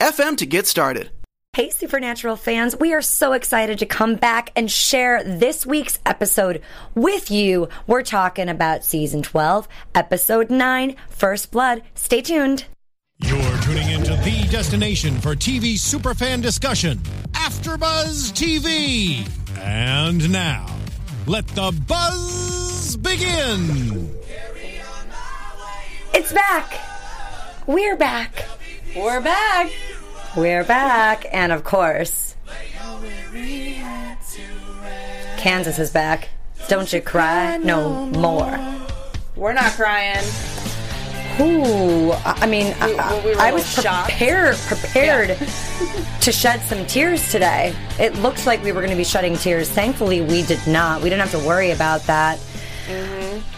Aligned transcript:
anchor.fm 0.00 0.12
FM 0.12 0.36
to 0.38 0.46
get 0.46 0.66
started. 0.66 1.10
Hey, 1.54 1.68
Supernatural 1.68 2.36
fans, 2.36 2.74
we 2.78 2.94
are 2.94 3.02
so 3.02 3.34
excited 3.34 3.80
to 3.80 3.86
come 3.86 4.14
back 4.14 4.52
and 4.56 4.70
share 4.70 5.22
this 5.22 5.66
week's 5.66 5.98
episode 6.06 6.62
with 6.94 7.30
you. 7.30 7.68
We're 7.86 8.02
talking 8.02 8.48
about 8.48 8.84
season 8.84 9.22
12, 9.22 9.68
episode 9.94 10.48
9, 10.48 10.96
First 11.10 11.50
Blood. 11.50 11.82
Stay 11.94 12.22
tuned. 12.22 12.64
You're 13.18 13.58
tuning 13.58 13.90
into 13.90 14.14
the 14.16 14.48
destination 14.50 15.20
for 15.20 15.34
TV 15.34 15.74
superfan 15.74 16.40
discussion, 16.40 16.98
AfterBuzz 17.32 18.32
TV. 18.32 19.28
And 19.58 20.32
now, 20.32 20.66
let 21.26 21.46
the 21.48 21.70
buzz 21.86 22.96
begin. 22.96 24.10
It's 26.14 26.32
back. 26.32 26.80
We're 27.66 27.96
back. 27.96 28.46
We're 28.96 29.20
back. 29.20 29.70
We're 30.36 30.64
back. 30.64 31.26
And 31.32 31.52
of 31.52 31.64
course, 31.64 32.36
Kansas 35.36 35.78
is 35.78 35.90
back. 35.90 36.28
Don't 36.68 36.92
you 36.92 37.00
cry 37.00 37.58
no 37.58 38.06
more. 38.06 38.58
We're 39.36 39.52
not 39.52 39.72
crying. 39.72 40.24
Ooh, 41.40 42.12
I 42.12 42.46
mean, 42.46 42.74
I, 42.80 43.20
we 43.24 43.30
were 43.30 43.36
a 43.38 43.42
I 43.42 43.52
was 43.52 43.64
little 43.76 43.82
shocked. 43.90 44.10
prepared 44.10 44.56
prepared 44.56 45.38
to 46.20 46.32
shed 46.32 46.60
some 46.62 46.86
tears 46.86 47.30
today. 47.32 47.74
It 47.98 48.14
looked 48.16 48.46
like 48.46 48.62
we 48.62 48.70
were 48.72 48.80
going 48.80 48.90
to 48.90 48.96
be 48.96 49.04
shedding 49.04 49.36
tears. 49.36 49.68
Thankfully, 49.70 50.20
we 50.20 50.42
did 50.42 50.64
not. 50.66 51.02
We 51.02 51.08
didn't 51.08 51.26
have 51.26 51.40
to 51.40 51.46
worry 51.46 51.70
about 51.70 52.02
that. 52.02 52.38
Mm-hmm. 52.86 53.51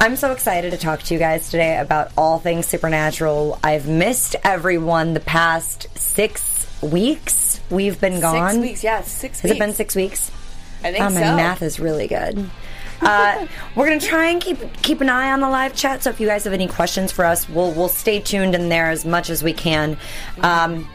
I'm 0.00 0.16
so 0.16 0.30
excited 0.32 0.72
to 0.72 0.76
talk 0.76 1.02
to 1.04 1.14
you 1.14 1.18
guys 1.18 1.50
today 1.50 1.78
about 1.78 2.12
all 2.18 2.38
things 2.38 2.66
supernatural. 2.66 3.58
I've 3.64 3.88
missed 3.88 4.36
everyone 4.44 5.14
the 5.14 5.20
past 5.20 5.86
six 5.98 6.66
weeks. 6.82 7.60
We've 7.70 7.98
been 8.00 8.20
gone. 8.20 8.52
Six 8.52 8.62
weeks, 8.62 8.84
yeah, 8.84 9.00
six 9.02 9.40
Has 9.40 9.50
weeks. 9.50 9.56
it 9.56 9.58
been 9.58 9.72
six 9.74 9.96
weeks? 9.96 10.30
I 10.84 10.92
think 10.92 11.02
Oh, 11.02 11.10
my 11.10 11.14
so. 11.22 11.36
math 11.36 11.62
is 11.62 11.80
really 11.80 12.06
good. 12.06 12.48
Uh, 13.00 13.46
we're 13.74 13.88
gonna 13.88 13.98
try 14.00 14.26
and 14.26 14.40
keep 14.40 14.58
keep 14.82 15.00
an 15.00 15.08
eye 15.08 15.32
on 15.32 15.40
the 15.40 15.48
live 15.48 15.74
chat. 15.74 16.02
So 16.02 16.10
if 16.10 16.20
you 16.20 16.26
guys 16.26 16.44
have 16.44 16.52
any 16.52 16.68
questions 16.68 17.10
for 17.10 17.24
us, 17.24 17.48
we'll 17.48 17.72
we'll 17.72 17.88
stay 17.88 18.20
tuned 18.20 18.54
in 18.54 18.68
there 18.68 18.90
as 18.90 19.04
much 19.06 19.30
as 19.30 19.42
we 19.42 19.54
can, 19.54 19.96
um, 20.42 20.86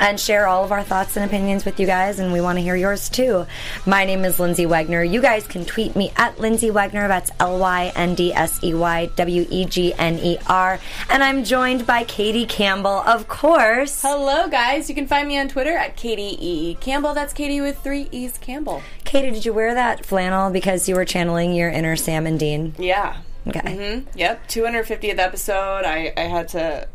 and 0.00 0.18
share 0.18 0.48
all 0.48 0.64
of 0.64 0.72
our 0.72 0.82
thoughts 0.82 1.16
and 1.16 1.24
opinions 1.24 1.64
with 1.64 1.78
you 1.78 1.86
guys. 1.86 2.18
And 2.18 2.32
we 2.32 2.40
want 2.40 2.58
to 2.58 2.62
hear 2.62 2.74
yours 2.74 3.08
too. 3.08 3.46
My 3.86 4.04
name 4.04 4.24
is 4.24 4.38
Lyndsey 4.38 4.66
Wegner. 4.66 5.08
You 5.08 5.20
guys 5.22 5.46
can 5.46 5.64
tweet 5.64 5.94
me 5.94 6.10
at 6.16 6.36
Lyndsey 6.38 6.72
Wegner. 6.72 7.06
That's 7.06 7.30
L 7.38 7.58
Y 7.60 7.92
N 7.94 8.14
D 8.16 8.32
S 8.32 8.58
E 8.64 8.74
Y 8.74 9.06
W 9.14 9.46
E 9.48 9.64
G 9.66 9.94
N 9.94 10.18
E 10.18 10.38
R. 10.48 10.80
And 11.08 11.22
I'm 11.22 11.44
joined 11.44 11.86
by 11.86 12.02
Katie 12.04 12.46
Campbell, 12.46 13.02
of 13.06 13.28
course. 13.28 14.02
Hello, 14.02 14.48
guys. 14.48 14.88
You 14.88 14.94
can 14.94 15.06
find 15.06 15.28
me 15.28 15.38
on 15.38 15.48
Twitter 15.48 15.76
at 15.76 15.96
Katie 15.96 16.36
E. 16.40 16.74
Campbell. 16.80 17.14
That's 17.14 17.32
Katie 17.34 17.60
with 17.60 17.78
three 17.80 18.08
E's 18.10 18.38
Campbell. 18.38 18.82
Katie, 19.04 19.30
did 19.30 19.44
you 19.44 19.52
wear 19.52 19.74
that 19.74 20.06
flannel 20.06 20.50
because 20.50 20.88
you 20.88 20.94
were 20.94 21.04
channeling 21.04 21.52
your 21.52 21.68
inner 21.68 21.94
Sam 21.96 22.26
and 22.26 22.38
Dean? 22.40 22.74
Yeah. 22.78 23.18
Okay. 23.46 24.02
hmm 24.02 24.18
Yep. 24.18 24.48
250th 24.48 25.18
episode. 25.18 25.84
I, 25.84 26.12
I 26.16 26.22
had 26.22 26.48
to 26.48 26.88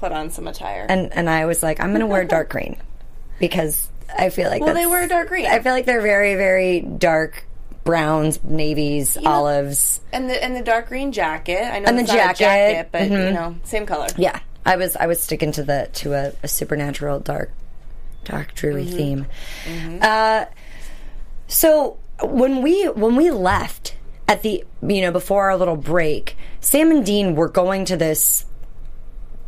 put 0.00 0.12
on 0.12 0.30
some 0.30 0.46
attire. 0.48 0.86
and 0.88 1.12
and 1.12 1.28
I 1.28 1.46
was 1.46 1.62
like, 1.62 1.80
I'm 1.80 1.92
gonna 1.92 2.06
wear 2.06 2.24
dark 2.24 2.48
green 2.54 2.76
because 3.38 3.88
I 4.18 4.30
feel 4.30 4.48
like 4.50 4.62
Well, 4.62 4.74
they 4.74 4.86
wear 4.86 5.06
dark 5.08 5.28
green. 5.28 5.46
I 5.46 5.58
feel 5.60 5.72
like 5.72 5.84
they're 5.86 6.00
very 6.02 6.34
very 6.34 6.80
dark 6.80 7.44
browns, 7.84 8.42
navies, 8.44 9.16
know- 9.16 9.30
olives. 9.30 10.00
and 10.12 10.28
the 10.28 10.42
and 10.42 10.54
the 10.56 10.62
dark 10.62 10.88
green 10.88 11.12
jacket. 11.12 11.62
I 11.62 11.78
know 11.78 11.86
And 11.88 11.98
the 11.98 12.02
it's 12.02 12.12
not 12.12 12.16
a 12.16 12.34
jacket. 12.34 12.38
jacket, 12.40 12.88
but 12.92 13.02
Mhm. 13.02 13.26
you 13.28 13.32
know, 13.32 13.54
same 13.64 13.86
color. 13.86 14.08
Yeah, 14.16 14.38
I 14.66 14.76
was 14.76 14.96
I 14.96 15.06
was 15.06 15.22
sticking 15.22 15.52
to 15.52 15.62
the 15.62 15.88
to 15.94 16.12
a, 16.14 16.32
a 16.42 16.48
supernatural 16.48 17.20
dark 17.20 17.50
dark 18.24 18.54
dreary 18.54 18.84
Mm-hmm. 18.84 18.96
theme. 18.96 20.00
Uh, 20.02 20.44
so 21.46 21.98
when 22.22 22.62
we 22.62 22.84
when 22.88 23.16
we 23.16 23.30
left 23.30 23.94
at 24.26 24.42
the 24.42 24.64
you 24.82 25.00
know 25.00 25.10
before 25.12 25.50
our 25.50 25.56
little 25.56 25.76
break, 25.76 26.36
Sam 26.60 26.90
and 26.90 27.04
Dean 27.04 27.34
were 27.34 27.48
going 27.48 27.84
to 27.86 27.96
this 27.96 28.44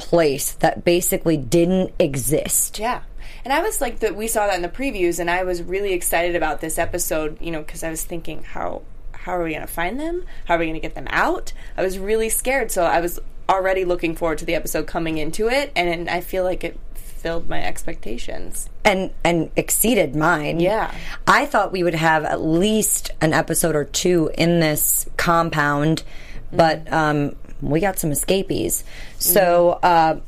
place 0.01 0.53
that 0.55 0.85
basically 0.85 1.37
didn't 1.37 1.93
exist. 1.99 2.79
Yeah. 2.79 3.03
And 3.45 3.53
I 3.53 3.63
was 3.63 3.81
like 3.81 4.01
that 4.01 4.17
we 4.17 4.27
saw 4.27 4.47
that 4.47 4.57
in 4.57 4.63
the 4.63 4.69
previews 4.69 5.19
and 5.19 5.31
I 5.31 5.45
was 5.45 5.63
really 5.63 5.93
excited 5.93 6.35
about 6.37 6.61
this 6.61 6.79
episode, 6.79 7.39
you 7.41 7.51
know, 7.51 7.63
cuz 7.63 7.85
I 7.85 7.91
was 7.91 8.03
thinking 8.05 8.43
how 8.43 8.83
how 9.13 9.33
are 9.37 9.45
we 9.45 9.51
going 9.51 9.61
to 9.61 9.73
find 9.73 10.01
them? 10.01 10.25
How 10.47 10.55
are 10.55 10.59
we 10.59 10.65
going 10.65 10.81
to 10.81 10.81
get 10.81 10.95
them 10.95 11.09
out? 11.11 11.53
I 11.77 11.83
was 11.83 11.99
really 11.99 12.31
scared, 12.31 12.71
so 12.73 12.85
I 12.85 13.01
was 13.01 13.21
already 13.51 13.85
looking 13.85 14.17
forward 14.17 14.39
to 14.39 14.45
the 14.45 14.55
episode 14.55 14.87
coming 14.87 15.19
into 15.19 15.49
it 15.49 15.73
and 15.77 16.09
I 16.09 16.21
feel 16.21 16.45
like 16.45 16.65
it 16.65 16.79
filled 16.95 17.49
my 17.49 17.63
expectations. 17.63 18.69
and 18.85 19.11
and 19.25 19.51
exceeded 19.57 20.17
mine. 20.17 20.59
Yeah. 20.59 20.95
I 21.27 21.45
thought 21.47 21.71
we 21.71 21.83
would 21.83 21.95
have 21.95 22.25
at 22.25 22.41
least 22.41 23.11
an 23.21 23.33
episode 23.35 23.77
or 23.77 23.85
two 23.85 24.31
in 24.39 24.61
this 24.61 25.07
compound, 25.19 26.03
but 26.51 26.91
um, 26.93 27.37
we 27.61 27.81
got 27.81 27.99
some 27.99 28.13
escapees. 28.13 28.85
So 29.19 29.71
uh, 29.83 30.21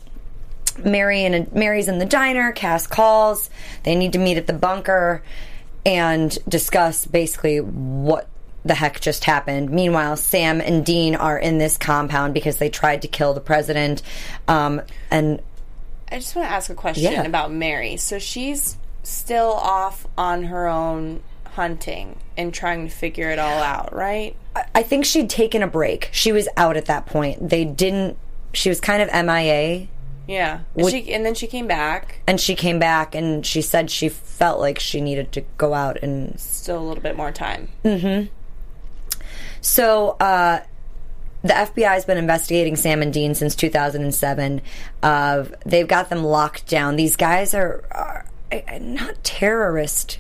Mary 0.85 1.25
and 1.25 1.53
Mary's 1.53 1.89
in 1.89 1.99
the 1.99 2.07
diner. 2.07 2.53
Cass 2.53 2.87
calls. 2.87 3.51
They 3.85 3.95
need 3.95 4.13
to 4.15 4.19
meet 4.19 4.37
at 4.39 4.47
the 4.47 4.53
bunker 4.53 5.23
and 5.85 6.37
discuss 6.49 7.07
basically 7.07 7.59
what 7.59 8.29
the 8.65 8.75
heck 8.75 9.01
just 9.01 9.25
happened. 9.25 9.71
Meanwhile, 9.71 10.17
Sam 10.17 10.61
and 10.61 10.87
Dean 10.87 11.17
are 11.17 11.37
in 11.37 11.59
this 11.59 11.77
compound 11.77 12.33
because 12.35 12.59
they 12.59 12.71
tried 12.71 13.03
to 13.03 13.09
kill 13.09 13.35
the 13.35 13.41
president. 13.41 14.03
Um, 14.47 14.81
and 15.11 15.43
I 16.11 16.17
just 16.17 16.37
want 16.37 16.49
to 16.49 16.53
ask 16.55 16.71
a 16.71 16.75
question 16.75 17.13
Yeah. 17.13 17.23
about 17.25 17.51
Mary. 17.53 17.97
So 17.97 18.19
she's 18.21 18.77
still 19.03 19.53
off 19.53 20.07
on 20.17 20.45
her 20.45 20.69
own 20.69 21.23
hunting 21.55 22.19
and 22.37 22.53
trying 22.53 22.89
to 22.89 22.95
figure 22.95 23.31
it 23.31 23.39
all 23.39 23.63
out, 23.63 23.95
right? 23.95 24.35
I 24.75 24.83
think 24.83 25.05
she'd 25.05 25.31
taken 25.31 25.63
a 25.63 25.67
break. 25.67 26.09
She 26.13 26.33
was 26.33 26.49
out 26.57 26.77
at 26.77 26.87
that 26.87 27.07
point. 27.07 27.49
They 27.49 27.65
didn't. 27.65 28.17
She 28.53 28.69
was 28.69 28.81
kind 28.81 29.03
of 29.03 29.09
MIA, 29.09 29.89
Yeah. 30.29 30.61
Would- 30.75 30.93
she 30.93 31.13
and 31.13 31.25
then 31.25 31.35
she 31.35 31.47
came 31.47 31.67
back. 31.67 32.21
and 32.27 32.39
she 32.41 32.55
came 32.55 32.79
back 32.79 33.15
and 33.15 33.45
she 33.47 33.63
said 33.63 33.91
she 33.91 34.09
felt 34.11 34.61
like 34.61 34.79
she 34.79 35.01
needed 35.01 35.33
to 35.33 35.41
go 35.57 35.73
out 35.75 35.97
and 36.03 36.39
Still 36.39 36.79
a 36.79 36.85
little 36.87 37.03
bit 37.03 37.17
more 37.17 37.33
time. 37.33 37.69
Mm 37.85 38.01
hmm. 38.01 39.23
So 39.61 40.11
uh, 40.21 40.61
the 41.43 41.53
FBI 41.53 41.89
has 41.93 42.05
been 42.05 42.19
investigating 42.19 42.77
Sam 42.77 43.03
and 43.03 43.13
Dean 43.13 43.35
since 43.35 43.55
2007. 43.55 44.61
Uh, 45.03 45.45
they've 45.65 45.89
got 45.89 46.11
them 46.11 46.25
locked 46.25 46.67
down. 46.69 46.97
These 46.97 47.17
guys 47.17 47.55
are, 47.55 47.85
are 47.91 48.27
uh, 48.51 48.79
not 48.81 49.23
terrorist 49.25 50.19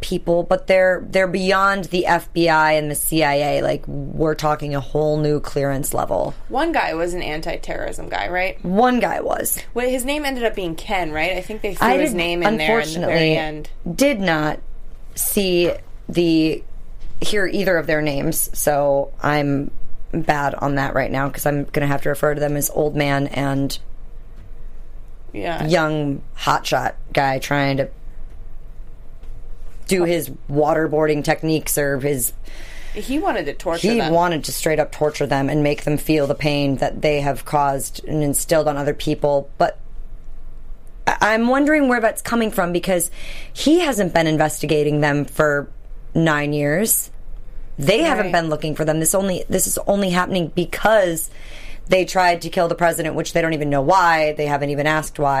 people, 0.00 0.42
but 0.44 0.66
they're 0.66 1.04
they're 1.08 1.26
beyond 1.26 1.86
the 1.86 2.04
FBI 2.08 2.78
and 2.78 2.90
the 2.90 2.94
CIA. 2.94 3.62
Like 3.62 3.86
we're 3.86 4.34
talking 4.34 4.74
a 4.74 4.80
whole 4.80 5.18
new 5.18 5.40
clearance 5.40 5.92
level. 5.92 6.34
One 6.48 6.72
guy 6.72 6.94
was 6.94 7.14
an 7.14 7.22
anti-terrorism 7.22 8.08
guy, 8.08 8.28
right? 8.28 8.62
One 8.64 9.00
guy 9.00 9.20
was. 9.20 9.58
Well, 9.74 9.88
his 9.88 10.04
name 10.04 10.24
ended 10.24 10.44
up 10.44 10.54
being 10.54 10.74
Ken, 10.76 11.10
right? 11.12 11.32
I 11.36 11.40
think 11.40 11.62
they 11.62 11.74
threw 11.74 11.86
I 11.88 11.98
his 11.98 12.14
name 12.14 12.42
in 12.42 12.42
there 12.42 12.52
in 12.52 12.56
the 12.58 12.64
unfortunately, 12.74 13.14
very 13.14 13.36
end. 13.36 13.70
Did 13.92 14.20
not 14.20 14.60
see 15.14 15.72
the 16.08 16.62
hear 17.20 17.46
either 17.46 17.76
of 17.76 17.86
their 17.88 18.00
names, 18.00 18.56
so 18.56 19.12
I'm 19.22 19.70
bad 20.12 20.54
on 20.54 20.76
that 20.76 20.94
right 20.94 21.10
now 21.10 21.26
because 21.28 21.44
I'm 21.44 21.64
going 21.64 21.80
to 21.82 21.86
have 21.86 22.02
to 22.02 22.08
refer 22.08 22.34
to 22.34 22.40
them 22.40 22.56
as 22.56 22.70
old 22.70 22.94
man 22.96 23.26
and 23.26 23.78
Yeah. 25.32 25.66
young 25.66 26.22
hotshot 26.38 26.94
guy 27.12 27.38
trying 27.40 27.76
to 27.78 27.88
do 29.88 30.04
his 30.04 30.30
waterboarding 30.48 31.24
techniques 31.24 31.76
or 31.76 31.98
his 31.98 32.32
He 32.94 33.18
wanted 33.18 33.46
to 33.46 33.54
torture 33.54 33.88
he 33.88 33.98
them. 33.98 34.12
wanted 34.12 34.44
to 34.44 34.52
straight 34.52 34.78
up 34.78 34.92
torture 34.92 35.26
them 35.26 35.48
and 35.48 35.62
make 35.64 35.82
them 35.82 35.96
feel 35.98 36.26
the 36.28 36.34
pain 36.36 36.76
that 36.76 37.02
they 37.02 37.20
have 37.20 37.44
caused 37.44 38.04
and 38.04 38.22
instilled 38.22 38.68
on 38.68 38.76
other 38.76 38.94
people. 38.94 39.50
But 39.58 39.78
I- 41.06 41.16
i'm 41.34 41.48
wondering 41.48 41.88
where 41.88 42.00
that's 42.00 42.22
coming 42.22 42.50
from 42.50 42.72
because 42.72 43.10
he 43.52 43.80
hasn't 43.80 44.14
been 44.14 44.26
investigating 44.26 45.00
them 45.00 45.24
for 45.24 45.68
nine 46.14 46.52
years. 46.52 47.10
They 47.78 48.02
haven't 48.02 48.32
been 48.32 48.48
looking 48.48 48.74
for 48.74 48.84
them. 48.84 48.98
This 49.00 49.14
only 49.14 49.44
this 49.48 49.66
is 49.66 49.78
only 49.86 50.10
happening 50.10 50.48
because 50.54 51.30
they 51.86 52.04
tried 52.04 52.42
to 52.42 52.50
kill 52.50 52.68
the 52.68 52.74
president 52.74 53.14
which 53.14 53.32
they 53.32 53.40
don't 53.40 53.54
even 53.54 53.70
know 53.70 53.80
why. 53.82 54.32
They 54.32 54.46
haven't 54.46 54.70
even 54.70 54.86
asked 54.86 55.18
why 55.18 55.40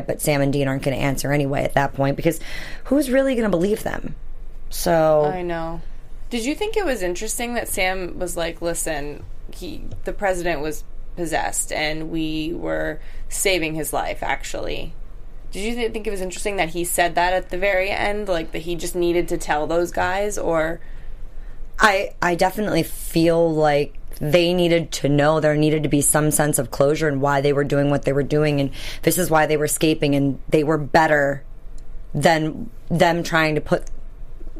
But 0.00 0.20
Sam 0.20 0.40
and 0.40 0.52
Dean 0.52 0.68
aren't 0.68 0.82
going 0.82 0.96
to 0.96 1.02
answer 1.02 1.32
anyway 1.32 1.64
at 1.64 1.74
that 1.74 1.94
point 1.94 2.16
because 2.16 2.40
who's 2.84 3.10
really 3.10 3.34
going 3.34 3.44
to 3.44 3.56
believe 3.56 3.82
them? 3.82 4.14
So 4.70 5.24
I 5.24 5.42
know. 5.42 5.80
Did 6.30 6.44
you 6.44 6.54
think 6.54 6.76
it 6.76 6.84
was 6.84 7.02
interesting 7.02 7.54
that 7.54 7.68
Sam 7.68 8.18
was 8.18 8.36
like, 8.36 8.60
"Listen, 8.60 9.24
he 9.52 9.82
the 10.04 10.12
president 10.12 10.60
was 10.60 10.84
possessed 11.16 11.70
and 11.70 12.10
we 12.10 12.52
were 12.52 13.00
saving 13.28 13.74
his 13.74 13.92
life 13.92 14.22
actually." 14.22 14.94
Did 15.52 15.60
you 15.60 15.74
th- 15.76 15.92
think 15.92 16.08
it 16.08 16.10
was 16.10 16.20
interesting 16.20 16.56
that 16.56 16.70
he 16.70 16.82
said 16.84 17.14
that 17.14 17.32
at 17.32 17.50
the 17.50 17.58
very 17.58 17.88
end 17.90 18.28
like 18.28 18.50
that 18.50 18.62
he 18.62 18.74
just 18.74 18.96
needed 18.96 19.28
to 19.28 19.38
tell 19.38 19.68
those 19.68 19.92
guys 19.92 20.36
or 20.36 20.80
I 21.78 22.10
I 22.20 22.34
definitely 22.34 22.82
feel 22.82 23.52
like 23.52 23.94
they 24.20 24.52
needed 24.54 24.92
to 24.92 25.08
know 25.08 25.40
there 25.40 25.56
needed 25.56 25.82
to 25.82 25.88
be 25.88 26.00
some 26.00 26.30
sense 26.30 26.58
of 26.58 26.70
closure 26.70 27.08
and 27.08 27.20
why 27.20 27.40
they 27.40 27.52
were 27.52 27.64
doing 27.64 27.90
what 27.90 28.04
they 28.04 28.12
were 28.12 28.22
doing 28.22 28.60
and 28.60 28.70
this 29.02 29.18
is 29.18 29.30
why 29.30 29.46
they 29.46 29.56
were 29.56 29.64
escaping 29.64 30.14
and 30.14 30.40
they 30.48 30.64
were 30.64 30.78
better 30.78 31.42
than 32.14 32.70
them 32.88 33.22
trying 33.22 33.54
to 33.54 33.60
put 33.60 33.84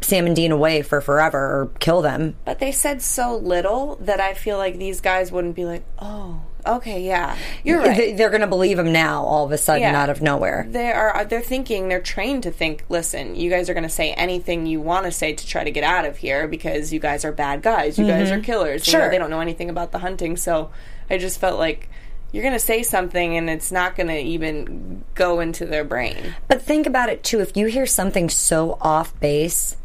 Sam 0.01 0.27
and 0.27 0.37
Dean 0.37 0.53
away 0.53 0.83
for 0.83 1.01
forever 1.01 1.39
or 1.39 1.71
kill 1.79 2.03
them. 2.03 2.37
but 2.45 2.59
they 2.59 2.73
said 2.73 3.01
so 3.01 3.37
little 3.37 3.97
that 3.97 4.21
I 4.21 4.35
feel 4.35 4.59
like 4.59 4.77
these 4.77 5.01
guys 5.01 5.31
wouldn't 5.33 5.55
be 5.55 5.65
like, 5.65 5.83
"Oh, 5.99 6.41
okay, 6.67 7.01
yeah. 7.03 7.37
You're 7.63 7.79
right." 7.81 7.97
They- 7.97 8.13
They're 8.13 8.31
going 8.31 8.41
to 8.41 8.47
believe 8.47 8.79
him 8.79 8.93
now 8.93 9.23
all 9.25 9.45
of 9.45 9.53
a 9.53 9.59
sudden 9.59 9.83
Yeah. 9.83 10.01
out 10.01 10.11
of 10.11 10.23
nowhere. 10.23 10.67
they 10.69 10.91
are 10.93 11.25
they're 11.25 11.41
thinking 11.41 11.89
they're 11.89 12.01
trained 12.01 12.43
to 12.45 12.51
think 12.51 12.85
listen 12.89 13.35
you 13.37 13.51
guys 13.51 13.69
are 13.69 13.75
going 13.75 13.83
to 13.85 13.89
say 13.89 14.13
anything 14.15 14.67
you 14.67 14.81
want 14.81 15.05
to 15.07 15.13
say 15.13 15.33
to 15.33 15.47
try 15.47 15.63
to 15.65 15.71
get 15.71 15.85
out 15.85 16.05
of 16.05 16.17
here 16.19 16.47
because 16.49 16.93
you 16.93 16.99
guys 17.01 17.25
are 17.25 17.33
bad 17.33 17.63
guys 17.63 17.99
you 17.99 18.07
guys 18.07 18.31
are 18.31 18.41
killers 18.41 18.87
You 18.87 18.93
know, 18.93 18.99
Mm-hmm. 18.99 19.05
Sure. 19.05 19.11
they 19.11 19.19
don't 19.19 19.31
know 19.31 19.41
anything 19.41 19.69
about 19.71 19.93
the 19.93 19.99
hunting 19.99 20.37
so 20.37 20.71
i 21.11 21.19
just 21.19 21.39
felt 21.41 21.59
like 21.59 21.89
you're 22.33 22.43
going 22.43 22.55
to 22.55 22.59
say 22.59 22.83
something 22.83 23.37
and 23.37 23.49
it's 23.49 23.71
not 23.71 23.95
going 23.97 24.09
to 24.09 24.19
even 24.19 25.05
go 25.15 25.39
into 25.41 25.65
their 25.65 25.85
brain 25.85 26.35
But 26.49 26.63
think 26.63 26.85
about 26.87 27.09
it 27.09 27.23
too. 27.23 27.39
If 27.41 27.57
you 27.57 27.67
hear 27.67 27.87
something 27.87 28.29
so 28.29 28.77
off 28.81 29.19
base, 29.21 29.77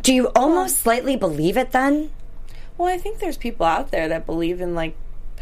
do 0.00 0.12
you 0.12 0.28
almost 0.34 0.78
slightly 0.80 1.14
believe 1.16 1.56
it 1.56 1.70
then? 1.72 2.10
well 2.78 2.88
i 2.92 2.98
think 2.98 3.18
there's 3.20 3.36
people 3.38 3.64
out 3.64 3.90
there 3.90 4.08
that 4.08 4.26
believe 4.26 4.60
in 4.60 4.74
like 4.74 4.94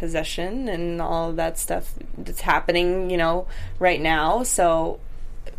possession 0.05 0.69
and 0.69 1.01
all 1.01 1.33
that 1.33 1.59
stuff 1.59 1.95
that's 2.19 2.43
happening 2.43 3.09
you 3.09 3.17
know 3.17 3.47
right 3.79 4.03
now 4.03 4.43
so 4.43 5.01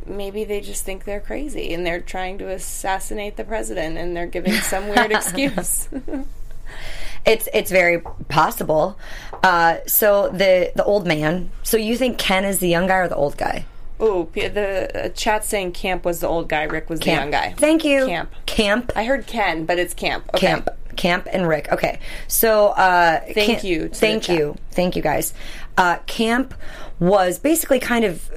maybe 0.05 0.43
they 0.43 0.61
just 0.61 0.83
think 0.85 1.03
they're 1.03 1.19
crazy 1.19 1.73
and 1.73 1.83
they're 1.83 1.99
trying 1.99 2.37
to 2.37 2.47
assassinate 2.47 3.37
the 3.37 3.43
president 3.43 3.97
and 3.97 4.15
they're 4.15 4.27
giving 4.27 4.53
some 4.53 4.87
weird 4.87 5.11
excuse 5.19 5.89
It's 7.25 7.49
it's 7.53 7.71
very 7.71 8.01
possible. 8.29 8.99
Uh, 9.41 9.77
so 9.87 10.29
the 10.29 10.71
the 10.75 10.83
old 10.83 11.07
man. 11.07 11.49
So 11.63 11.75
you 11.75 11.97
think 11.97 12.19
Ken 12.19 12.45
is 12.45 12.59
the 12.59 12.69
young 12.69 12.85
guy 12.85 12.97
or 12.97 13.07
the 13.07 13.15
old 13.15 13.35
guy? 13.35 13.65
Oh, 13.99 14.29
the 14.33 15.05
uh, 15.05 15.09
chat 15.09 15.45
saying 15.45 15.71
Camp 15.71 16.05
was 16.05 16.19
the 16.19 16.27
old 16.27 16.49
guy, 16.49 16.63
Rick 16.63 16.89
was 16.89 16.99
the 16.99 17.11
young 17.11 17.31
guy. 17.31 17.53
Thank 17.57 17.85
you. 17.85 18.05
Camp. 18.05 18.33
Camp. 18.45 18.91
I 18.95 19.05
heard 19.05 19.25
Ken, 19.25 19.65
but 19.65 19.79
it's 19.79 19.93
Camp. 19.93 20.29
Okay. 20.35 20.47
Camp. 20.47 20.69
Camp 20.97 21.27
and 21.31 21.47
Rick. 21.47 21.69
Okay. 21.71 21.99
So 22.27 22.67
uh 22.69 23.19
Thank 23.21 23.35
Camp- 23.35 23.63
you 23.63 23.83
to 23.83 23.89
the 23.89 23.95
Thank 23.95 24.23
chat. 24.23 24.37
you. 24.37 24.55
Thank 24.71 24.95
you 24.95 25.01
guys. 25.01 25.33
Uh 25.77 25.97
Camp 26.07 26.53
was 26.99 27.39
basically 27.39 27.79
kind 27.79 28.05
of 28.05 28.31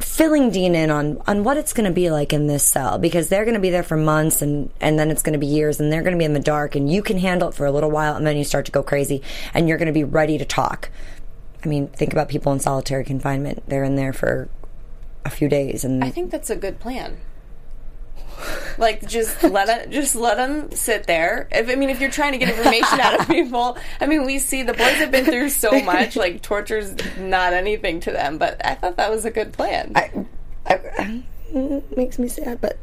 filling 0.00 0.50
Dean 0.50 0.74
in 0.74 0.90
on 0.90 1.22
on 1.26 1.44
what 1.44 1.56
it's 1.56 1.72
going 1.72 1.86
to 1.86 1.92
be 1.92 2.10
like 2.10 2.32
in 2.32 2.46
this 2.48 2.64
cell 2.64 2.98
because 2.98 3.28
they're 3.28 3.44
going 3.44 3.54
to 3.54 3.60
be 3.60 3.70
there 3.70 3.82
for 3.84 3.96
months 3.96 4.42
and 4.42 4.70
and 4.80 4.98
then 4.98 5.10
it's 5.10 5.22
going 5.22 5.32
to 5.32 5.38
be 5.38 5.46
years 5.46 5.80
and 5.80 5.92
they're 5.92 6.02
going 6.02 6.12
to 6.12 6.18
be 6.18 6.24
in 6.24 6.32
the 6.32 6.40
dark 6.40 6.74
and 6.74 6.92
you 6.92 7.02
can 7.02 7.18
handle 7.18 7.48
it 7.48 7.54
for 7.54 7.64
a 7.66 7.70
little 7.72 7.90
while 7.90 8.14
and 8.16 8.26
then 8.26 8.36
you 8.36 8.44
start 8.44 8.66
to 8.66 8.72
go 8.72 8.82
crazy 8.82 9.22
and 9.54 9.68
you're 9.68 9.78
going 9.78 9.86
to 9.86 9.92
be 9.92 10.04
ready 10.04 10.36
to 10.38 10.44
talk. 10.44 10.90
I 11.64 11.68
mean, 11.68 11.86
think 11.86 12.12
about 12.12 12.28
people 12.28 12.52
in 12.52 12.58
solitary 12.60 13.04
confinement. 13.04 13.62
They're 13.68 13.84
in 13.84 13.94
there 13.94 14.12
for 14.12 14.48
a 15.24 15.30
few 15.30 15.48
days 15.48 15.84
and 15.84 16.02
I 16.02 16.10
think 16.10 16.30
that's 16.32 16.50
a 16.50 16.56
good 16.56 16.80
plan. 16.80 17.18
Like 18.78 19.06
just 19.06 19.42
let 19.42 19.68
it, 19.68 19.90
just 19.90 20.14
let 20.16 20.36
them 20.36 20.70
sit 20.72 21.06
there. 21.06 21.48
If, 21.52 21.68
I 21.68 21.74
mean, 21.74 21.90
if 21.90 22.00
you're 22.00 22.10
trying 22.10 22.32
to 22.32 22.38
get 22.38 22.48
information 22.48 23.00
out 23.00 23.20
of 23.20 23.26
people, 23.28 23.76
I 24.00 24.06
mean, 24.06 24.24
we 24.24 24.38
see 24.38 24.62
the 24.62 24.72
boys 24.72 24.94
have 24.96 25.10
been 25.10 25.24
through 25.24 25.50
so 25.50 25.80
much. 25.82 26.16
Like 26.16 26.42
torture's 26.42 26.94
not 27.18 27.52
anything 27.52 28.00
to 28.00 28.10
them. 28.10 28.38
But 28.38 28.64
I 28.64 28.74
thought 28.74 28.96
that 28.96 29.10
was 29.10 29.24
a 29.24 29.30
good 29.30 29.52
plan. 29.52 29.92
I, 29.94 30.10
I, 30.66 31.22
it 31.54 31.96
makes 31.96 32.18
me 32.18 32.28
sad, 32.28 32.60
but 32.60 32.78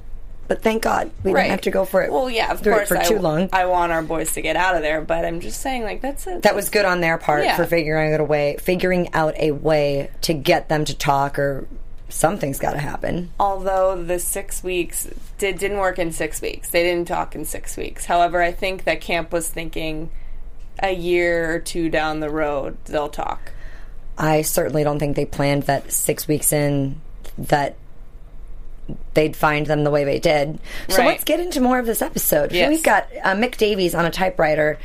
but 0.47 0.63
thank 0.63 0.81
God 0.81 1.11
we 1.23 1.31
Right. 1.31 1.41
didn't 1.43 1.51
have 1.51 1.61
to 1.61 1.71
go 1.71 1.85
for 1.85 2.01
it. 2.01 2.11
Well, 2.11 2.27
yeah, 2.27 2.51
of 2.51 2.63
course. 2.63 2.87
for 2.87 2.97
I, 2.97 3.03
too 3.03 3.19
long. 3.19 3.49
I 3.53 3.65
want 3.65 3.91
our 3.91 4.01
boys 4.01 4.33
to 4.33 4.41
get 4.41 4.55
out 4.55 4.75
of 4.75 4.81
there, 4.81 4.99
but 5.01 5.23
I'm 5.23 5.41
just 5.41 5.61
saying, 5.61 5.83
like 5.83 6.01
that's 6.01 6.25
it. 6.25 6.41
that 6.41 6.55
was 6.55 6.69
good 6.71 6.85
on 6.85 7.01
their 7.01 7.19
part 7.19 7.43
Yeah. 7.43 7.55
for 7.55 7.65
figuring 7.65 8.13
out 8.13 8.19
a 8.19 8.23
way, 8.23 8.57
figuring 8.59 9.13
out 9.13 9.35
a 9.37 9.51
way 9.51 10.09
to 10.21 10.33
get 10.33 10.67
them 10.69 10.85
to 10.85 10.95
talk, 10.95 11.37
or 11.37 11.67
something's 12.09 12.59
got 12.59 12.71
to 12.73 12.79
happen. 12.79 13.31
although 13.39 14.01
the 14.03 14.19
six 14.19 14.63
weeks 14.63 15.07
did 15.37 15.57
didn't 15.59 15.77
work 15.77 15.97
in 15.99 16.11
six 16.11 16.41
weeks. 16.41 16.69
They 16.69 16.83
didn't 16.83 17.07
talk 17.07 17.35
in 17.35 17.45
six 17.45 17.77
weeks. 17.77 18.05
However, 18.05 18.41
I 18.41 18.51
think 18.51 18.83
that 18.83 18.99
camp 19.01 19.31
was 19.31 19.47
thinking 19.47 20.09
a 20.81 20.91
year 20.93 21.53
or 21.53 21.59
two 21.59 21.89
down 21.89 22.19
the 22.19 22.29
road 22.29 22.77
they'll 22.85 23.09
talk. 23.09 23.51
I 24.17 24.41
certainly 24.41 24.83
don't 24.83 24.99
think 24.99 25.15
they 25.15 25.25
planned 25.25 25.63
that 25.63 25.91
six 25.91 26.27
weeks 26.27 26.51
in 26.51 26.99
that 27.37 27.75
they'd 29.13 29.35
find 29.35 29.67
them 29.67 29.83
the 29.83 29.91
way 29.91 30.03
they 30.03 30.19
did. 30.19 30.59
So 30.89 30.97
Right. 30.97 31.07
let's 31.07 31.23
get 31.23 31.39
into 31.39 31.61
more 31.61 31.79
of 31.79 31.85
this 31.85 32.01
episode. 32.01 32.51
Yes. 32.51 32.69
We've 32.69 32.83
got 32.83 33.07
uh, 33.23 33.33
Mick 33.35 33.57
Davies 33.57 33.93
on 33.93 34.05
a 34.05 34.09
typewriter, 34.11 34.77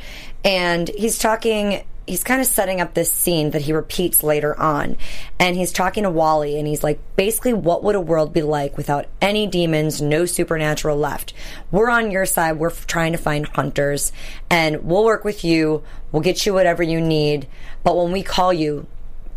and 0.43 0.89
he's 0.89 1.17
talking. 1.17 1.83
He's 2.07 2.23
kind 2.23 2.39
of 2.39 2.47
setting 2.47 2.79
up 2.79 2.93
this 2.93 3.11
scene 3.11 3.51
that 3.51 3.63
he 3.63 3.73
repeats 3.73 4.21
later 4.21 4.59
on, 4.59 4.97
and 5.39 5.55
he's 5.55 5.71
talking 5.71 6.03
to 6.03 6.11
Wally, 6.11 6.57
and 6.59 6.67
he's 6.67 6.83
like, 6.83 6.99
basically, 7.15 7.53
what 7.53 7.83
would 7.83 7.95
a 7.95 8.01
world 8.01 8.31
be 8.31 8.43
like 8.43 8.77
without 8.77 9.07
any 9.21 9.47
demons, 9.47 10.01
no 10.01 10.25
supernatural 10.25 10.97
left? 10.97 11.33
We're 11.71 11.89
on 11.89 12.11
your 12.11 12.25
side. 12.25 12.59
We're 12.59 12.69
trying 12.69 13.13
to 13.13 13.17
find 13.17 13.47
hunters, 13.47 14.11
and 14.49 14.83
we'll 14.83 15.03
work 15.03 15.23
with 15.23 15.43
you. 15.43 15.83
We'll 16.11 16.21
get 16.21 16.45
you 16.45 16.53
whatever 16.53 16.83
you 16.83 17.01
need, 17.01 17.47
but 17.83 17.97
when 17.97 18.11
we 18.11 18.21
call 18.21 18.53
you, 18.53 18.85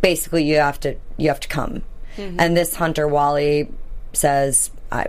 basically 0.00 0.44
you 0.44 0.56
have 0.56 0.80
to 0.80 0.96
you 1.16 1.28
have 1.28 1.40
to 1.40 1.48
come. 1.48 1.82
Mm-hmm. 2.16 2.38
And 2.38 2.56
this 2.56 2.74
hunter 2.74 3.08
Wally 3.08 3.70
says, 4.12 4.70
"I 4.92 5.06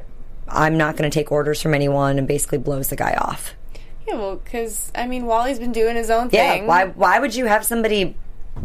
I'm 0.48 0.78
not 0.78 0.96
going 0.96 1.10
to 1.10 1.14
take 1.14 1.32
orders 1.32 1.62
from 1.62 1.74
anyone," 1.74 2.18
and 2.18 2.28
basically 2.28 2.58
blows 2.58 2.90
the 2.90 2.96
guy 2.96 3.14
off. 3.20 3.54
Yeah, 4.10 4.18
well, 4.18 4.36
because 4.38 4.92
I 4.96 5.08
mean, 5.08 5.26
Wally's 5.26 5.60
been 5.60 5.72
doing 5.72 5.96
his 5.96 6.10
own 6.10 6.30
thing. 6.30 6.64
Yeah, 6.64 6.68
why 6.68 6.86
why 6.88 7.20
would 7.20 7.36
you 7.36 7.46
have 7.46 7.66
somebody 7.66 8.16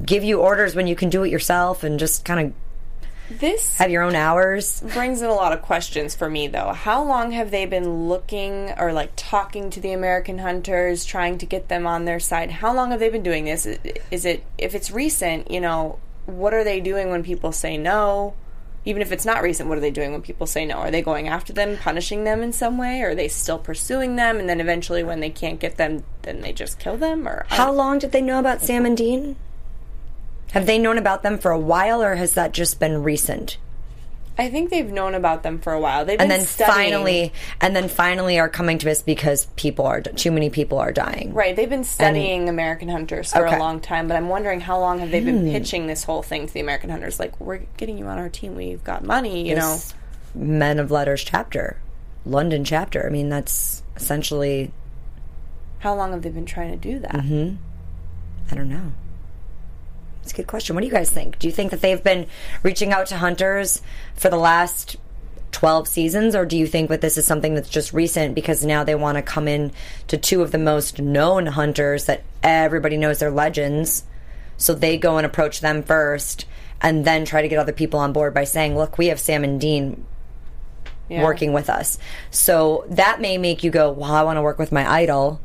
give 0.05 0.25
you 0.25 0.41
orders 0.41 0.75
when 0.75 0.87
you 0.87 0.97
can 0.97 1.09
do 1.11 1.23
it 1.23 1.31
yourself 1.31 1.85
and 1.85 1.99
just 2.01 2.25
kind 2.25 2.49
of 2.49 3.39
This 3.39 3.79
have 3.79 3.91
your 3.91 4.03
own 4.03 4.15
hours? 4.15 4.83
brings 4.93 5.23
in 5.23 5.29
a 5.29 5.35
lot 5.35 5.53
of 5.53 5.63
questions 5.63 6.15
for 6.15 6.29
me, 6.29 6.49
though. 6.49 6.73
How 6.73 7.03
long 7.05 7.31
have 7.33 7.51
they 7.51 7.65
been 7.67 8.09
looking 8.09 8.73
or 8.79 8.93
like 8.93 9.13
talking 9.17 9.71
to 9.71 9.81
the 9.81 9.93
American 9.93 10.39
hunters, 10.39 11.05
trying 11.05 11.39
to 11.39 11.47
get 11.47 11.69
them 11.69 11.87
on 11.87 12.05
their 12.05 12.21
side? 12.21 12.51
How 12.51 12.75
long 12.75 12.91
have 12.91 13.01
they 13.01 13.11
been 13.11 13.23
doing 13.23 13.45
this? 13.45 13.67
Is 14.11 14.25
it 14.25 14.45
if 14.59 14.75
it's 14.75 14.91
recent? 14.91 15.51
You 15.51 15.61
know, 15.61 15.99
what 16.27 16.55
are 16.55 16.65
they 16.65 16.81
doing 16.81 17.11
when 17.11 17.23
people 17.23 17.53
say 17.53 17.77
no? 17.77 18.35
Even 18.87 19.01
if 19.01 19.13
it's 19.13 19.25
not 19.25 19.43
recent, 19.43 19.69
what 19.69 19.79
are 19.79 19.81
they 19.81 19.91
doing 19.91 20.13
when 20.13 20.21
people 20.21 20.47
say 20.47 20.67
no? 20.67 20.75
Are 20.77 20.91
they 20.91 21.01
going 21.01 21.27
after 21.27 21.53
them, 21.53 21.79
punishing 21.79 22.25
them 22.25 22.43
in 22.43 22.53
some 22.53 22.77
way? 22.77 23.01
Or 23.01 23.11
are 23.11 23.15
they 23.15 23.29
still 23.29 23.59
pursuing 23.59 24.17
them? 24.17 24.39
And 24.39 24.49
then 24.49 24.61
eventually, 24.61 25.03
when 25.03 25.21
they 25.21 25.31
can't 25.31 25.59
get 25.59 25.77
them, 25.77 26.05
then 26.23 26.43
they 26.43 26.53
just 26.53 26.79
kill 26.79 26.97
them? 26.99 27.27
Or 27.27 27.47
How 27.49 27.73
long 27.73 27.99
did 27.99 28.13
they 28.13 28.21
know 28.21 28.39
about 28.39 28.61
Sam 28.61 28.85
and 28.85 28.97
Dean? 28.97 29.37
Have 30.53 30.67
they 30.67 30.79
known 30.79 30.99
about 30.99 31.23
them 31.23 31.39
for 31.39 31.51
a 31.51 31.59
while, 31.59 32.03
or 32.03 32.15
has 32.17 32.35
that 32.35 32.53
just 32.53 32.79
been 32.79 33.03
recent? 33.03 33.57
I 34.37 34.51
think 34.51 34.71
they've 34.71 34.91
known 34.91 35.15
about 35.15 35.45
them 35.45 35.61
for 35.61 35.73
a 35.73 35.79
while. 35.81 36.05
They've 36.05 36.21
And 36.21 36.29
then 36.31 36.41
studying. 36.41 36.93
finally, 36.93 37.33
and 37.61 37.75
then 37.77 37.89
finally 37.89 38.41
are 38.41 38.49
coming 38.49 38.79
to 38.79 38.91
us 38.91 39.01
because 39.01 39.47
people 39.55 39.87
are 39.87 40.01
too 40.01 40.33
many 40.33 40.51
people 40.51 40.79
are 40.79 40.91
dying. 40.93 41.33
Right, 41.33 41.55
they've 41.55 41.71
been 41.71 41.85
studying 41.85 42.49
American 42.49 42.89
Hunters 42.89 43.33
for 43.33 43.47
Okay. 43.47 43.55
Hmm. 43.55 43.61
a 43.61 43.65
long 43.65 43.81
time, 43.81 44.09
but 44.09 44.17
I'm 44.17 44.29
wondering 44.29 44.61
how 44.61 44.81
long 44.81 44.99
have 44.99 45.13
they 45.13 45.21
been 45.21 45.53
pitching 45.53 45.87
this 45.87 46.03
whole 46.03 46.23
thing 46.23 46.49
to 46.49 46.53
the 46.53 46.59
American 46.61 46.91
Hunters? 46.91 47.21
Like, 47.21 47.41
we're 47.41 47.61
getting 47.77 47.97
you 47.97 48.07
on 48.07 48.19
our 48.19 48.29
team. 48.29 48.57
We've 48.57 48.83
got 48.83 49.05
money, 49.05 49.49
you 49.49 49.55
know. 49.55 49.79
Men 50.35 50.81
of 50.81 50.91
Letters 50.91 51.23
chapter, 51.23 51.79
London 52.27 52.65
chapter. 52.65 53.07
I 53.07 53.11
mean, 53.11 53.29
that's 53.29 53.85
essentially. 53.95 54.73
How 55.79 55.95
long 55.95 56.11
have 56.13 56.23
they 56.23 56.31
been 56.31 56.47
trying 56.47 56.73
to 56.73 56.77
do 56.77 56.99
that? 56.99 57.13
Mm-hmm. 57.13 57.55
I 58.51 58.55
don't 58.57 58.69
know. 58.69 58.93
It's 60.25 60.33
a 60.33 60.37
good 60.37 60.47
question. 60.47 60.75
What 60.75 60.81
do 60.81 60.87
you 60.87 60.93
guys 60.93 61.11
think? 61.11 61.39
Do 61.39 61.47
you 61.47 61.53
think 61.53 61.71
that 61.71 61.83
they've 61.83 62.03
been 62.03 62.27
reaching 62.63 62.93
out 62.93 63.07
to 63.09 63.19
hunters 63.19 63.83
for 64.17 64.31
the 64.31 64.39
last 64.39 64.97
12 65.53 65.87
seasons, 65.87 66.35
or 66.35 66.45
do 66.47 66.57
you 66.57 66.67
think 66.67 66.89
that 66.89 67.01
this 67.03 67.17
is 67.19 67.27
something 67.27 67.55
that's 67.55 67.69
just 67.69 67.93
recent 67.93 68.35
because 68.35 68.65
now 68.65 68.83
they 68.83 68.95
want 68.95 69.17
to 69.17 69.23
come 69.23 69.47
in 69.47 69.71
to 70.09 70.17
two 70.17 70.41
of 70.43 70.51
the 70.51 70.59
most 70.59 70.99
known 71.01 71.47
hunters 71.47 72.07
that 72.07 72.23
everybody 72.43 72.97
knows 72.97 73.19
they're 73.21 73.31
legends? 73.31 74.05
So 74.57 74.75
they 74.75 74.97
go 74.97 75.17
and 75.19 75.27
approach 75.27 75.61
them 75.61 75.83
first 75.83 76.47
and 76.81 77.05
then 77.05 77.25
try 77.25 77.43
to 77.43 77.49
get 77.49 77.59
other 77.59 77.73
people 77.73 78.01
on 78.01 78.13
board 78.13 78.33
by 78.35 78.45
saying, 78.45 78.77
look, 78.77 78.97
we 78.99 79.09
have 79.09 79.21
Sam 79.21 79.45
and 79.45 79.61
Dean 79.61 80.05
Yeah. 81.09 81.23
working 81.23 81.53
with 81.53 81.69
us. 81.69 81.99
So 82.31 82.85
that 82.89 83.21
may 83.21 83.37
make 83.37 83.63
you 83.63 83.71
go, 83.71 83.91
well, 83.91 84.13
I 84.13 84.23
want 84.23 84.39
to 84.39 84.43
work 84.43 84.59
with 84.59 84.73
my 84.73 84.91
idol. 84.91 85.39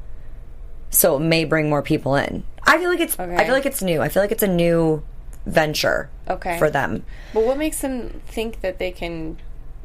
So 0.90 1.18
it 1.18 1.22
may 1.22 1.46
bring 1.46 1.70
more 1.70 1.82
people 1.82 2.16
in. 2.16 2.44
I 2.64 2.78
feel 2.78 2.90
like 2.90 3.00
it's. 3.00 3.20
I 3.20 3.44
feel 3.46 3.54
like 3.54 3.66
it's 3.66 3.82
new. 3.82 4.02
I 4.02 4.10
feel 4.10 4.24
like 4.24 4.32
it's 4.32 4.44
a 4.44 4.48
new 4.48 5.04
venture. 5.46 6.10
Okay. 6.28 6.58
For 6.58 6.70
them. 6.70 7.04
But 7.34 7.46
what 7.46 7.58
makes 7.58 7.82
them 7.82 8.22
think 8.28 8.62
that 8.62 8.80
they 8.80 8.92
can 8.92 9.38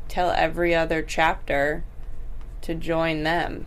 tell 0.08 0.30
every 0.30 0.75
other 0.75 1.02
chapter 1.02 1.84
to 2.62 2.75
join 2.75 3.23
them? 3.23 3.66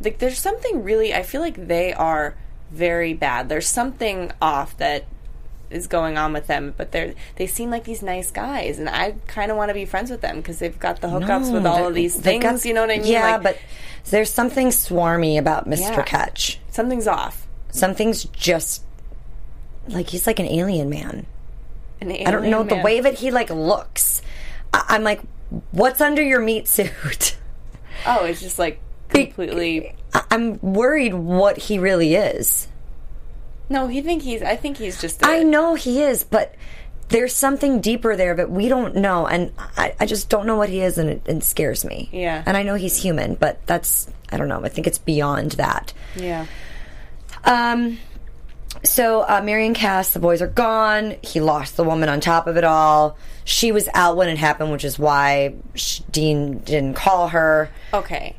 Like, 0.00 0.18
there's 0.18 0.38
something 0.38 0.82
really. 0.82 1.14
I 1.14 1.22
feel 1.22 1.40
like 1.40 1.68
they 1.68 1.92
are 1.92 2.36
very 2.70 3.14
bad. 3.14 3.48
There's 3.48 3.68
something 3.68 4.32
off 4.42 4.76
that 4.78 5.06
is 5.70 5.86
going 5.86 6.16
on 6.16 6.32
with 6.32 6.46
them, 6.46 6.74
but 6.76 6.92
they're 6.92 7.14
they 7.36 7.46
seem 7.46 7.70
like 7.70 7.84
these 7.84 8.02
nice 8.02 8.30
guys, 8.30 8.78
and 8.78 8.88
I 8.88 9.16
kind 9.26 9.50
of 9.50 9.56
want 9.56 9.70
to 9.70 9.74
be 9.74 9.84
friends 9.84 10.10
with 10.10 10.20
them 10.20 10.36
because 10.36 10.58
they've 10.58 10.78
got 10.78 11.00
the 11.00 11.08
hookups 11.08 11.52
with 11.52 11.66
all 11.66 11.86
of 11.88 11.94
these 11.94 12.14
things. 12.16 12.42
got- 12.42 12.64
you 12.64 12.72
know 12.74 12.82
what 12.82 12.90
I 12.90 12.98
mean? 12.98 13.06
Yeah, 13.06 13.32
Like, 13.32 13.42
but 13.42 13.58
there's 14.10 14.30
something 14.30 14.68
swarmy 14.68 15.38
about 15.38 15.68
Mr. 15.68 15.80
Yeah. 15.96 16.02
Ketch. 16.04 16.60
something's 16.70 17.06
off. 17.08 17.46
Something's 17.70 18.24
just 18.24 18.82
like 19.88 20.08
he's 20.10 20.26
like 20.26 20.38
an 20.38 20.46
alien 20.46 20.88
man. 20.90 21.26
An 22.00 22.10
alien 22.10 22.26
I 22.26 22.30
don't 22.30 22.50
know 22.50 22.62
alien 22.62 22.68
the 22.78 22.82
way 22.84 23.00
that 23.00 23.14
he 23.14 23.30
like 23.30 23.50
looks. 23.50 24.22
I- 24.72 24.84
I'm 24.88 25.02
like, 25.04 25.20
what's 25.72 26.00
under 26.00 26.22
your 26.22 26.40
meat 26.40 26.68
suit? 26.68 27.36
Oh, 28.06 28.24
it's 28.26 28.40
just 28.40 28.58
like 28.58 28.78
completely. 29.08 29.94
I- 30.14 30.24
I'm 30.30 30.60
worried 30.60 31.14
what 31.14 31.56
he 31.56 31.78
really 31.78 32.14
is. 32.14 32.68
No, 33.68 33.86
he 33.88 34.00
think 34.00 34.22
he's. 34.22 34.42
I 34.42 34.56
think 34.56 34.76
he's 34.76 35.00
just. 35.00 35.24
I 35.24 35.42
know 35.42 35.74
he 35.74 36.02
is, 36.02 36.24
but 36.24 36.54
there's 37.08 37.34
something 37.34 37.80
deeper 37.80 38.16
there 38.16 38.34
that 38.34 38.50
we 38.50 38.68
don't 38.68 38.96
know, 38.96 39.26
and 39.26 39.52
I, 39.76 39.94
I 40.00 40.06
just 40.06 40.28
don't 40.28 40.46
know 40.46 40.56
what 40.56 40.68
he 40.68 40.80
is, 40.80 40.98
and 40.98 41.10
it, 41.10 41.22
it 41.26 41.42
scares 41.44 41.84
me. 41.84 42.08
Yeah. 42.12 42.42
And 42.46 42.56
I 42.56 42.62
know 42.62 42.74
he's 42.74 42.96
human, 42.96 43.34
but 43.34 43.64
that's 43.66 44.10
I 44.30 44.36
don't 44.36 44.48
know. 44.48 44.64
I 44.64 44.68
think 44.68 44.86
it's 44.86 44.98
beyond 44.98 45.52
that. 45.52 45.92
Yeah. 46.14 46.46
Um. 47.44 47.98
So 48.84 49.22
uh, 49.22 49.40
Mary 49.42 49.66
and 49.66 49.74
Cass, 49.74 50.12
the 50.12 50.18
boys 50.18 50.42
are 50.42 50.46
gone. 50.48 51.16
He 51.22 51.40
lost 51.40 51.76
the 51.76 51.84
woman 51.84 52.08
on 52.08 52.20
top 52.20 52.46
of 52.46 52.56
it 52.56 52.64
all. 52.64 53.16
She 53.44 53.72
was 53.72 53.88
out 53.94 54.16
when 54.16 54.28
it 54.28 54.36
happened, 54.38 54.70
which 54.70 54.84
is 54.84 54.98
why 54.98 55.54
sh- 55.74 56.00
Dean 56.10 56.58
didn't 56.58 56.94
call 56.94 57.28
her. 57.28 57.70
Okay. 57.94 58.36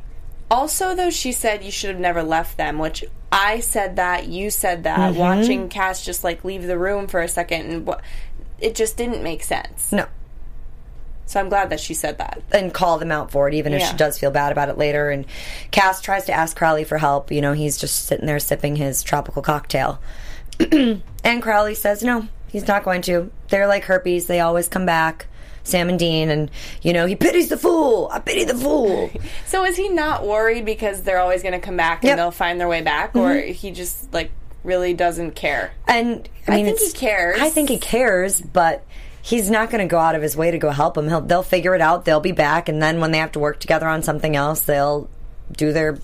Also, 0.51 0.95
though, 0.95 1.09
she 1.09 1.31
said 1.31 1.63
you 1.63 1.71
should 1.71 1.89
have 1.89 1.99
never 1.99 2.21
left 2.23 2.55
them, 2.55 2.77
which 2.77 3.03
I 3.31 3.59
said 3.59 3.97
that, 3.97 4.27
you 4.27 4.49
said 4.49 4.83
that. 4.83 5.11
Mm-hmm. 5.11 5.19
Watching 5.19 5.69
Cass 5.69 6.03
just 6.05 6.23
like 6.23 6.43
leave 6.45 6.63
the 6.63 6.77
room 6.77 7.07
for 7.07 7.19
a 7.21 7.27
second, 7.27 7.69
and 7.69 7.85
what 7.85 8.01
it 8.59 8.73
just 8.75 8.97
didn't 8.97 9.21
make 9.21 9.43
sense. 9.43 9.91
No, 9.91 10.05
So 11.25 11.39
I'm 11.39 11.49
glad 11.49 11.69
that 11.69 11.79
she 11.79 11.93
said 11.93 12.17
that. 12.19 12.41
and 12.51 12.73
call 12.73 12.97
them 12.97 13.11
out 13.11 13.29
for 13.31 13.47
it, 13.47 13.53
even 13.53 13.73
if 13.73 13.81
she 13.83 13.95
does 13.97 14.17
feel 14.17 14.31
bad 14.31 14.51
about 14.51 14.69
it 14.69 14.77
later. 14.77 15.09
And 15.09 15.25
Cass 15.71 16.01
tries 16.01 16.25
to 16.25 16.31
ask 16.33 16.55
Crowley 16.57 16.83
for 16.85 16.97
help. 16.97 17.31
You 17.31 17.41
know, 17.41 17.53
he's 17.53 17.77
just 17.77 18.05
sitting 18.05 18.25
there 18.25 18.39
sipping 18.39 18.77
his 18.77 19.03
tropical 19.03 19.41
cocktail. 19.41 19.99
and 20.71 21.41
Crowley 21.41 21.75
says, 21.75 22.01
no, 22.01 22.27
he's 22.47 22.67
not 22.67 22.83
going 22.83 23.01
to. 23.03 23.29
They're 23.49 23.67
like 23.67 23.83
herpes, 23.83 24.25
they 24.27 24.39
always 24.39 24.67
come 24.67 24.85
back. 24.85 25.27
Sam 25.67 25.89
and 25.89 25.99
Dean, 25.99 26.29
and, 26.29 26.49
you 26.81 26.93
know, 26.93 27.05
he 27.05 27.15
pities 27.15 27.49
the 27.49 27.57
fool. 27.57 28.09
I 28.11 28.19
pity 28.19 28.43
the 28.43 28.55
fool. 28.55 29.09
So 29.45 29.63
is 29.63 29.77
he 29.77 29.89
not 29.89 30.25
worried 30.25 30.65
because 30.65 31.03
they're 31.03 31.19
always 31.19 31.41
going 31.41 31.53
to 31.53 31.59
come 31.59 31.77
back 31.77 32.03
and 32.03 32.09
Yep. 32.09 32.17
they'll 32.17 32.31
find 32.31 32.59
their 32.59 32.67
way 32.67 32.81
back, 32.81 33.15
or 33.15 33.29
mm-hmm. 33.29 33.51
he 33.51 33.71
just 33.71 34.11
like 34.13 34.31
really 34.63 34.93
doesn't 34.93 35.31
care? 35.31 35.71
And 35.87 36.27
I 36.47 36.59
I 36.59 36.63
think 36.63 36.79
he 36.79 36.91
cares. 36.91 37.39
I 37.39 37.49
think 37.49 37.69
he 37.69 37.77
cares, 37.77 38.41
but 38.41 38.83
he's 39.21 39.49
not 39.49 39.69
going 39.69 39.85
to 39.85 39.89
go 39.89 39.97
out 39.97 40.15
of 40.15 40.21
his 40.21 40.35
way 40.37 40.51
to 40.51 40.57
go 40.57 40.69
help 40.69 40.93
them. 40.95 41.07
He'll, 41.07 41.21
they'll 41.21 41.43
figure 41.43 41.75
it 41.75 41.81
out. 41.81 42.05
They'll 42.05 42.19
be 42.19 42.31
back, 42.31 42.69
and 42.69 42.81
then 42.81 42.99
when 42.99 43.11
they 43.11 43.17
have 43.19 43.33
to 43.33 43.39
work 43.39 43.59
together 43.59 43.87
on 43.87 44.03
something 44.03 44.35
else, 44.35 44.61
they'll 44.61 45.09
do 45.51 45.71
their 45.73 45.97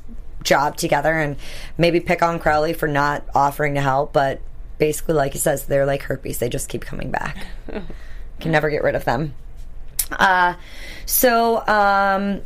job 0.43 0.75
together 0.77 1.13
and 1.13 1.37
maybe 1.77 1.99
pick 1.99 2.21
on 2.21 2.39
Crowley 2.39 2.73
for 2.73 2.87
not 2.87 3.23
offering 3.33 3.75
to 3.75 3.81
help. 3.81 4.13
But 4.13 4.41
basically, 4.77 5.15
like 5.15 5.33
he 5.33 5.39
says, 5.39 5.65
they're 5.65 5.85
like 5.85 6.03
herpes; 6.03 6.39
they 6.39 6.49
just 6.49 6.69
keep 6.69 6.81
coming 6.81 7.11
back. 7.11 7.45
Can 8.39 8.51
never 8.51 8.69
get 8.69 8.83
rid 8.83 8.95
of 8.95 9.05
them. 9.05 9.35
Uh, 10.11 10.55
so 11.05 11.65
um, 11.67 12.41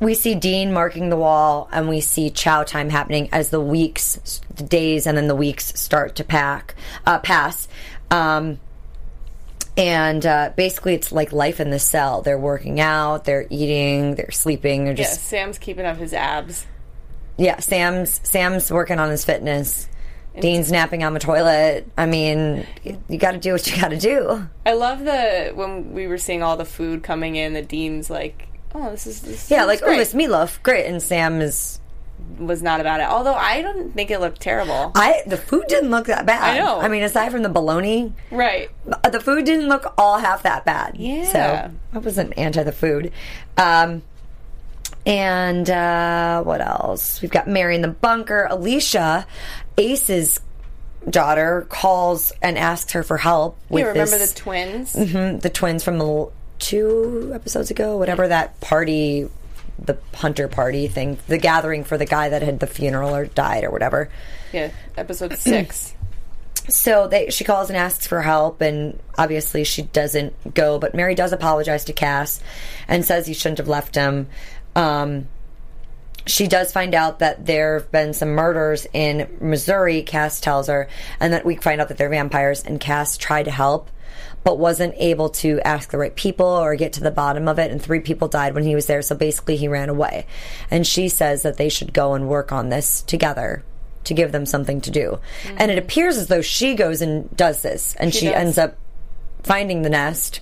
we 0.00 0.14
see 0.14 0.34
Dean 0.34 0.72
marking 0.72 1.08
the 1.10 1.16
wall, 1.16 1.68
and 1.72 1.88
we 1.88 2.00
see 2.00 2.30
chow 2.30 2.62
time 2.62 2.90
happening 2.90 3.28
as 3.32 3.50
the 3.50 3.60
weeks, 3.60 4.40
the 4.54 4.62
days, 4.64 5.06
and 5.06 5.16
then 5.16 5.26
the 5.28 5.34
weeks 5.34 5.78
start 5.80 6.16
to 6.16 6.24
pack 6.24 6.74
uh, 7.06 7.18
pass. 7.18 7.68
Um, 8.10 8.58
and 9.76 10.24
uh, 10.26 10.52
basically, 10.56 10.94
it's 10.94 11.12
like 11.12 11.32
life 11.32 11.60
in 11.60 11.70
the 11.70 11.78
cell. 11.78 12.22
They're 12.22 12.38
working 12.38 12.80
out, 12.80 13.24
they're 13.24 13.46
eating, 13.50 14.14
they're 14.16 14.30
sleeping. 14.30 14.84
They're 14.84 14.94
just 14.94 15.10
Yeah, 15.10 15.16
just 15.16 15.28
Sam's 15.28 15.58
keeping 15.58 15.86
up 15.86 15.96
his 15.96 16.12
abs. 16.12 16.66
yeah. 17.38 17.60
Sam's 17.60 18.20
Sam's 18.28 18.70
working 18.70 18.98
on 18.98 19.10
his 19.10 19.24
fitness. 19.24 19.88
Dean's 20.38 20.70
napping 20.70 21.02
on 21.02 21.12
the 21.12 21.20
toilet. 21.20 21.88
I 21.96 22.06
mean, 22.06 22.66
you, 22.84 23.18
got 23.18 23.32
to 23.32 23.38
do 23.38 23.52
what 23.52 23.66
you 23.68 23.80
got 23.80 23.88
to 23.88 23.98
do. 23.98 24.48
I 24.64 24.74
love 24.74 25.00
the 25.00 25.52
when 25.54 25.92
we 25.92 26.06
were 26.06 26.18
seeing 26.18 26.42
all 26.42 26.56
the 26.56 26.64
food 26.64 27.02
coming 27.02 27.36
in. 27.36 27.52
The 27.52 27.62
Dean's 27.62 28.10
like, 28.10 28.46
"Oh, 28.74 28.90
this 28.90 29.06
is 29.06 29.20
this 29.22 29.50
Yeah, 29.50 29.64
like 29.64 29.82
oh, 29.82 29.86
great." 29.86 29.98
this 29.98 30.14
meatloaf, 30.14 30.62
great, 30.62 30.86
and 30.86 31.02
Sam 31.02 31.40
is 31.40 31.80
was 32.38 32.62
not 32.62 32.80
about 32.80 33.00
it. 33.00 33.08
Although 33.08 33.34
I 33.34 33.62
don't 33.62 33.92
think 33.94 34.10
it 34.10 34.20
looked 34.20 34.40
terrible. 34.40 34.92
I 34.94 35.22
the 35.26 35.36
food 35.36 35.64
didn't 35.68 35.90
look 35.90 36.06
that 36.06 36.26
bad. 36.26 36.56
I 36.56 36.58
know. 36.58 36.80
I 36.80 36.88
mean, 36.88 37.02
aside 37.02 37.32
from 37.32 37.42
the 37.42 37.48
bologna, 37.48 38.12
right. 38.30 38.70
the 39.10 39.20
food 39.20 39.44
didn't 39.44 39.68
look 39.68 39.92
all 39.98 40.18
half 40.18 40.44
that 40.44 40.64
bad. 40.64 40.96
Yeah. 40.96 41.24
So 41.24 41.72
I 41.92 41.98
wasn't 41.98 42.38
anti 42.38 42.62
the 42.62 42.72
food. 42.72 43.12
Um, 43.56 44.02
and 45.06 45.68
uh, 45.70 46.42
what 46.42 46.60
else? 46.60 47.22
We've 47.22 47.30
got 47.30 47.48
Mary 47.48 47.74
in 47.74 47.82
the 47.82 47.88
bunker. 47.88 48.46
Alicia, 48.50 49.26
Ace's 49.78 50.40
daughter, 51.08 51.66
calls 51.68 52.32
and 52.42 52.58
asks 52.58 52.92
her 52.92 53.02
for 53.02 53.16
help 53.16 53.58
with 53.68 53.82
You 53.82 53.88
remember 53.88 54.18
this, 54.18 54.32
the 54.32 54.40
twins? 54.40 54.94
Mhm, 54.94 55.40
the 55.40 55.50
twins 55.50 55.82
from 55.82 55.98
the 55.98 56.28
two 56.58 57.32
episodes 57.34 57.70
ago, 57.70 57.96
whatever 57.96 58.28
that 58.28 58.60
party, 58.60 59.28
the 59.82 59.96
hunter 60.14 60.46
party 60.46 60.88
thing, 60.88 61.16
the 61.26 61.38
gathering 61.38 61.84
for 61.84 61.96
the 61.96 62.04
guy 62.04 62.28
that 62.28 62.42
had 62.42 62.60
the 62.60 62.66
funeral 62.66 63.14
or 63.16 63.24
died 63.26 63.64
or 63.64 63.70
whatever. 63.70 64.10
Yeah, 64.52 64.70
episode 64.96 65.36
six. 65.38 65.94
So 66.68 67.08
they, 67.08 67.30
she 67.30 67.42
calls 67.42 67.68
and 67.68 67.76
asks 67.76 68.06
for 68.06 68.22
help, 68.22 68.60
and 68.60 69.00
obviously 69.18 69.64
she 69.64 69.82
doesn't 69.82 70.54
go. 70.54 70.78
But 70.78 70.94
Mary 70.94 71.16
does 71.16 71.32
apologize 71.32 71.86
to 71.86 71.92
Cass 71.92 72.40
and 72.86 73.04
says 73.04 73.26
he 73.26 73.34
shouldn't 73.34 73.58
have 73.58 73.66
left 73.66 73.96
him. 73.96 74.28
Um, 74.76 75.26
she 76.26 76.46
does 76.46 76.72
find 76.72 76.94
out 76.94 77.18
that 77.20 77.46
there 77.46 77.78
have 77.78 77.90
been 77.90 78.12
some 78.12 78.30
murders 78.30 78.86
in 78.92 79.28
Missouri, 79.40 80.02
Cass 80.02 80.40
tells 80.40 80.68
her, 80.68 80.88
and 81.18 81.32
that 81.32 81.44
we 81.44 81.56
find 81.56 81.80
out 81.80 81.88
that 81.88 81.98
they're 81.98 82.08
vampires, 82.08 82.62
and 82.62 82.80
Cass 82.80 83.16
tried 83.16 83.44
to 83.44 83.50
help, 83.50 83.90
but 84.44 84.58
wasn't 84.58 84.94
able 84.96 85.28
to 85.28 85.60
ask 85.60 85.90
the 85.90 85.98
right 85.98 86.14
people 86.14 86.46
or 86.46 86.74
get 86.76 86.92
to 86.94 87.00
the 87.00 87.10
bottom 87.10 87.48
of 87.48 87.58
it, 87.58 87.70
and 87.70 87.80
three 87.80 88.00
people 88.00 88.28
died 88.28 88.54
when 88.54 88.64
he 88.64 88.74
was 88.74 88.86
there, 88.86 89.02
so 89.02 89.14
basically 89.14 89.56
he 89.56 89.68
ran 89.68 89.88
away. 89.88 90.26
And 90.70 90.86
she 90.86 91.08
says 91.08 91.42
that 91.42 91.56
they 91.56 91.68
should 91.68 91.92
go 91.92 92.14
and 92.14 92.28
work 92.28 92.52
on 92.52 92.68
this 92.68 93.02
together 93.02 93.62
to 94.04 94.14
give 94.14 94.32
them 94.32 94.46
something 94.46 94.80
to 94.80 94.90
do. 94.90 95.18
Mm-hmm. 95.44 95.56
And 95.58 95.70
it 95.70 95.78
appears 95.78 96.16
as 96.16 96.28
though 96.28 96.40
she 96.42 96.74
goes 96.74 97.02
and 97.02 97.34
does 97.36 97.62
this, 97.62 97.94
and 97.96 98.14
she, 98.14 98.26
does. 98.26 98.34
ends 98.34 98.58
up 98.58 98.76
finding 99.42 99.82
the 99.82 99.90
nest 99.90 100.40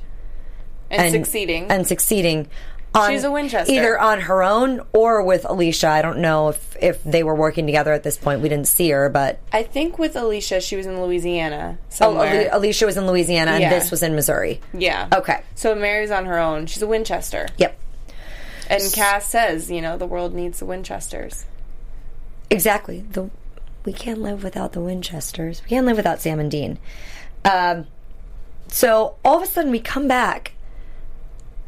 And, 0.90 1.12
succeeding. 1.12 1.70
and 1.70 1.86
succeeding 1.86 2.48
on, 2.98 3.10
She's 3.10 3.24
a 3.24 3.30
Winchester. 3.30 3.72
either 3.72 3.98
on 3.98 4.20
her 4.22 4.42
own 4.42 4.82
or 4.92 5.22
with 5.22 5.44
Alicia. 5.48 5.88
I 5.88 6.02
don't 6.02 6.18
know 6.18 6.48
if 6.48 6.76
if 6.80 7.02
they 7.04 7.22
were 7.22 7.34
working 7.34 7.66
together 7.66 7.92
at 7.92 8.02
this 8.02 8.16
point. 8.16 8.40
We 8.40 8.48
didn't 8.48 8.68
see 8.68 8.90
her, 8.90 9.08
but 9.08 9.40
I 9.52 9.62
think 9.62 9.98
with 9.98 10.14
Alicia, 10.16 10.60
she 10.60 10.76
was 10.76 10.86
in 10.86 11.00
Louisiana 11.02 11.78
oh, 11.80 11.84
somewhere. 11.88 12.28
Ali- 12.28 12.46
Alicia 12.46 12.86
was 12.86 12.96
in 12.96 13.06
Louisiana 13.06 13.52
and 13.52 13.62
Yeah. 13.62 13.70
this 13.70 13.90
was 13.90 14.02
in 14.02 14.14
Missouri. 14.14 14.60
yeah. 14.72 15.08
Okay. 15.12 15.40
So 15.54 15.74
Mary's 15.74 16.10
on 16.10 16.26
her 16.26 16.38
own. 16.38 16.66
She's 16.66 16.82
a 16.82 16.86
Winchester. 16.86 17.48
Yep. 17.56 17.78
And 18.70 18.82
Cass 18.92 19.26
says, 19.26 19.70
you 19.70 19.80
know, 19.80 19.96
the 19.96 20.06
world 20.06 20.34
needs 20.34 20.58
the 20.58 20.66
Winchesters. 20.66 21.46
Exactly. 22.50 23.00
The 23.10 23.30
we 23.84 23.92
can't 23.92 24.20
live 24.20 24.44
without 24.44 24.72
the 24.72 24.80
Winchesters. 24.80 25.62
We 25.62 25.68
can't 25.70 25.86
live 25.86 25.96
without 25.96 26.20
Sam 26.20 26.38
and 26.40 26.50
Dean. 26.50 26.78
Um, 27.44 27.86
so 28.68 29.16
all 29.24 29.38
of 29.38 29.42
a 29.42 29.46
sudden 29.46 29.70
we 29.70 29.80
come 29.80 30.06
back 30.06 30.52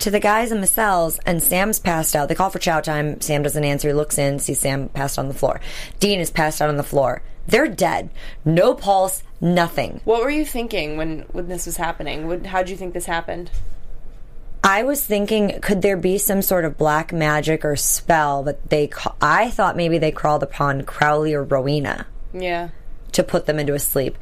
to 0.01 0.11
the 0.11 0.21
guys 0.21 0.53
in 0.53 0.61
the 0.61 0.67
cells, 0.67 1.19
and 1.27 1.43
Sam's 1.43 1.79
passed 1.79 2.15
out. 2.17 2.29
They 2.29 2.35
call 2.35 2.51
for 2.51 2.59
chow 2.59 2.81
time. 2.81 3.21
Sam 3.21 3.43
doesn't 3.43 3.65
answer. 3.65 3.89
He 3.89 3.95
looks 3.95 4.19
in, 4.19 4.39
sees 4.39 4.59
Sam 4.61 4.89
passed 4.89 5.19
on 5.19 5.29
the 5.29 5.35
floor. 5.35 5.61
Dean 5.99 6.21
is 6.21 6.31
passed 6.31 6.61
out 6.61 6.69
on 6.69 6.77
the 6.77 6.83
floor. 6.83 7.23
They're 7.47 7.69
dead. 7.69 8.11
No 8.45 8.75
pulse. 8.75 9.23
Nothing. 9.41 10.01
What 10.05 10.23
were 10.23 10.31
you 10.31 10.45
thinking 10.45 10.97
when 10.99 11.21
when 11.33 11.49
this 11.49 11.65
was 11.67 11.77
happening? 11.79 12.27
What, 12.27 12.45
how'd 12.47 12.69
you 12.69 12.77
think 12.77 12.93
this 12.93 13.07
happened? 13.07 13.51
I 14.63 14.83
was 14.83 15.03
thinking, 15.05 15.59
could 15.63 15.81
there 15.81 15.97
be 15.97 16.19
some 16.19 16.43
sort 16.43 16.67
of 16.67 16.77
black 16.77 17.13
magic 17.15 17.65
or 17.65 17.77
spell 17.77 18.43
that 18.43 18.69
they? 18.69 18.89
Ca- 18.89 19.15
I 19.21 19.51
thought 19.51 19.77
maybe 19.77 19.97
they 19.97 20.13
crawled 20.13 20.43
upon 20.43 20.83
Crowley 20.83 21.33
or 21.33 21.43
Rowena. 21.43 22.07
Yeah. 22.35 22.69
to 23.13 23.23
put 23.25 23.47
them 23.47 23.59
into 23.59 23.75
a 23.75 23.79
sleep. 23.79 24.17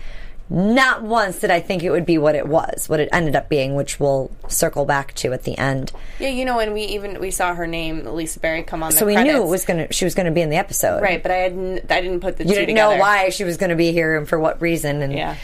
Not 0.51 1.03
once 1.03 1.41
did 1.41 1.51
I 1.51 1.61
think 1.61 1.83
it 1.83 1.91
would 1.91 2.07
be 2.07 2.17
what 2.17 2.35
it 2.35 2.49
was, 2.49 2.89
what 2.89 3.01
it 3.01 3.11
ended 3.13 3.37
up 3.37 3.51
being, 3.51 3.75
which 3.75 4.01
we'll 4.01 4.31
circle 4.49 4.87
back 4.87 5.13
to 5.17 5.33
at 5.35 5.43
the 5.43 5.59
end. 5.59 5.93
Yeah, 6.19 6.29
you 6.31 6.45
know, 6.47 6.59
and 6.59 6.73
we 6.73 6.85
even 6.85 7.21
we 7.21 7.31
saw 7.31 7.55
her 7.55 7.67
name, 7.67 8.05
Lisa 8.07 8.41
Berry, 8.41 8.63
come 8.63 8.83
on. 8.83 8.91
The 8.93 8.97
So 8.97 9.05
we 9.07 9.13
credits. 9.13 9.35
knew 9.35 9.43
it 9.43 9.47
was 9.49 9.65
gonna 9.67 9.93
she 9.93 10.07
was 10.07 10.15
gonna 10.15 10.31
be 10.31 10.41
in 10.41 10.49
the 10.49 10.57
episode, 10.57 11.03
right, 11.03 11.23
but 11.23 11.31
I 11.33 11.37
hadn't. 11.37 11.93
I 11.93 12.01
didn't 12.01 12.21
put 12.21 12.39
the 12.39 12.45
You 12.45 12.55
didn't 12.55 12.69
together. 12.69 12.95
know 12.95 13.01
why 13.01 13.29
she 13.29 13.45
was 13.45 13.59
going 13.59 13.71
to 13.71 13.77
be 13.77 13.93
here 13.93 14.17
and 14.17 14.27
for 14.27 14.39
what 14.39 14.61
reason, 14.63 15.03
and 15.03 15.13
Yeah. 15.13 15.37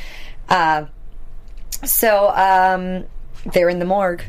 Uh, 0.48 0.86
so 1.84 2.28
um, 2.30 3.04
they're 3.52 3.68
in 3.68 3.78
the 3.80 3.84
morgue. 3.84 4.24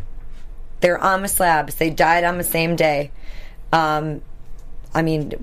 They're 0.82 0.98
on 0.98 1.22
the 1.22 1.28
slabs. 1.30 1.76
They 1.76 1.90
died 1.90 2.24
on 2.26 2.38
the 2.38 2.44
same 2.44 2.76
day. 2.76 3.12
Um, 3.72 4.22
I 4.96 5.02
mean, 5.02 5.34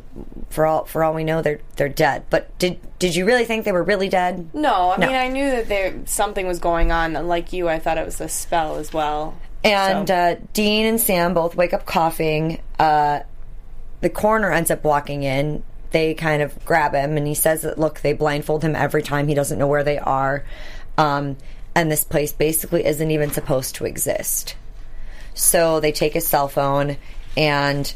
for 0.51 0.65
all 0.67 0.85
for 0.87 1.05
all 1.05 1.13
we 1.15 1.23
know, 1.25 1.43
they're 1.43 1.61
they're 1.77 1.89
dead. 1.89 2.25
But 2.31 2.57
did 2.59 2.81
did 2.99 3.15
you 3.15 3.25
really 3.27 3.45
think 3.45 3.65
they 3.65 3.73
were 3.73 3.83
really 3.83 4.09
dead? 4.09 4.49
No, 4.55 4.93
I 4.93 4.97
No. 4.97 5.07
mean 5.07 5.17
I 5.17 5.29
knew 5.29 5.51
that 5.51 5.69
there 5.69 5.95
something 6.07 6.47
was 6.47 6.59
going 6.59 6.91
on. 6.91 7.13
Like 7.29 7.53
you, 7.53 7.69
I 7.69 7.79
thought 7.79 7.99
it 7.99 8.05
was 8.07 8.21
a 8.21 8.29
spell 8.29 8.77
as 8.77 8.93
well. 8.93 9.35
And 9.63 10.09
So- 10.09 10.15
uh, 10.15 10.35
Dean 10.55 10.87
and 10.87 11.01
Sam 11.01 11.35
both 11.35 11.55
wake 11.55 11.73
up 11.75 11.85
coughing. 11.87 12.61
Uh, 12.79 13.21
the 14.01 14.09
coroner 14.11 14.51
ends 14.51 14.71
up 14.71 14.83
walking 14.83 15.23
in. 15.23 15.63
They 15.93 16.15
kind 16.15 16.41
of 16.43 16.65
grab 16.65 16.95
him, 16.95 17.19
and 17.19 17.27
he 17.27 17.35
says 17.35 17.61
that 17.63 17.79
look, 17.79 18.01
they 18.01 18.15
blindfold 18.15 18.63
him 18.65 18.75
every 18.75 19.03
time. 19.03 19.29
He 19.29 19.35
doesn't 19.35 19.59
know 19.59 19.67
where 19.67 19.85
they 19.85 19.99
are, 19.99 20.43
um, 20.97 21.37
and 21.75 21.93
this 21.93 22.03
place 22.03 22.33
basically 22.33 22.87
isn't 22.87 23.11
even 23.11 23.31
supposed 23.31 23.75
to 23.77 23.85
exist. 23.85 24.57
So 25.35 25.81
they 25.81 25.93
take 25.93 26.15
his 26.15 26.27
cell 26.27 26.49
phone 26.49 26.97
and 27.37 27.93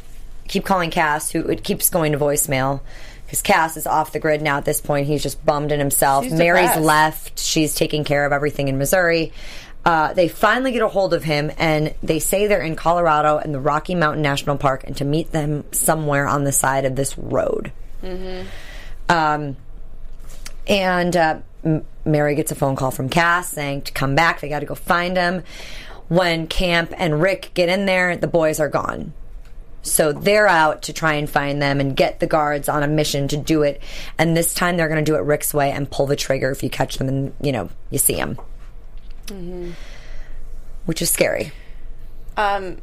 keep 0.48 0.64
calling 0.64 0.90
Cass, 0.90 1.30
who 1.30 1.40
it 1.48 1.62
keeps 1.64 1.90
going 1.90 2.12
to 2.12 2.18
voicemail 2.18 2.80
because 3.24 3.42
Cass 3.42 3.76
is 3.76 3.86
off 3.86 4.12
the 4.12 4.20
grid 4.20 4.40
now. 4.40 4.58
At 4.58 4.64
this 4.64 4.80
point, 4.80 5.06
he's 5.06 5.22
just 5.22 5.44
bummed 5.44 5.72
in 5.72 5.80
himself. 5.80 6.24
She's 6.24 6.32
Mary's 6.32 6.68
depressed. 6.68 6.84
left. 6.84 7.38
She's 7.40 7.74
taking 7.74 8.04
care 8.04 8.24
of 8.24 8.32
everything 8.32 8.68
in 8.68 8.78
Missouri. 8.78 9.32
Uh, 9.84 10.12
they 10.14 10.26
finally 10.28 10.72
get 10.72 10.82
a 10.82 10.88
hold 10.88 11.14
of 11.14 11.22
him, 11.22 11.50
and 11.58 11.94
they 12.02 12.18
say 12.18 12.46
they're 12.48 12.60
in 12.60 12.74
Colorado 12.74 13.38
in 13.38 13.52
the 13.52 13.60
Rocky 13.60 13.94
Mountain 13.94 14.22
National 14.22 14.56
Park, 14.56 14.82
and 14.84 14.96
to 14.96 15.04
meet 15.04 15.30
them 15.30 15.64
somewhere 15.72 16.26
on 16.26 16.42
the 16.44 16.50
side 16.52 16.84
of 16.84 16.96
this 16.96 17.16
road. 17.16 17.70
Um, 19.08 19.56
and 20.66 21.16
uh, 21.16 21.38
M- 21.64 21.84
Mary 22.04 22.34
gets 22.34 22.50
a 22.50 22.56
phone 22.56 22.74
call 22.74 22.90
from 22.90 23.08
Cass 23.08 23.48
saying 23.48 23.82
to 23.82 23.92
come 23.92 24.14
back. 24.14 24.40
They 24.40 24.48
got 24.48 24.60
to 24.60 24.66
go 24.66 24.74
find 24.74 25.16
him. 25.16 25.42
When 26.08 26.46
Camp 26.46 26.92
and 26.96 27.20
Rick 27.20 27.50
get 27.54 27.68
in 27.68 27.86
there, 27.86 28.16
the 28.16 28.28
boys 28.28 28.60
are 28.60 28.68
gone. 28.68 29.12
So 29.86 30.12
they're 30.12 30.48
out 30.48 30.82
to 30.82 30.92
try 30.92 31.14
and 31.14 31.28
find 31.30 31.62
them 31.62 31.80
and 31.80 31.96
get 31.96 32.20
the 32.20 32.26
guards 32.26 32.68
on 32.68 32.82
a 32.82 32.88
mission 32.88 33.28
to 33.28 33.36
do 33.36 33.62
it. 33.62 33.82
And 34.18 34.36
this 34.36 34.52
time 34.54 34.76
they're 34.76 34.88
going 34.88 35.04
to 35.04 35.10
do 35.10 35.16
it 35.16 35.20
Rick's 35.22 35.54
way 35.54 35.70
and 35.70 35.90
pull 35.90 36.06
the 36.06 36.16
trigger 36.16 36.50
if 36.50 36.62
you 36.62 36.70
catch 36.70 36.98
them 36.98 37.08
and, 37.08 37.34
you 37.40 37.52
know, 37.52 37.70
you 37.90 37.98
see 37.98 38.16
them. 38.16 38.38
Which 40.86 41.02
is 41.02 41.10
scary. 41.10 41.52
Um, 42.36 42.78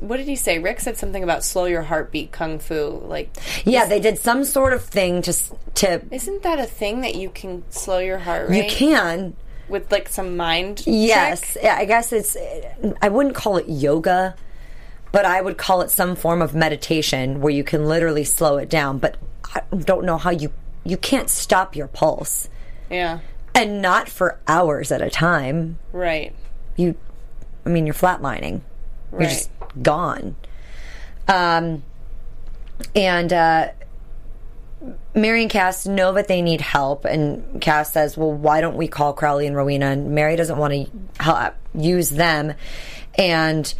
what 0.00 0.16
did 0.16 0.26
he 0.26 0.36
say? 0.36 0.58
Rick 0.58 0.80
said 0.80 0.96
something 0.96 1.22
about 1.22 1.44
slow 1.44 1.66
your 1.66 1.82
heartbeat 1.82 2.32
kung 2.32 2.58
fu. 2.58 3.02
Like, 3.04 3.36
Yeah, 3.64 3.86
they 3.86 4.00
did 4.00 4.18
some 4.18 4.44
sort 4.44 4.72
of 4.72 4.84
thing 4.84 5.22
to 5.22 5.34
to 5.74 6.02
isn't 6.10 6.42
that 6.42 6.58
a 6.58 6.64
thing 6.66 7.00
that 7.02 7.14
you 7.14 7.30
can 7.30 7.64
slow 7.70 7.98
your 7.98 8.18
heart 8.18 8.48
rate? 8.48 8.64
you 8.64 8.70
can 8.70 9.34
with 9.68 9.90
like 9.92 10.08
some 10.08 10.36
mind. 10.36 10.82
Yes, 10.86 11.52
trick? 11.52 11.64
yeah, 11.64 11.76
I 11.76 11.84
guess 11.84 12.12
it's. 12.12 12.36
I 13.02 13.08
wouldn't 13.08 13.34
call 13.34 13.56
it 13.58 13.68
yoga, 13.68 14.34
but 15.12 15.24
I 15.24 15.40
would 15.40 15.56
call 15.58 15.80
it 15.82 15.90
some 15.90 16.14
form 16.16 16.40
of 16.42 16.54
meditation 16.54 17.40
where 17.40 17.52
you 17.52 17.64
can 17.64 17.86
literally 17.86 18.24
slow 18.24 18.56
it 18.58 18.68
down. 18.68 18.98
But 18.98 19.16
I 19.54 19.62
don't 19.76 20.04
know 20.04 20.18
how 20.18 20.30
you 20.30 20.52
you 20.84 20.96
can't 20.96 21.28
stop 21.28 21.76
your 21.76 21.88
pulse, 21.88 22.48
Yeah. 22.88 23.18
and 23.54 23.82
not 23.82 24.08
for 24.08 24.38
hours 24.48 24.90
at 24.90 25.02
a 25.02 25.10
time. 25.10 25.78
Right. 25.92 26.34
You, 26.76 26.94
I 27.66 27.68
mean, 27.68 27.84
you're 27.86 27.94
flatlining. 27.94 28.62
Right. 29.10 29.20
You're 29.22 29.28
just 29.30 29.50
gone. 29.82 30.36
Um, 31.28 31.82
and 32.94 33.30
uh, 33.32 33.68
Mary 35.14 35.42
and 35.42 35.50
Cass 35.50 35.86
know 35.86 36.12
that 36.12 36.28
they 36.28 36.40
need 36.40 36.62
help, 36.62 37.04
and 37.04 37.60
Cass 37.60 37.92
says, 37.92 38.16
"Well, 38.16 38.32
why 38.32 38.62
don't 38.62 38.76
we 38.76 38.88
call 38.88 39.12
Crowley 39.12 39.46
and 39.46 39.54
Rowena?" 39.54 39.86
And 39.86 40.12
Mary 40.12 40.36
doesn't 40.36 40.56
want 40.56 40.72
to 40.72 41.52
use 41.74 42.08
them, 42.10 42.54
and 43.18 43.72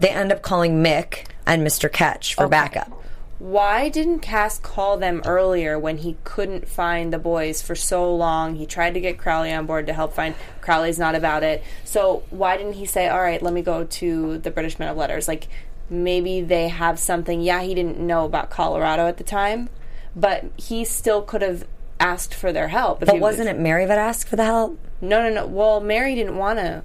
they 0.00 0.08
end 0.10 0.32
up 0.32 0.42
calling 0.42 0.82
Mick 0.82 1.24
and 1.46 1.66
Mr. 1.66 1.90
Ketch 1.90 2.34
for 2.34 2.44
Okay. 2.44 2.50
backup. 2.50 2.90
Why 3.38 3.88
didn't 3.88 4.20
Cass 4.20 4.58
call 4.58 4.96
them 4.96 5.20
earlier 5.26 5.78
when 5.78 5.98
he 5.98 6.16
couldn't 6.24 6.68
find 6.68 7.12
the 7.12 7.18
boys 7.18 7.60
for 7.60 7.74
so 7.74 8.14
long? 8.14 8.54
He 8.54 8.64
tried 8.64 8.94
to 8.94 9.00
get 9.00 9.18
Crowley 9.18 9.52
on 9.52 9.66
board 9.66 9.86
to 9.88 9.92
help 9.92 10.14
find. 10.14 10.34
Crowley's 10.60 10.98
not 10.98 11.14
about 11.14 11.42
it. 11.42 11.62
So 11.84 12.22
why 12.30 12.56
didn't 12.56 12.74
he 12.74 12.86
say, 12.86 13.08
"All 13.08 13.20
right, 13.20 13.42
let 13.42 13.52
me 13.52 13.60
go 13.60 13.84
to 13.84 14.38
the 14.38 14.50
British 14.50 14.78
Men 14.78 14.88
of 14.88 14.96
Letters"? 14.96 15.28
Like 15.28 15.48
maybe 15.90 16.40
they 16.40 16.68
have 16.68 16.98
something. 16.98 17.40
Yeah, 17.42 17.60
he 17.60 17.74
didn't 17.74 17.98
know 17.98 18.24
about 18.24 18.48
Colorado 18.50 19.06
at 19.08 19.18
the 19.18 19.24
time, 19.24 19.68
but 20.16 20.44
he 20.56 20.84
still 20.84 21.20
could 21.20 21.42
have 21.42 21.66
asked 22.00 22.32
for 22.32 22.52
their 22.52 22.68
help. 22.68 23.02
If 23.02 23.06
But 23.06 23.16
he 23.16 23.20
was- 23.20 23.32
wasn't 23.34 23.50
it 23.50 23.58
Mary 23.58 23.84
that 23.84 23.98
asked 23.98 24.28
for 24.28 24.36
the 24.36 24.44
help? 24.44 24.78
No, 25.02 25.22
no, 25.22 25.28
no. 25.28 25.46
Well, 25.46 25.80
Mary 25.80 26.14
didn't 26.14 26.38
want 26.38 26.60
to 26.60 26.82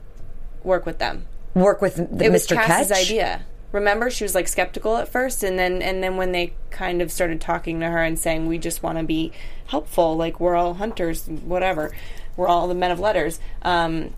work 0.63 0.85
with 0.85 0.97
them. 0.97 1.25
Work 1.53 1.81
with 1.81 1.95
the, 1.95 2.25
It 2.25 2.31
was 2.31 2.45
Mr. 2.47 2.55
Cass's 2.55 2.89
Ketch. 2.89 3.05
idea. 3.07 3.41
Remember, 3.71 4.09
she 4.09 4.23
was 4.23 4.33
like 4.33 4.47
skeptical 4.47 4.97
at 4.97 5.07
first, 5.09 5.43
and 5.43 5.57
then 5.59 5.81
and 5.81 6.03
then 6.03 6.17
when 6.17 6.31
they 6.31 6.53
kind 6.71 7.01
of 7.01 7.11
started 7.11 7.39
talking 7.39 7.79
to 7.81 7.87
her 7.87 8.03
and 8.03 8.17
saying, 8.17 8.47
"We 8.47 8.57
just 8.57 8.81
want 8.81 8.97
to 8.97 9.03
be 9.03 9.31
helpful, 9.67 10.15
like 10.17 10.39
we're 10.39 10.55
all 10.55 10.73
hunters, 10.75 11.27
whatever, 11.27 11.91
we're 12.35 12.47
all 12.47 12.67
the 12.67 12.73
men 12.73 12.89
of 12.89 12.99
letters," 12.99 13.39
um, 13.61 14.13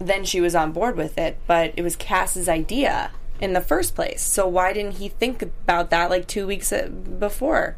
then 0.00 0.24
she 0.24 0.40
was 0.40 0.56
on 0.56 0.72
board 0.72 0.96
with 0.96 1.16
it. 1.16 1.38
But 1.46 1.74
it 1.76 1.82
was 1.82 1.94
Cass's 1.94 2.48
idea 2.48 3.12
in 3.40 3.52
the 3.52 3.60
first 3.60 3.94
place. 3.94 4.20
So 4.22 4.48
why 4.48 4.72
didn't 4.72 4.94
he 4.94 5.08
think 5.08 5.42
about 5.42 5.90
that 5.90 6.10
like 6.10 6.26
two 6.26 6.46
weeks 6.46 6.72
uh, 6.72 6.88
before? 6.88 7.76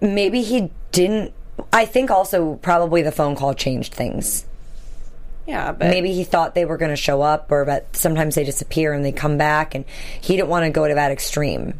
Maybe 0.00 0.42
he 0.42 0.70
didn't. 0.92 1.32
I 1.72 1.84
think 1.84 2.10
also 2.10 2.56
probably 2.56 3.02
the 3.02 3.12
phone 3.12 3.34
call 3.36 3.54
changed 3.54 3.94
things. 3.94 4.44
Yeah, 5.46 5.72
but 5.72 5.88
maybe 5.90 6.12
he 6.12 6.24
thought 6.24 6.54
they 6.54 6.64
were 6.64 6.76
going 6.78 6.90
to 6.90 6.96
show 6.96 7.20
up 7.22 7.52
or 7.52 7.64
that 7.66 7.94
sometimes 7.96 8.34
they 8.34 8.44
disappear 8.44 8.92
and 8.92 9.04
they 9.04 9.12
come 9.12 9.36
back 9.36 9.74
and 9.74 9.84
he 10.20 10.36
didn't 10.36 10.48
want 10.48 10.64
to 10.64 10.70
go 10.70 10.88
to 10.88 10.94
that 10.94 11.10
extreme. 11.12 11.78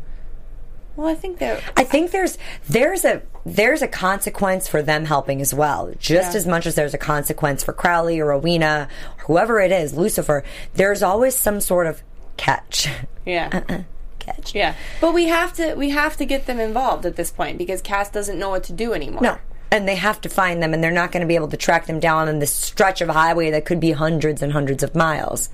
Well, 0.97 1.09
I 1.09 1.15
think 1.17 1.39
that 1.39 1.61
i 1.77 1.83
think 1.83 2.13
there's 2.13 2.39
there's 2.69 3.05
a 3.05 3.21
there's 3.45 3.83
a 3.83 3.89
consequence 3.89 4.69
for 4.69 4.81
them 4.81 5.07
helping 5.07 5.41
as 5.41 5.53
well. 5.53 5.93
Just 5.99 6.33
Yeah. 6.33 6.37
as 6.39 6.47
much 6.47 6.67
as 6.67 6.77
there's 6.77 6.95
a 6.95 6.99
consequence 6.99 7.65
for 7.65 7.73
crowley 7.73 8.21
or 8.21 8.27
rowena 8.27 8.89
whoever 9.27 9.59
it 9.61 9.73
is 9.73 9.95
lucifer 9.95 10.45
there's 10.75 11.03
always 11.03 11.35
some 11.37 11.61
sort 11.61 11.87
of 11.87 12.03
catch. 12.37 12.89
Yeah. 13.27 13.49
Uh-uh. 13.53 13.79
catch. 14.19 14.55
Yeah, 14.55 14.75
but 15.01 15.15
we 15.15 15.25
have 15.29 15.53
to 15.55 15.75
we 15.75 15.89
have 15.91 16.17
to 16.19 16.25
get 16.27 16.45
them 16.47 16.61
involved 16.61 17.07
at 17.07 17.17
this 17.17 17.31
point 17.33 17.57
because 17.59 17.81
Cass 17.83 18.11
doesn't 18.11 18.39
know 18.39 18.51
what 18.51 18.63
to 18.65 18.73
do 18.75 18.93
anymore. 18.93 19.23
no 19.23 19.39
and 19.75 19.89
they 19.89 19.97
have 19.97 20.21
to 20.21 20.29
find 20.29 20.63
them 20.63 20.73
and 20.73 20.83
they're 20.83 20.91
not 20.91 21.11
going 21.13 21.21
to 21.23 21.27
be 21.27 21.35
able 21.35 21.49
to 21.49 21.57
track 21.57 21.87
them 21.87 22.01
down 22.01 22.29
on 22.29 22.39
this 22.39 22.53
stretch 22.53 23.01
of 23.01 23.09
highway 23.09 23.51
that 23.51 23.65
could 23.65 23.81
be 23.81 23.93
hundreds 23.93 24.41
and 24.43 24.53
hundreds 24.53 24.83
of 24.83 24.95
miles 24.95 25.49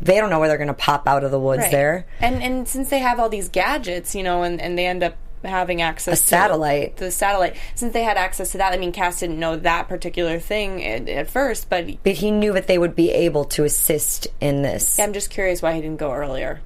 they 0.00 0.16
don't 0.18 0.28
know 0.30 0.38
where 0.38 0.48
they're 0.48 0.58
going 0.58 0.68
to 0.68 0.74
pop 0.74 1.08
out 1.08 1.24
of 1.24 1.30
the 1.30 1.40
woods 1.40 1.62
Right. 1.62 1.70
there 1.72 2.06
And 2.20 2.42
and 2.42 2.68
since 2.68 2.90
they 2.90 2.98
have 2.98 3.18
all 3.18 3.30
these 3.30 3.48
gadgets, 3.48 4.14
you 4.14 4.22
know, 4.22 4.42
and, 4.42 4.60
and 4.60 4.76
they 4.78 4.86
end 4.86 5.02
up 5.02 5.14
having 5.44 5.80
access 5.80 6.18
A 6.18 6.22
to 6.22 6.28
satellite. 6.28 6.96
the 6.96 7.10
satellite 7.10 7.56
since 7.74 7.92
they 7.92 8.02
had 8.02 8.16
access 8.16 8.50
to 8.52 8.58
that 8.58 8.72
i 8.72 8.78
mean 8.78 8.90
cass 8.90 9.20
didn't 9.20 9.38
know 9.38 9.54
that 9.54 9.86
particular 9.86 10.40
thing 10.40 10.84
at, 10.84 11.08
at 11.08 11.30
first 11.30 11.70
but 11.70 11.86
But 12.02 12.14
he 12.14 12.30
knew 12.32 12.52
that 12.54 12.66
they 12.66 12.78
would 12.78 12.96
be 12.96 13.10
able 13.12 13.44
to 13.46 13.62
assist 13.62 14.26
in 14.40 14.62
this. 14.62 14.98
i'm 14.98 15.12
just 15.12 15.30
curious 15.30 15.62
why 15.62 15.74
he 15.74 15.80
didn't 15.80 15.98
go 15.98 16.12
earlier 16.12 16.60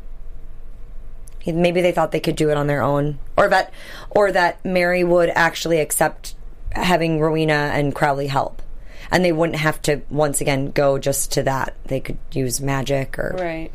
Maybe 1.47 1.81
they 1.81 1.93
thought 1.93 2.13
they 2.13 2.21
could 2.21 2.37
do 2.37 2.51
it 2.51 2.57
on 2.59 2.67
their 2.67 2.83
own, 2.83 3.19
or 3.37 3.49
that, 3.49 3.73
or 4.11 4.31
that 4.31 4.63
Mary 4.65 5.03
would 5.03 5.31
actually 5.31 5.81
accept 5.81 6.35
having 6.73 7.21
Rowena 7.21 7.71
and 7.75 7.95
Crowley 7.95 8.27
help, 8.27 8.63
and 9.11 9.25
they 9.25 9.33
wouldn't 9.33 9.59
have 9.59 9.81
to 9.83 10.03
once 10.11 10.41
again 10.41 10.71
go 10.71 10.99
just 10.99 11.33
to 11.33 11.43
that. 11.45 11.75
They 11.85 12.01
could 12.01 12.19
use 12.33 12.61
magic 12.61 13.19
or 13.19 13.37
right 13.39 13.71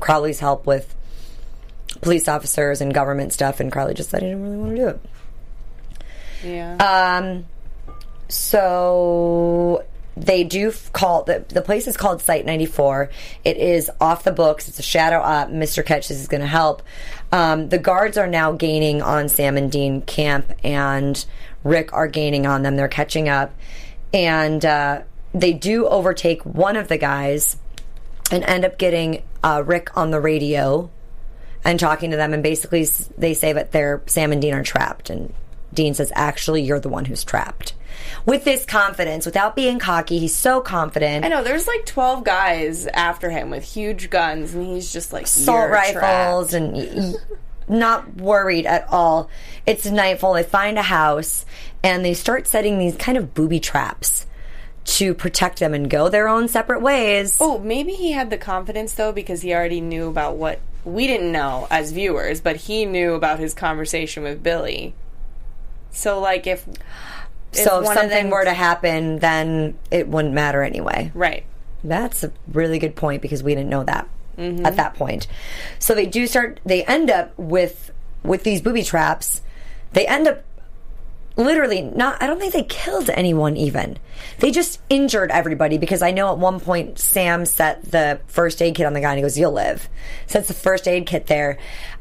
Crowley's 0.00 0.40
help 0.40 0.66
with 0.66 0.94
police 2.00 2.28
officers 2.28 2.80
and 2.80 2.94
government 2.94 3.32
stuff, 3.32 3.60
and 3.60 3.70
Crowley 3.70 3.94
just 3.94 4.10
said 4.10 4.22
he 4.22 4.28
didn't 4.28 4.42
really 4.42 4.56
want 4.56 4.70
to 4.70 4.76
do 4.76 4.88
it. 4.88 5.00
yeah 6.44 7.18
Um, 7.18 7.46
so 8.28 9.84
they 10.16 10.44
do 10.44 10.72
call 10.92 11.24
the 11.24 11.44
the 11.48 11.62
place 11.62 11.86
is 11.86 11.96
called 11.96 12.20
Site 12.20 12.44
94. 12.46 13.10
It 13.44 13.56
is 13.56 13.90
off 14.00 14.24
the 14.24 14.32
books. 14.32 14.68
It's 14.68 14.78
a 14.78 14.82
shadow 14.82 15.18
up. 15.20 15.50
Mr. 15.50 15.84
Ketch 15.84 16.10
is 16.10 16.28
going 16.28 16.40
to 16.40 16.46
help. 16.46 16.82
Um, 17.32 17.68
the 17.68 17.78
guards 17.78 18.18
are 18.18 18.26
now 18.26 18.52
gaining 18.52 19.02
on 19.02 19.28
Sam 19.28 19.56
and 19.56 19.70
Dean 19.70 20.02
Camp, 20.02 20.52
and 20.64 21.24
Rick 21.64 21.92
are 21.92 22.08
gaining 22.08 22.46
on 22.46 22.62
them. 22.62 22.76
They're 22.76 22.88
catching 22.88 23.28
up, 23.28 23.54
and 24.12 24.64
uh, 24.64 25.02
they 25.34 25.52
do 25.52 25.86
overtake 25.86 26.42
one 26.44 26.76
of 26.76 26.88
the 26.88 26.98
guys 26.98 27.56
and 28.30 28.44
end 28.44 28.64
up 28.64 28.78
getting 28.78 29.22
uh, 29.42 29.62
Rick 29.64 29.96
on 29.96 30.10
the 30.10 30.20
radio 30.20 30.90
and 31.64 31.78
talking 31.78 32.10
to 32.10 32.16
them. 32.16 32.32
And 32.32 32.42
basically, 32.42 32.86
they 33.18 33.34
say 33.34 33.52
that 33.52 33.72
they're 33.72 34.02
Sam 34.06 34.32
and 34.32 34.40
Dean 34.40 34.54
are 34.54 34.62
trapped, 34.62 35.10
and 35.10 35.32
Dean 35.74 35.94
says, 35.94 36.12
"Actually, 36.14 36.62
you're 36.62 36.80
the 36.80 36.88
one 36.88 37.04
who's 37.04 37.24
trapped." 37.24 37.74
With 38.24 38.44
this 38.44 38.64
confidence, 38.64 39.26
without 39.26 39.56
being 39.56 39.78
cocky, 39.78 40.18
he's 40.18 40.34
so 40.34 40.60
confident. 40.60 41.24
i 41.24 41.28
know 41.28 41.42
there's 41.42 41.66
like 41.66 41.84
12 41.86 42.22
guys 42.24 42.86
after 42.86 43.30
him 43.30 43.50
with 43.50 43.64
huge 43.64 44.10
guns 44.10 44.54
and 44.54 44.64
he's 44.64 44.92
just 44.92 45.12
like 45.12 45.24
assault 45.24 45.58
"You're 45.58 45.70
rifles 45.70 46.50
trapped." 46.50 46.52
and 46.54 47.16
not 47.68 48.16
worried 48.16 48.66
at 48.66 48.86
all. 48.90 49.30
It's 49.66 49.86
nightfall. 49.86 50.34
They 50.34 50.42
find 50.42 50.78
a 50.78 50.82
house 50.82 51.44
and 51.82 52.04
they 52.04 52.14
start 52.14 52.46
setting 52.46 52.78
these 52.78 52.96
kind 52.96 53.16
of 53.16 53.34
booby 53.34 53.60
traps 53.60 54.26
to 54.84 55.14
protect 55.14 55.60
them 55.60 55.74
and 55.74 55.88
go 55.88 56.08
their 56.08 56.28
own 56.28 56.48
separate 56.48 56.80
ways. 56.80 57.36
Oh, 57.40 57.58
maybe 57.58 57.92
he 57.92 58.12
had 58.12 58.30
the 58.30 58.38
confidence 58.38 58.94
though 58.94 59.12
because 59.12 59.42
he 59.42 59.54
already 59.54 59.80
knew 59.80 60.08
about 60.08 60.36
what 60.36 60.60
we 60.84 61.06
didn't 61.06 61.32
know 61.32 61.66
as 61.70 61.92
viewers, 61.92 62.40
but 62.40 62.56
he 62.56 62.86
knew 62.86 63.14
about 63.14 63.38
his 63.38 63.54
conversation 63.54 64.22
with 64.22 64.42
Billie. 64.42 64.94
So, 65.90 66.20
like, 66.20 66.46
if, 66.46 66.66
if 67.52 67.64
so 67.64 67.80
if 67.80 67.86
something 67.86 68.30
were 68.30 68.44
to 68.44 68.54
happen, 68.54 69.18
then 69.18 69.76
it 69.90 70.08
wouldn't 70.08 70.34
matter 70.34 70.62
anyway. 70.62 71.10
right, 71.14 71.44
That's 71.84 72.24
a 72.24 72.32
really 72.50 72.78
good 72.78 72.96
point 72.96 73.22
because 73.22 73.42
we 73.42 73.54
didn't 73.54 73.70
know 73.70 73.84
that 73.84 74.08
Mm-hmm. 74.40 74.64
at 74.64 74.76
that 74.76 74.94
point. 74.94 75.26
So 75.78 75.94
they 75.94 76.06
do 76.06 76.26
start. 76.26 76.60
They 76.64 76.84
end 76.84 77.10
up 77.10 77.36
with 77.38 77.90
with 78.22 78.42
these 78.42 78.62
booby 78.62 78.82
traps. 78.82 79.42
They 79.92 80.06
end 80.06 80.26
up 80.26 80.42
literally 81.36 81.82
not. 81.82 82.22
I 82.22 82.26
don't 82.26 82.40
think 82.40 82.52
they 82.52 82.62
killed 82.62 83.10
anyone. 83.10 83.56
Even 83.56 83.98
they 84.38 84.50
just 84.50 84.80
injured 84.88 85.30
everybody 85.30 85.76
because 85.76 86.00
I 86.00 86.10
know 86.10 86.32
at 86.32 86.38
one 86.38 86.58
point 86.58 86.98
Sam 86.98 87.44
set 87.44 87.90
the 87.90 88.20
first 88.28 88.62
aid 88.62 88.74
kit 88.74 88.86
on 88.86 88.94
the 88.94 89.00
guy 89.00 89.10
and 89.10 89.18
he 89.18 89.22
goes, 89.22 89.38
"You'll 89.38 89.52
live." 89.52 89.88
Sets 90.26 90.48
the 90.48 90.54
first 90.54 90.88
aid 90.88 91.06
kit 91.06 91.26
there. 91.26 91.58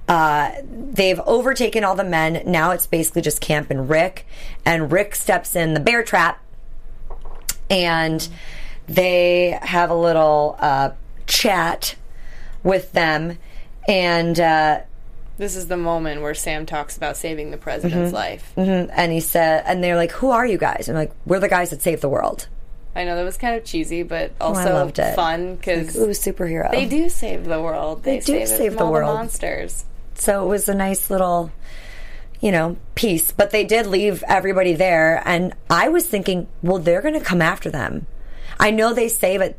Uh, 0.08 0.52
they've 0.64 1.20
overtaken 1.26 1.84
all 1.84 1.96
the 1.96 2.04
men. 2.04 2.42
Now 2.46 2.72
it's 2.72 2.88
basically 2.88 3.22
just 3.22 3.42
Camp 3.42 3.70
and 3.70 3.90
Rick, 3.90 4.26
and 4.66 4.92
Rick 4.92 5.14
steps 5.14 5.56
in 5.56 5.74
the 5.74 5.80
bear 5.80 6.04
trap 6.04 6.42
and 7.70 8.28
they 8.88 9.58
have 9.62 9.90
a 9.90 9.96
little 9.96 10.56
uh, 10.60 10.92
chat 11.28 11.96
with 12.64 12.92
them 12.92 13.38
and 13.88 14.40
uh, 14.40 14.82
this 15.38 15.56
is 15.56 15.68
the 15.68 15.78
moment 15.78 16.22
where 16.22 16.34
Sam 16.34 16.66
talks 16.66 16.98
about 16.98 17.16
saving 17.18 17.52
the 17.52 17.58
president's 17.58 18.12
Mm-hmm. 18.14 18.16
life. 18.16 18.54
and 18.58 19.12
he 19.12 19.20
said 19.22 19.64
and 19.66 19.84
they're 19.84 19.96
like 19.96 20.12
who 20.12 20.30
are 20.32 20.46
you 20.46 20.58
guys 20.58 20.88
and 20.90 20.98
I'm 20.98 21.06
like 21.08 21.16
we're 21.26 21.40
the 21.40 21.50
guys 21.50 21.70
that 21.72 21.82
saved 21.82 22.02
the 22.02 22.10
world 22.10 22.48
I 22.96 23.04
know 23.06 23.16
that 23.16 23.24
was 23.24 23.38
kind 23.38 23.56
of 23.56 23.64
cheesy, 23.64 24.02
but 24.04 24.32
also 24.42 24.72
Oh, 24.72 24.74
loved 24.74 25.00
it. 25.00 25.16
fun 25.16 25.56
because 25.56 25.96
ooh 25.96 26.08
superhero 26.10 26.70
they 26.72 26.86
do 26.86 27.08
save 27.08 27.46
the 27.46 27.62
world. 27.62 28.04
They, 28.04 28.20
They 28.20 28.26
do 28.26 28.46
save, 28.46 28.58
save 28.58 28.78
the 28.78 28.86
world. 28.88 29.14
monsters. 29.16 29.86
so 30.16 30.44
it 30.44 30.48
was 30.48 30.68
a 30.68 30.76
nice 30.76 31.10
little 31.10 31.52
you 32.42 32.52
know 32.52 32.76
piece 32.96 33.32
but 33.32 33.52
they 33.52 33.64
did 33.66 33.86
leave 33.86 34.24
everybody 34.28 34.74
there 34.74 35.22
and 35.26 35.54
i 35.70 35.90
was 35.90 36.08
thinking 36.08 36.48
well 36.64 36.80
they're 36.80 37.02
going 37.02 37.14
to 37.14 37.20
come 37.20 37.42
after 37.42 37.70
them 37.70 38.06
i 38.60 38.72
know 38.72 38.94
they 38.94 39.10
say 39.10 39.36
that 39.38 39.58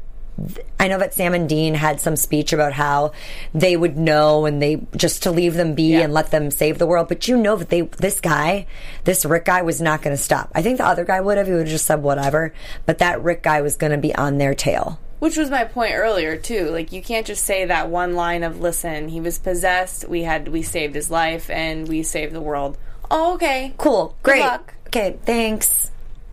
I 0.78 0.88
know 0.88 0.98
that 0.98 1.12
Sam 1.12 1.34
and 1.34 1.48
Dean 1.48 1.74
had 1.74 2.00
some 2.00 2.16
speech 2.16 2.52
about 2.52 2.72
how 2.72 3.12
they 3.54 3.76
would 3.76 3.96
know 3.98 4.46
and 4.46 4.62
they 4.62 4.80
just 4.96 5.22
to 5.24 5.30
leave 5.30 5.54
them 5.54 5.74
be 5.74 5.92
Yeah. 5.92 6.00
and 6.00 6.14
let 6.14 6.30
them 6.30 6.50
save 6.50 6.78
the 6.78 6.86
world. 6.86 7.08
But 7.08 7.28
you 7.28 7.36
know 7.36 7.56
that 7.56 7.68
they, 7.68 7.82
this 7.82 8.20
guy, 8.20 8.66
this 9.04 9.24
Rick 9.24 9.44
guy 9.44 9.62
was 9.62 9.80
not 9.80 10.00
going 10.02 10.16
to 10.16 10.22
stop. 10.22 10.50
I 10.54 10.62
think 10.62 10.78
the 10.78 10.86
other 10.86 11.04
guy 11.04 11.20
would 11.20 11.36
have. 11.36 11.46
He 11.46 11.52
would 11.52 11.60
have 11.62 11.68
just 11.68 11.84
said 11.86 12.02
whatever. 12.02 12.54
But 12.86 12.98
that 12.98 13.22
Rick 13.22 13.42
guy 13.42 13.60
was 13.60 13.76
going 13.76 13.92
to 13.92 13.98
be 13.98 14.14
on 14.14 14.38
their 14.38 14.54
tail. 14.54 14.98
Which 15.18 15.36
was 15.36 15.50
my 15.50 15.64
point 15.64 15.92
earlier 15.94 16.36
too. 16.38 16.70
Like 16.70 16.92
you 16.92 17.02
can't 17.02 17.26
just 17.26 17.44
say 17.44 17.66
that 17.66 17.90
one 17.90 18.14
line 18.14 18.42
of 18.42 18.58
"Listen, 18.60 19.08
he 19.08 19.20
was 19.20 19.38
possessed. 19.38 20.08
We 20.08 20.22
had 20.22 20.48
we 20.48 20.62
saved 20.62 20.94
his 20.94 21.10
life 21.10 21.50
and 21.50 21.86
we 21.86 22.02
saved 22.02 22.32
the 22.34 22.40
world." 22.40 22.78
Oh, 23.10 23.34
okay, 23.34 23.74
Cool. 23.76 24.16
Good 24.22 24.30
Great. 24.30 24.40
luck. 24.40 24.74
Okay. 24.86 25.18
Thanks. 25.26 25.90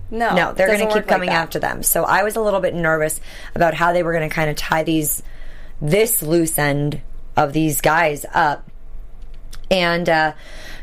No, 0.09 0.35
No, 0.35 0.53
they're 0.53 0.67
going 0.67 0.79
to 0.79 0.85
keep 0.85 0.95
work 0.95 1.05
like 1.05 1.07
coming 1.07 1.29
after 1.29 1.59
them. 1.59 1.83
So 1.83 2.03
I 2.03 2.23
was 2.23 2.35
a 2.35 2.41
little 2.41 2.59
bit 2.59 2.73
nervous 2.73 3.19
about 3.55 3.73
how 3.73 3.93
they 3.93 4.03
were 4.03 4.13
going 4.13 4.27
to 4.27 4.33
kind 4.33 4.49
of 4.49 4.55
tie 4.55 4.83
these, 4.83 5.21
this 5.81 6.21
loose 6.21 6.57
end 6.57 7.01
of 7.35 7.53
these 7.53 7.81
guys 7.81 8.25
up. 8.33 8.69
And 9.69 10.07
uh, 10.07 10.33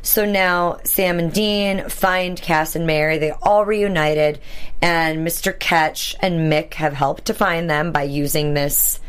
so 0.03 0.27
now 0.27 0.79
Sam 0.85 1.19
and 1.19 1.33
Dean 1.33 1.89
find 1.89 2.41
Cass 2.41 2.77
and 2.77 2.87
Mary. 2.87 3.17
They 3.17 3.31
all 3.31 3.65
reunited, 3.65 4.41
and 4.83 5.27
Mr. 5.27 5.59
Ketch 5.59 6.15
and 6.21 6.53
Mick 6.53 6.75
have 6.75 6.93
helped 6.93 7.25
to 7.27 7.35
find 7.35 7.71
them 7.71 7.93
by 7.93 8.03
using 8.03 8.53
this 8.53 9.01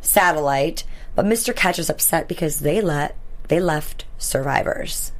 satellite. 0.00 0.82
But 1.14 1.26
Mr. 1.26 1.54
Ketch 1.54 1.78
is 1.78 1.88
upset 1.88 2.26
because 2.26 2.60
they 2.60 2.80
let 2.80 3.16
they 3.46 3.60
left 3.60 4.04
survivors. 4.18 5.12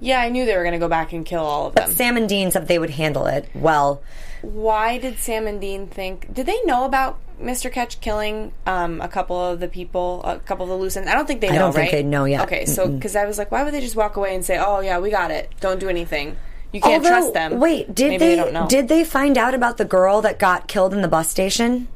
Yeah, 0.00 0.20
I 0.20 0.30
knew 0.30 0.46
they 0.46 0.56
were 0.56 0.62
going 0.62 0.72
to 0.72 0.78
go 0.78 0.88
back 0.88 1.12
and 1.12 1.24
kill 1.26 1.44
all 1.44 1.66
of 1.66 1.74
But 1.74 1.86
them. 1.86 1.94
Sam 1.94 2.16
and 2.16 2.28
Dean 2.28 2.50
said 2.50 2.66
they 2.68 2.78
would 2.78 2.90
handle 2.90 3.26
it 3.26 3.48
well. 3.54 4.02
Why 4.42 4.98
did 4.98 5.18
Sam 5.18 5.46
and 5.46 5.60
Dean 5.60 5.86
think? 5.86 6.32
Did 6.32 6.46
they 6.46 6.58
know 6.62 6.84
about 6.86 7.18
Mr. 7.40 7.70
Ketch 7.70 8.00
killing 8.00 8.52
um, 8.66 9.00
a 9.02 9.08
couple 9.08 9.38
of 9.38 9.60
the 9.60 9.68
people, 9.68 10.22
a 10.24 10.38
couple 10.38 10.64
of 10.64 10.70
the 10.70 10.76
loose 10.76 10.96
ends? 10.96 11.10
I 11.10 11.14
don't 11.14 11.26
think 11.26 11.42
they 11.42 11.48
know. 11.48 11.54
I 11.54 11.58
don't 11.58 11.72
think 11.74 11.90
they 11.90 12.02
know 12.02 12.24
yet. 12.24 12.42
Okay, 12.44 12.64
so 12.64 12.88
because 12.88 13.14
I 13.16 13.26
was 13.26 13.36
like, 13.36 13.50
why 13.52 13.62
would 13.62 13.74
they 13.74 13.80
just 13.80 13.96
walk 13.96 14.16
away 14.16 14.34
and 14.34 14.42
say, 14.42 14.58
"Oh 14.58 14.80
yeah, 14.80 14.98
we 14.98 15.10
got 15.10 15.30
it. 15.30 15.50
Don't 15.60 15.78
do 15.78 15.88
anything." 15.90 16.36
You 16.72 16.80
can't 16.80 17.04
trust 17.04 17.34
them. 17.34 17.58
Wait, 17.58 17.94
did 17.94 18.10
Maybe 18.10 18.18
they, 18.18 18.36
don't 18.36 18.52
know. 18.52 18.66
did 18.68 18.88
they 18.88 19.02
find 19.04 19.36
out 19.36 19.54
about 19.54 19.76
the 19.76 19.84
girl 19.84 20.22
that 20.22 20.38
got 20.38 20.68
killed 20.68 20.94
in 20.94 21.02
the 21.02 21.08
bus 21.08 21.28
station? 21.28 21.88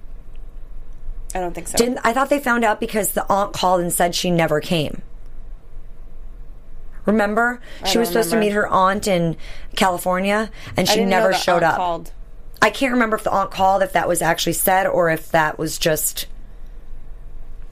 I 1.35 1.41
don't 1.41 1.55
think 1.55 1.69
so. 1.69 1.79
Didn't 1.79 1.99
I 2.05 2.13
thought 2.13 2.29
they 2.29 2.41
found 2.41 2.65
out 2.65 2.81
because 2.81 3.13
the 3.13 3.25
aunt 3.31 3.53
called 3.53 3.81
and 3.81 3.93
said 3.93 4.15
she 4.15 4.31
never 4.31 4.61
came. 4.61 5.03
Remember, 7.07 7.61
she 7.85 7.99
was 7.99 8.09
supposed 8.09 8.31
to 8.31 8.39
meet 8.39 8.53
her 8.53 8.67
aunt 8.67 9.07
in 9.07 9.37
California, 9.77 10.51
and 10.77 10.89
I 10.89 10.95
she 10.95 11.05
never 11.05 11.33
showed 11.35 11.63
up. 11.63 11.77
Called. 11.77 12.13
I 12.63 12.71
can't 12.71 12.93
remember 12.93 13.17
if 13.17 13.25
the 13.25 13.31
aunt 13.31 13.51
called, 13.51 13.83
if 13.83 13.93
that 13.93 14.09
was 14.09 14.23
actually 14.23 14.55
said, 14.55 14.87
or 14.87 15.11
if 15.11 15.31
that 15.33 15.59
was 15.59 15.77
just 15.77 16.27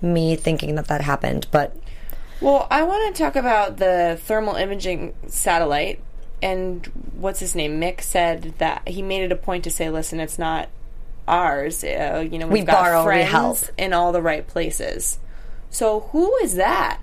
me 0.03 0.37
thinking 0.37 0.75
that 0.75 0.88
that 0.88 1.01
happened. 1.01 1.47
But 1.51 1.75
Well, 2.40 2.66
I 2.71 2.83
want 2.83 3.14
to 3.14 3.23
talk 3.23 3.37
about 3.37 3.79
the 3.79 4.18
thermal 4.23 4.57
imaging 4.57 5.14
satellite. 5.29 6.01
And 6.42 6.85
what's 7.14 7.38
his 7.40 7.55
name? 7.55 7.81
Mick 7.81 8.01
said 8.03 8.55
that 8.59 8.87
he 8.88 9.01
made 9.01 9.23
it 9.23 9.31
a 9.33 9.37
point 9.37 9.64
to 9.64 9.71
say, 9.71 9.88
"Listen, 9.90 10.18
it's 10.18 10.38
not 10.40 10.68
ours. 11.29 11.85
Uh, 11.85 12.27
you 12.29 12.37
know, 12.38 12.49
we've 12.49 12.62
We 12.62 12.66
got 12.66 12.83
borrow, 12.83 13.01
we 13.03 13.05
friends 13.05 13.31
help." 13.31 13.59
in 13.79 13.92
all 13.92 14.11
the 14.11 14.21
right 14.21 14.47
places." 14.47 15.21
So 15.71 16.01
who 16.11 16.35
is 16.38 16.57
that? 16.57 16.99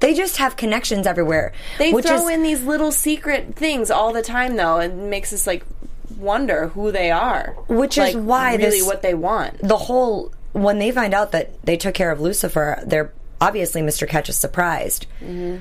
They 0.00 0.14
just 0.14 0.38
have 0.38 0.56
connections 0.56 1.06
everywhere. 1.06 1.52
They 1.78 1.92
which 1.92 2.06
throw 2.06 2.28
is, 2.28 2.34
in 2.34 2.42
these 2.42 2.62
little 2.62 2.90
secret 2.92 3.54
things 3.54 3.90
all 3.90 4.12
the 4.12 4.22
time, 4.22 4.56
though, 4.56 4.78
and 4.78 5.10
makes 5.10 5.32
us 5.32 5.46
like 5.46 5.64
wonder 6.16 6.68
who 6.68 6.90
they 6.90 7.10
are. 7.10 7.54
Which 7.68 7.96
is 7.96 8.16
why 8.16 8.56
really 8.56 8.78
this- 8.80 8.86
what 8.86 9.02
they 9.02 9.14
want. 9.14 9.58
the 9.62 9.76
whole 9.76 10.32
when 10.52 10.78
they 10.78 10.90
find 10.90 11.14
out 11.14 11.32
that 11.32 11.62
they 11.64 11.76
took 11.76 11.94
care 11.94 12.10
of 12.10 12.20
Lucifer, 12.20 12.82
they're 12.84 13.12
obviously 13.40 13.82
Mr. 13.82 14.08
Ketch 14.08 14.28
is 14.28 14.36
surprised. 14.36 15.06
Mm-hmm. 15.22 15.58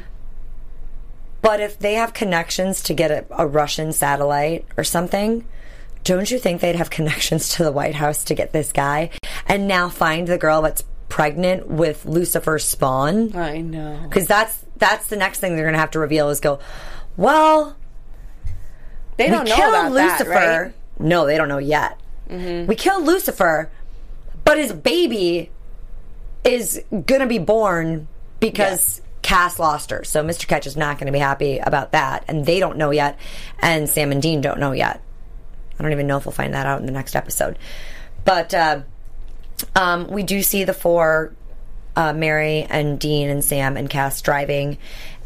But 1.42 1.60
if 1.62 1.80
they 1.80 1.94
have 1.94 2.14
connections 2.14 2.82
to 2.84 2.94
get 2.94 3.12
a, 3.12 3.26
a 3.32 3.48
Russian 3.48 3.94
satellite 3.94 4.66
or 4.78 4.84
something, 4.84 5.46
don't 6.04 6.30
you 6.30 6.40
think 6.40 6.60
they'd 6.62 6.76
have 6.76 6.90
connections 7.00 7.50
to 7.56 7.64
the 7.64 7.72
White 7.72 7.96
House 7.96 8.24
to 8.26 8.34
get 8.36 8.52
this 8.52 8.72
guy 8.72 9.12
and 9.48 9.68
now 9.68 9.90
find 9.90 10.28
the 10.28 10.38
girl 10.38 10.62
that's 10.62 10.84
pregnant 11.10 11.68
with 11.68 12.06
Lucifer's 12.06 12.64
spawn? 12.64 13.36
I 13.36 13.60
know. 13.62 14.00
Because 14.04 14.28
that's 14.28 14.64
that's 14.78 15.08
the 15.08 15.18
next 15.18 15.40
thing 15.40 15.56
they're 15.56 15.66
going 15.66 15.74
to 15.74 15.80
have 15.80 15.92
to 15.92 16.00
reveal 16.00 16.30
is 16.30 16.40
go, 16.40 16.60
well, 17.18 17.76
They 19.18 19.30
don't 19.30 19.48
know 19.50 19.56
killed 19.56 19.74
about 19.74 19.92
Lucifer. 19.92 20.24
that, 20.30 20.30
right? 20.30 20.68
Mm-hmm. 20.72 21.08
No, 21.08 21.26
they 21.26 21.38
don't 21.38 21.50
know 21.50 21.58
yet. 21.58 22.00
We 22.30 22.76
killed 22.76 23.06
Lucifer, 23.06 23.72
but 24.46 24.58
his 24.60 24.72
baby 24.72 25.50
is 26.44 26.82
going 26.92 27.22
to 27.22 27.26
be 27.28 27.40
born 27.40 28.08
because 28.40 29.02
Cass 29.24 29.58
lost 29.60 29.90
her. 29.90 30.04
So 30.04 30.24
Mr. 30.24 30.48
Ketch 30.48 30.68
is 30.68 30.78
not 30.78 30.98
going 31.00 31.08
to 31.08 31.12
be 31.12 31.20
happy 31.20 31.58
about 31.58 31.92
that. 31.94 32.24
And 32.28 32.46
they 32.46 32.60
don't 32.60 32.78
know 32.78 32.92
yet. 32.92 33.18
And 33.60 33.90
Sam 33.90 34.12
and 34.12 34.22
Dean 34.22 34.42
don't 34.42 34.60
know 34.60 34.72
yet. 34.74 35.02
I 35.80 35.84
don't 35.84 35.92
even 35.92 36.06
know 36.08 36.18
if 36.18 36.26
we'll 36.26 36.34
find 36.34 36.54
that 36.54 36.68
out 36.68 36.80
in 36.80 36.86
the 36.86 36.92
next 36.92 37.16
episode. 37.16 37.58
But 38.26 38.54
uh, 38.54 38.82
um, 39.76 40.08
we 40.08 40.24
do 40.24 40.42
see 40.42 40.64
the 40.64 40.74
four 40.74 41.34
uh, 41.96 42.14
Mary 42.14 42.66
and 42.70 43.00
Dean 43.00 43.30
and 43.30 43.44
Sam 43.44 43.78
and 43.78 43.90
Cass 43.90 44.22
driving, 44.22 44.78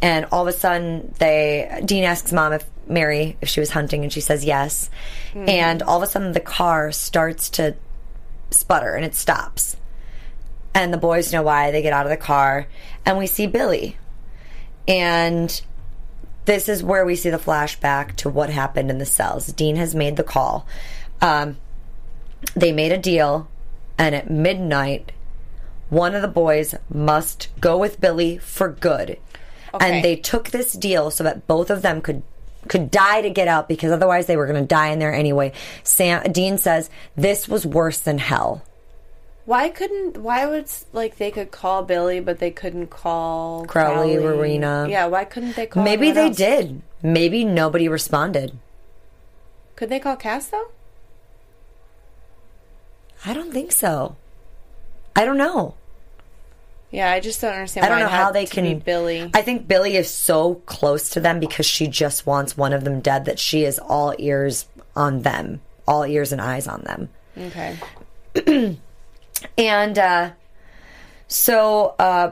and 0.02 0.26
all 0.32 0.48
of 0.48 0.54
a 0.54 0.58
sudden 0.58 1.14
they 1.20 1.82
Dean 1.86 2.04
asks 2.04 2.32
mom 2.32 2.54
if 2.54 2.66
Mary 2.88 3.38
if 3.42 3.50
she 3.50 3.60
was 3.60 3.70
hunting, 3.70 4.04
and 4.04 4.12
she 4.12 4.22
says 4.22 4.44
yes, 4.44 4.90
and 5.36 5.82
all 5.84 5.98
of 5.98 6.04
a 6.04 6.08
sudden 6.08 6.32
the 6.32 6.40
car 6.40 6.92
starts 6.92 7.50
to 7.52 7.76
sputter 8.52 8.96
and 8.96 9.06
it 9.06 9.16
stops, 9.16 9.78
and 10.74 10.94
the 10.94 10.98
boys 10.98 11.32
know 11.32 11.44
why. 11.44 11.72
They 11.72 11.82
get 11.82 11.94
out 11.94 12.06
of 12.06 12.10
the 12.10 12.18
car, 12.18 12.68
and 13.06 13.18
we 13.18 13.28
see 13.28 13.48
Billie, 13.48 13.98
and 14.88 15.62
this 16.46 16.68
is 16.68 16.84
where 16.84 17.06
we 17.06 17.16
see 17.16 17.30
the 17.30 17.38
flashback 17.38 18.16
to 18.18 18.30
what 18.30 18.50
happened 18.50 18.90
in 18.90 18.98
the 18.98 19.06
cells. 19.06 19.48
Dean 19.48 19.76
has 19.76 19.96
made 19.96 20.18
the 20.18 20.24
call. 20.24 20.68
Um, 21.22 21.58
they 22.56 22.72
made 22.72 22.92
a 22.92 22.98
deal, 22.98 23.48
and 23.98 24.16
at 24.16 24.30
midnight, 24.30 25.12
one 25.90 26.16
of 26.16 26.22
the 26.22 26.28
boys 26.28 26.76
must 26.90 27.50
go 27.60 27.78
with 27.78 28.02
Billie 28.02 28.38
for 28.38 28.70
good. 28.70 29.18
Okay. 29.74 29.96
And 29.96 30.04
they 30.04 30.16
took 30.16 30.50
this 30.50 30.74
deal 30.74 31.12
so 31.12 31.24
that 31.24 31.48
both 31.48 31.70
of 31.70 31.82
them 31.82 32.02
could 32.02 32.24
could 32.68 32.90
die 32.90 33.22
to 33.22 33.30
get 33.30 33.48
out 33.48 33.68
because 33.68 33.92
otherwise 33.92 34.26
they 34.26 34.38
were 34.38 34.48
going 34.48 34.62
to 34.62 34.68
die 34.68 34.88
in 34.88 35.00
there 35.00 35.14
anyway. 35.14 35.52
Sam 35.84 36.32
Dean 36.32 36.58
says 36.58 36.90
this 37.16 37.48
was 37.48 37.66
worse 37.66 38.00
than 38.00 38.20
hell. 38.20 38.64
Why 39.46 39.70
couldn't? 39.70 40.18
Why 40.18 40.46
would 40.46 40.72
like 40.94 41.18
they 41.18 41.30
could 41.30 41.52
call 41.52 41.84
Billy, 41.84 42.22
but 42.22 42.40
they 42.40 42.52
couldn't 42.52 42.88
call 42.88 43.66
Crowley, 43.66 44.18
Rowena. 44.18 44.88
Yeah, 44.90 45.08
why 45.08 45.26
couldn't 45.26 45.56
they 45.56 45.66
call? 45.66 45.84
Maybe 45.84 46.12
they 46.12 46.28
else? 46.28 46.38
did. 46.38 46.82
Maybe 47.02 47.44
nobody 47.44 47.90
responded. 47.90 48.58
Could 49.76 49.90
they 49.90 50.00
call 50.00 50.16
Cass 50.16 50.48
though? 50.48 50.70
I 53.26 53.34
don't 53.34 53.52
think 53.52 53.72
so. 53.72 54.16
I 55.16 55.26
don't 55.26 55.38
know. 55.38 55.76
Yeah, 56.92 57.12
I 57.12 57.20
just 57.20 57.42
don't 57.42 57.54
understand. 57.54 57.86
I 57.86 57.90
don't 57.90 58.00
why 58.00 58.04
know 58.04 58.10
how 58.10 58.32
they 58.32 58.46
can. 58.46 58.80
Billie. 58.80 59.30
I 59.34 59.42
think 59.42 59.68
Billie 59.68 59.96
is 59.96 60.10
so 60.10 60.56
close 60.66 61.10
to 61.12 61.20
them 61.20 61.40
because 61.40 61.66
she 61.66 61.88
just 61.88 62.28
wants 62.28 62.56
one 62.56 62.72
of 62.74 62.84
them 62.84 63.00
dead 63.00 63.26
that 63.26 63.40
she 63.40 63.64
is 63.64 63.80
all 63.80 64.14
ears 64.20 64.68
on 64.96 65.24
them, 65.24 65.62
all 65.88 66.06
ears 66.06 66.32
and 66.32 66.40
eyes 66.40 66.68
on 66.68 66.82
them. 66.82 67.10
okay. 67.38 68.78
And 69.58 69.98
uh, 69.98 70.32
so 71.28 71.96
uh, 72.00 72.32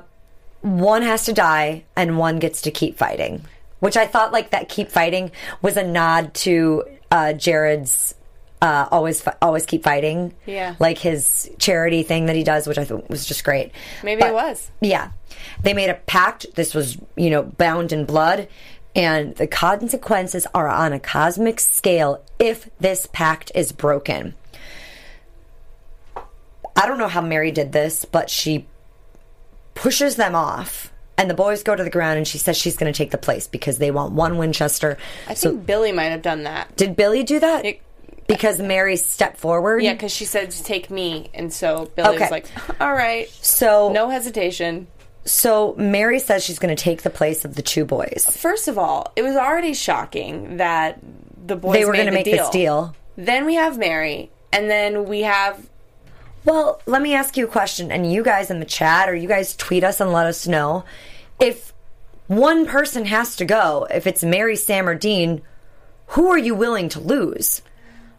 one 0.61 1.01
has 1.01 1.25
to 1.25 1.33
die 1.33 1.83
and 1.95 2.17
one 2.17 2.39
gets 2.39 2.61
to 2.63 2.71
keep 2.71 2.97
fighting, 2.97 3.43
which 3.79 3.97
I 3.97 4.07
thought 4.07 4.31
like 4.31 4.51
that 4.51 4.69
keep 4.69 4.89
fighting 4.89 5.31
was 5.61 5.77
a 5.77 5.83
nod 5.83 6.33
to 6.35 6.83
uh, 7.09 7.33
Jared's. 7.33 8.15
Uh, 8.61 8.87
always, 8.91 9.23
always 9.41 9.65
keep 9.65 9.83
fighting. 9.83 10.33
Yeah. 10.45 10.75
like 10.79 10.99
his 10.99 11.49
charity 11.57 12.03
thing 12.03 12.27
that 12.27 12.35
he 12.35 12.43
does, 12.43 12.67
which 12.67 12.77
I 12.77 12.85
thought 12.85 13.09
was 13.09 13.25
just 13.25 13.43
great. 13.43 13.71
Maybe 14.03 14.19
But- 14.21 14.29
it 14.29 14.33
was. 14.33 14.69
Yeah. 14.81 15.09
They 15.63 15.73
made 15.73 15.89
a 15.89 15.95
pact. 15.95 16.45
This 16.55 16.75
was, 16.75 16.97
you 17.15 17.29
know, 17.31 17.41
bound 17.43 17.91
in 17.91 18.05
blood. 18.05 18.47
And 18.95 19.35
the 19.37 19.47
consequences 19.47 20.45
are 20.53 20.67
on 20.67 20.93
a 20.93 20.99
cosmic 20.99 21.59
scale 21.59 22.21
if 22.37 22.69
this 22.79 23.07
pact 23.11 23.51
is 23.55 23.71
broken. 23.71 24.35
I 26.75 26.85
don't 26.87 26.97
know 26.97 27.07
how 27.07 27.21
Mary 27.21 27.51
did 27.51 27.71
this, 27.71 28.05
but 28.05 28.29
she 28.29 28.67
pushes 29.73 30.15
them 30.17 30.35
off. 30.35 30.91
And 31.17 31.29
the 31.29 31.33
boys 31.35 31.63
go 31.63 31.75
to 31.75 31.83
the 31.83 31.89
ground 31.89 32.17
and 32.17 32.27
she 32.27 32.37
says 32.37 32.57
she's 32.57 32.77
going 32.77 32.91
to 32.91 32.97
take 32.97 33.11
the 33.11 33.17
place 33.17 33.47
because 33.47 33.77
they 33.77 33.91
want 33.91 34.13
one 34.13 34.37
Winchester. 34.37 34.97
I 35.27 35.33
so 35.35 35.51
think 35.51 35.65
Billie 35.65 35.91
might 35.91 36.05
have 36.05 36.21
done 36.21 36.43
that. 36.43 36.75
did 36.77 36.95
Billie 36.95 37.23
do 37.23 37.39
that? 37.39 37.65
It- 37.65 37.81
because 38.33 38.59
Mary 38.59 38.95
stepped 38.97 39.37
forward? 39.37 39.83
Yeah, 39.83 39.93
because 39.93 40.11
she 40.13 40.25
said 40.25 40.51
to 40.51 40.63
take 40.63 40.89
me, 40.89 41.29
and 41.33 41.51
so 41.51 41.89
Billie 41.95 42.15
Okay. 42.15 42.25
was 42.25 42.31
like, 42.31 42.45
"All 42.79 42.93
right, 42.93 43.29
So 43.41 43.91
no 43.91 44.09
hesitation." 44.09 44.87
so 45.23 45.75
Mary 45.77 46.17
says 46.19 46.43
she's 46.43 46.57
going 46.57 46.75
to 46.75 46.83
take 46.83 47.03
the 47.03 47.09
place 47.11 47.45
of 47.45 47.55
the 47.55 47.61
two 47.61 47.85
boys. 47.85 48.25
First 48.39 48.67
of 48.67 48.77
all, 48.79 49.11
it 49.15 49.21
was 49.21 49.35
already 49.35 49.73
shocking 49.75 50.57
that 50.57 50.97
the 51.45 51.55
boys 51.55 51.73
They 51.73 51.85
were 51.85 51.93
going 51.93 52.07
to 52.07 52.11
make 52.11 52.25
this 52.25 52.49
deal. 52.49 52.95
Then 53.17 53.45
we 53.45 53.53
have 53.55 53.77
Mary, 53.77 54.31
and 54.51 54.69
then 54.69 55.05
we 55.05 55.21
have 55.21 55.67
Well, 56.43 56.81
let 56.87 57.03
me 57.03 57.13
ask 57.13 57.37
you 57.37 57.45
a 57.45 57.47
question, 57.47 57.91
and 57.91 58.11
you 58.11 58.23
guys 58.23 58.49
in 58.49 58.59
the 58.59 58.65
chat 58.65 59.07
or 59.09 59.13
you 59.15 59.27
guys 59.27 59.55
tweet 59.55 59.83
us 59.83 59.99
and 59.99 60.11
let 60.11 60.25
us 60.25 60.47
know 60.47 60.85
if 61.39 61.71
one 62.25 62.65
person 62.65 63.05
has 63.05 63.35
to 63.35 63.45
go. 63.45 63.85
If 63.93 64.07
it's 64.07 64.23
Mary, 64.23 64.55
Sam, 64.55 64.87
or 64.89 64.95
Dean, 64.95 65.43
who 66.07 66.29
are 66.31 66.37
you 66.39 66.55
willing 66.55 66.89
to 66.89 66.99
lose? 66.99 67.61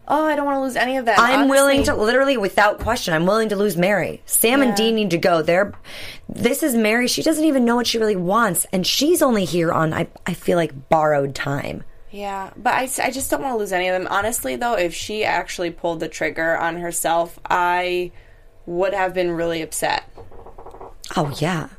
Oh, 0.07 0.25
I 0.25 0.35
don't 0.35 0.45
want 0.45 0.57
to 0.57 0.61
lose 0.61 0.75
any 0.75 0.97
of 0.97 1.05
that. 1.05 1.19
I'm 1.19 1.47
willing 1.47 1.83
to 1.83 1.95
literally, 1.95 2.37
without 2.37 2.79
question, 2.79 3.13
I'm 3.13 3.25
willing 3.25 3.49
to 3.49 3.55
lose 3.55 3.77
Mary. 3.77 4.21
Sam 4.25 4.61
and 4.61 4.75
Dean 4.75 4.95
need 4.95 5.11
to 5.11 5.17
go. 5.17 5.41
They're 5.41 5.73
this 6.29 6.63
is 6.63 6.75
Mary. 6.75 7.07
She 7.07 7.21
doesn't 7.21 7.43
even 7.43 7.65
know 7.65 7.75
what 7.75 7.87
she 7.87 7.97
really 7.97 8.15
wants, 8.15 8.65
and 8.71 8.85
she's 8.85 9.21
only 9.21 9.45
here 9.45 9.71
on 9.71 9.93
I 9.93 10.07
I 10.25 10.33
feel 10.33 10.57
like 10.57 10.89
borrowed 10.89 11.35
time. 11.35 11.83
Yeah, 12.11 12.51
but 12.55 12.73
I, 12.73 12.89
I 13.01 13.09
just 13.09 13.31
don't 13.31 13.41
want 13.41 13.53
to 13.53 13.57
lose 13.57 13.71
any 13.71 13.87
of 13.87 13.99
them. 13.99 14.07
Honestly, 14.11 14.55
though, 14.55 14.75
if 14.75 14.93
she 14.93 15.23
actually 15.23 15.71
pulled 15.71 15.99
the 15.99 16.07
trigger 16.07 16.55
on 16.55 16.77
herself, 16.77 17.39
I 17.49 18.11
would 18.67 18.93
have 18.93 19.15
been 19.15 19.31
really 19.31 19.63
upset. 19.63 20.03
Oh 21.15 21.33
yeah, 21.39 21.69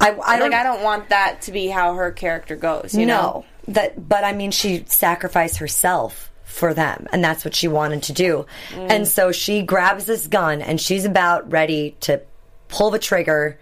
I 0.00 0.10
I 0.12 0.40
like, 0.40 0.52
I 0.52 0.62
don't 0.62 0.82
want 0.82 1.10
that 1.10 1.42
to 1.42 1.52
be 1.52 1.68
how 1.68 1.94
her 1.94 2.10
character 2.10 2.56
goes. 2.56 2.94
You 2.94 3.06
no, 3.06 3.22
know? 3.22 3.44
that 3.68 4.08
but 4.08 4.24
I 4.24 4.32
mean 4.32 4.50
she 4.50 4.84
sacrificed 4.86 5.58
herself 5.58 6.29
for 6.50 6.74
them 6.74 7.06
and 7.12 7.22
that's 7.24 7.44
what 7.44 7.54
she 7.54 7.68
wanted 7.68 8.02
to 8.04 8.12
do. 8.12 8.44
Mm. 8.74 8.90
And 8.90 9.08
so 9.08 9.32
she 9.32 9.62
grabs 9.62 10.04
this 10.04 10.26
gun 10.26 10.60
and 10.60 10.80
she's 10.80 11.04
about 11.04 11.50
ready 11.50 11.96
to 12.00 12.20
pull 12.68 12.90
the 12.90 12.98
trigger 12.98 13.58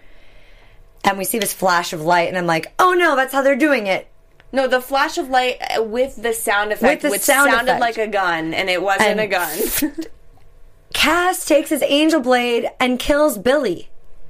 and 1.04 1.16
we 1.18 1.24
see 1.24 1.38
this 1.38 1.52
flash 1.52 1.92
of 1.92 2.00
light 2.02 2.28
and 2.28 2.36
I'm 2.36 2.46
like, 2.46 2.72
"Oh 2.78 2.92
no, 2.92 3.14
that's 3.14 3.32
how 3.32 3.42
they're 3.42 3.56
doing 3.56 3.86
it." 3.86 4.08
No, 4.50 4.66
the 4.66 4.80
flash 4.80 5.18
of 5.18 5.28
light 5.28 5.58
uh, 5.78 5.82
with 5.82 6.20
the 6.22 6.32
sound 6.32 6.72
effect, 6.72 7.02
the 7.02 7.10
which 7.10 7.20
sound 7.20 7.50
sounded 7.50 7.70
effect. 7.76 7.80
like 7.80 7.98
a 7.98 8.06
gun, 8.08 8.54
and 8.54 8.68
it 8.70 8.82
wasn't 8.82 9.10
And- 9.10 9.20
a 9.20 9.26
gun. 9.26 9.94
Cass 10.94 11.44
takes 11.44 11.68
his 11.68 11.82
angel 11.82 12.20
blade 12.20 12.68
and 12.80 12.98
kills 12.98 13.36
Billie. 13.38 13.88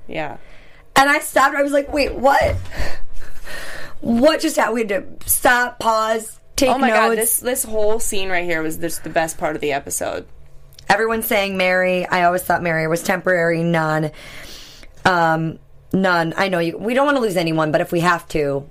yeah. 0.08 0.36
And 0.96 1.08
I 1.08 1.20
stopped. 1.20 1.54
I 1.54 1.62
was 1.62 1.70
like, 1.72 1.92
"Wait, 1.92 2.12
what? 2.14 2.56
What 4.00 4.40
just 4.40 4.56
happened?" 4.56 4.74
We 4.74 4.80
had 4.80 5.20
to 5.20 5.28
stop, 5.30 5.78
pause, 5.78 6.37
take 6.58 6.70
Oh 6.70 6.78
my 6.78 6.88
notes. 6.88 6.98
god, 6.98 7.18
this 7.18 7.36
this 7.38 7.64
whole 7.64 7.98
scene 8.00 8.28
right 8.28 8.44
here 8.44 8.62
was 8.62 8.76
just 8.76 9.04
the 9.04 9.10
best 9.10 9.38
part 9.38 9.54
of 9.54 9.60
the 9.62 9.72
episode. 9.72 10.26
Everyone's 10.88 11.26
saying 11.26 11.56
Mary. 11.56 12.06
I 12.06 12.24
always 12.24 12.42
thought 12.42 12.62
Mary 12.62 12.86
was 12.88 13.02
temporary. 13.02 13.62
None. 13.62 14.10
Um, 15.04 15.58
none. 15.92 16.34
I 16.36 16.48
know 16.48 16.58
you. 16.58 16.76
We 16.78 16.94
don't 16.94 17.06
want 17.06 17.16
to 17.16 17.20
lose 17.22 17.36
anyone, 17.36 17.72
but 17.72 17.80
if 17.80 17.92
we 17.92 18.00
have 18.00 18.26
to, 18.28 18.66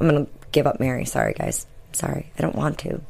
I'm 0.00 0.06
gonna 0.08 0.26
give 0.52 0.66
up 0.66 0.80
Mary. 0.80 1.04
Sorry, 1.04 1.32
guys. 1.34 1.66
Sorry, 1.92 2.30
I 2.38 2.42
don't 2.42 2.56
want 2.56 2.78
to. 2.80 3.00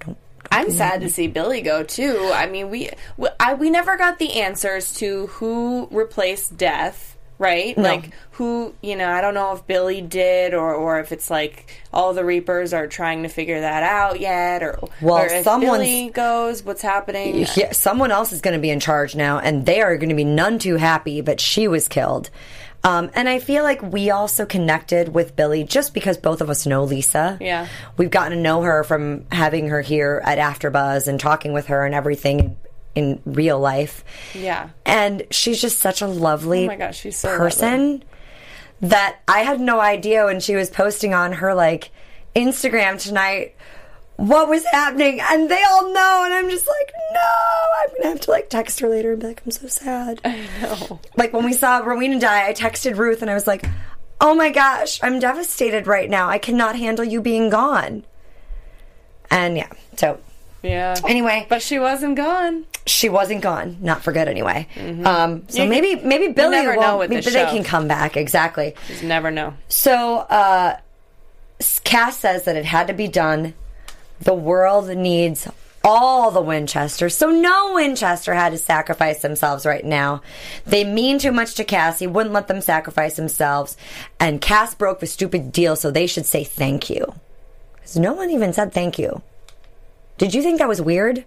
Don't. 0.00 0.18
I'm 0.50 0.70
sad 0.70 1.00
to 1.00 1.08
see 1.08 1.26
Billie 1.26 1.62
go 1.62 1.82
too. 1.82 2.30
I 2.34 2.46
mean, 2.46 2.68
we 2.70 2.90
we, 3.16 3.28
I, 3.40 3.54
we 3.54 3.70
never 3.70 3.96
got 3.96 4.18
the 4.18 4.40
answers 4.40 4.94
to 4.94 5.26
who 5.28 5.88
replaced 5.90 6.56
Death, 6.56 7.13
right? 7.38 7.76
Like 7.76 8.10
who, 8.32 8.74
you 8.80 8.96
know, 8.96 9.08
I 9.08 9.20
don't 9.20 9.34
know 9.34 9.52
if 9.52 9.66
Billie 9.66 10.00
did 10.00 10.54
or 10.54 10.74
or 10.74 11.00
if 11.00 11.12
it's 11.12 11.30
like 11.30 11.80
all 11.92 12.14
the 12.14 12.24
Reapers 12.24 12.72
are 12.72 12.86
trying 12.86 13.22
to 13.22 13.28
figure 13.28 13.60
that 13.60 13.82
out 13.82 14.20
yet, 14.20 14.62
or 14.62 14.78
Well, 15.00 15.18
or 15.18 15.26
if 15.26 15.44
Billie 15.44 16.10
goes, 16.10 16.62
what's 16.64 16.82
happening? 16.82 17.46
Yeah, 17.56 17.72
someone 17.72 18.10
else 18.10 18.32
is 18.32 18.40
going 18.40 18.54
to 18.54 18.60
be 18.60 18.70
in 18.70 18.80
charge 18.80 19.14
now, 19.14 19.38
and 19.38 19.66
they 19.66 19.80
are 19.82 19.96
going 19.96 20.08
to 20.10 20.14
be 20.14 20.24
none 20.24 20.58
too 20.58 20.76
happy. 20.76 21.20
But 21.20 21.40
she 21.40 21.68
was 21.68 21.88
killed. 21.88 22.30
Um, 22.84 23.10
and 23.14 23.30
I 23.30 23.38
feel 23.38 23.62
like 23.62 23.82
we 23.82 24.10
also 24.10 24.44
connected 24.44 25.08
with 25.08 25.34
Billie 25.34 25.64
just 25.64 25.94
because 25.94 26.18
both 26.18 26.42
of 26.42 26.50
us 26.50 26.66
know 26.66 26.84
Lisa. 26.84 27.38
Yeah. 27.40 27.66
We've 27.96 28.10
gotten 28.10 28.36
to 28.36 28.42
know 28.42 28.60
her 28.60 28.84
from 28.84 29.24
having 29.32 29.68
her 29.68 29.80
here 29.80 30.20
at 30.22 30.36
AfterBuzz 30.36 31.08
and 31.08 31.18
talking 31.18 31.54
with 31.54 31.68
her 31.68 31.86
and 31.86 31.94
everything 31.94 32.58
in 32.94 33.20
real 33.24 33.58
life. 33.58 34.04
Yeah. 34.34 34.70
And 34.86 35.24
she's 35.30 35.60
just 35.60 35.78
such 35.78 36.00
a 36.02 36.06
lovely 36.06 36.64
Oh 36.64 36.68
my 36.68 36.76
gosh, 36.76 37.00
she's 37.00 37.16
so 37.16 37.36
person 37.36 38.04
that 38.80 39.20
I 39.28 39.40
had 39.40 39.60
no 39.60 39.80
idea 39.80 40.24
when 40.26 40.40
she 40.40 40.54
was 40.56 40.70
posting 40.70 41.14
on 41.14 41.32
her 41.34 41.54
like 41.54 41.90
Instagram 42.36 43.00
tonight 43.02 43.54
what 44.16 44.48
was 44.48 44.64
happening 44.66 45.20
and 45.20 45.50
they 45.50 45.60
all 45.70 45.92
know 45.92 46.22
and 46.24 46.32
I'm 46.32 46.48
just 46.48 46.68
like, 46.68 46.92
no, 47.12 47.20
I'm 47.82 47.88
gonna 47.96 48.08
have 48.10 48.20
to 48.20 48.30
like 48.30 48.48
text 48.48 48.78
her 48.78 48.88
later 48.88 49.10
and 49.12 49.20
be 49.20 49.26
like, 49.26 49.42
I'm 49.44 49.50
so 49.50 49.66
sad. 49.66 50.20
I 50.24 50.46
know. 50.62 51.00
Like 51.16 51.32
when 51.32 51.44
we 51.44 51.52
saw 51.52 51.78
Rowena 51.78 52.20
die, 52.20 52.48
I 52.48 52.52
texted 52.52 52.96
Ruth 52.96 53.22
and 53.22 53.30
I 53.30 53.34
was 53.34 53.46
like, 53.48 53.64
Oh 54.20 54.32
my 54.34 54.50
gosh, 54.50 55.00
I'm 55.02 55.18
devastated 55.18 55.88
right 55.88 56.08
now. 56.08 56.28
I 56.28 56.38
cannot 56.38 56.76
handle 56.76 57.04
you 57.04 57.20
being 57.20 57.50
gone. 57.50 58.04
And 59.30 59.56
yeah, 59.56 59.70
so 59.96 60.20
Yeah. 60.62 60.94
anyway, 61.08 61.46
But 61.48 61.60
she 61.62 61.78
wasn't 61.80 62.16
gone. 62.16 62.66
She 62.86 63.08
wasn't 63.08 63.40
gone, 63.40 63.78
not 63.80 64.02
for 64.02 64.12
good 64.12 64.28
anyway. 64.28 64.66
Um, 65.04 65.44
so 65.48 65.66
maybe 65.66 65.96
maybe 66.02 66.28
Billie 66.32 66.56
never 66.56 66.74
will 66.74 66.80
know 66.82 66.98
with 66.98 67.10
maybe 67.10 67.22
they 67.22 67.30
show. 67.44 67.50
can 67.50 67.64
come 67.64 67.88
back 67.88 68.16
exactly. 68.16 68.74
Just 68.88 69.02
never 69.02 69.30
know. 69.30 69.54
So 69.68 70.18
uh, 70.18 70.76
Cass 71.84 72.18
says 72.18 72.44
that 72.44 72.56
it 72.56 72.64
had 72.66 72.88
to 72.88 72.92
be 72.92 73.08
done. 73.08 73.54
The 74.20 74.34
world 74.34 74.88
needs 74.88 75.48
all 75.82 76.30
the 76.30 76.40
Winchesters, 76.40 77.14
so 77.16 77.28
no 77.30 77.74
Winchester 77.74 78.32
had 78.34 78.52
to 78.52 78.58
sacrifice 78.58 79.20
themselves 79.22 79.66
right 79.66 79.84
now. 79.84 80.22
They 80.66 80.82
mean 80.84 81.18
too 81.18 81.32
much 81.32 81.54
to 81.54 81.64
Cass. 81.64 81.98
He 81.98 82.06
wouldn't 82.06 82.34
let 82.34 82.48
them 82.48 82.60
sacrifice 82.62 83.16
themselves, 83.16 83.76
and 84.20 84.40
Cass 84.40 84.74
broke 84.74 85.00
the 85.00 85.06
stupid 85.06 85.52
deal, 85.52 85.76
so 85.76 85.90
they 85.90 86.06
should 86.06 86.26
say 86.26 86.44
thank 86.44 86.88
you. 86.90 87.14
'Cause 87.80 87.96
no 87.96 88.12
one 88.14 88.30
even 88.30 88.52
said 88.54 88.72
thank 88.72 88.98
you. 88.98 89.20
Did 90.16 90.32
you 90.34 90.42
think 90.42 90.58
that 90.58 90.68
was 90.68 90.80
weird? 90.80 91.24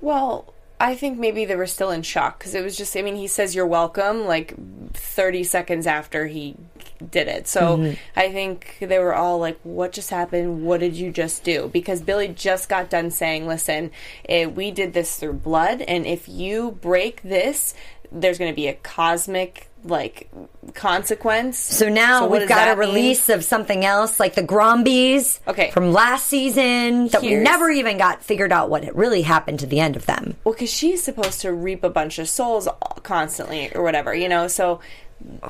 Well, 0.00 0.52
I 0.80 0.94
think 0.94 1.18
maybe 1.18 1.44
they 1.44 1.56
were 1.56 1.66
still 1.66 1.90
in 1.90 2.02
shock 2.02 2.38
because 2.38 2.54
it 2.54 2.62
was 2.62 2.76
just, 2.76 2.96
I 2.96 3.02
mean, 3.02 3.16
he 3.16 3.26
says 3.26 3.54
you're 3.54 3.66
welcome 3.66 4.26
like 4.26 4.54
30 4.92 5.44
seconds 5.44 5.86
after 5.86 6.26
he 6.26 6.56
did 7.10 7.28
it. 7.28 7.48
So 7.48 7.94
I 8.16 8.32
think 8.32 8.76
they 8.80 8.98
were 8.98 9.14
all 9.14 9.38
like, 9.38 9.58
what 9.62 9.92
just 9.92 10.10
happened? 10.10 10.64
What 10.64 10.80
did 10.80 10.94
you 10.94 11.10
just 11.10 11.44
do? 11.44 11.68
Because 11.72 12.00
Billie 12.00 12.28
just 12.28 12.68
got 12.68 12.90
done 12.90 13.10
saying, 13.10 13.46
listen, 13.46 13.90
eh, 14.28 14.46
we 14.46 14.70
did 14.70 14.92
this 14.92 15.16
through 15.16 15.34
blood, 15.34 15.82
and 15.82 16.06
if 16.06 16.28
you 16.28 16.72
break 16.72 17.22
this, 17.22 17.74
there's 18.10 18.38
going 18.38 18.50
to 18.50 18.56
be 18.56 18.68
a 18.68 18.74
cosmic 18.74 19.67
like 19.84 20.28
consequence. 20.74 21.58
So 21.58 21.88
now 21.88 22.26
what 22.28 22.40
we've 22.40 22.48
got 22.48 22.68
a 22.68 22.70
that 22.76 22.78
mean? 22.78 22.88
release 22.88 23.28
of 23.28 23.44
something 23.44 23.84
else, 23.84 24.18
like 24.20 24.34
the 24.34 24.42
Grombies 24.42 25.40
Okay. 25.46 25.70
from 25.70 25.92
last 25.92 26.26
season, 26.26 27.08
that 27.08 27.22
we 27.22 27.34
never 27.36 27.70
even 27.70 27.96
got 27.98 28.22
figured 28.22 28.52
out 28.52 28.70
what 28.70 28.84
really 28.94 29.22
happened 29.22 29.60
to 29.60 29.66
the 29.66 29.80
end 29.80 29.96
of 29.96 30.06
them. 30.06 30.36
Well, 30.44 30.52
because 30.54 30.70
she's 30.72 31.02
supposed 31.02 31.40
to 31.42 31.52
reap 31.52 31.84
a 31.84 31.90
bunch 31.90 32.18
of 32.18 32.28
souls 32.28 32.68
constantly 33.02 33.72
or 33.74 33.82
whatever, 33.82 34.14
you 34.14 34.28
know. 34.28 34.48
So 34.48 34.80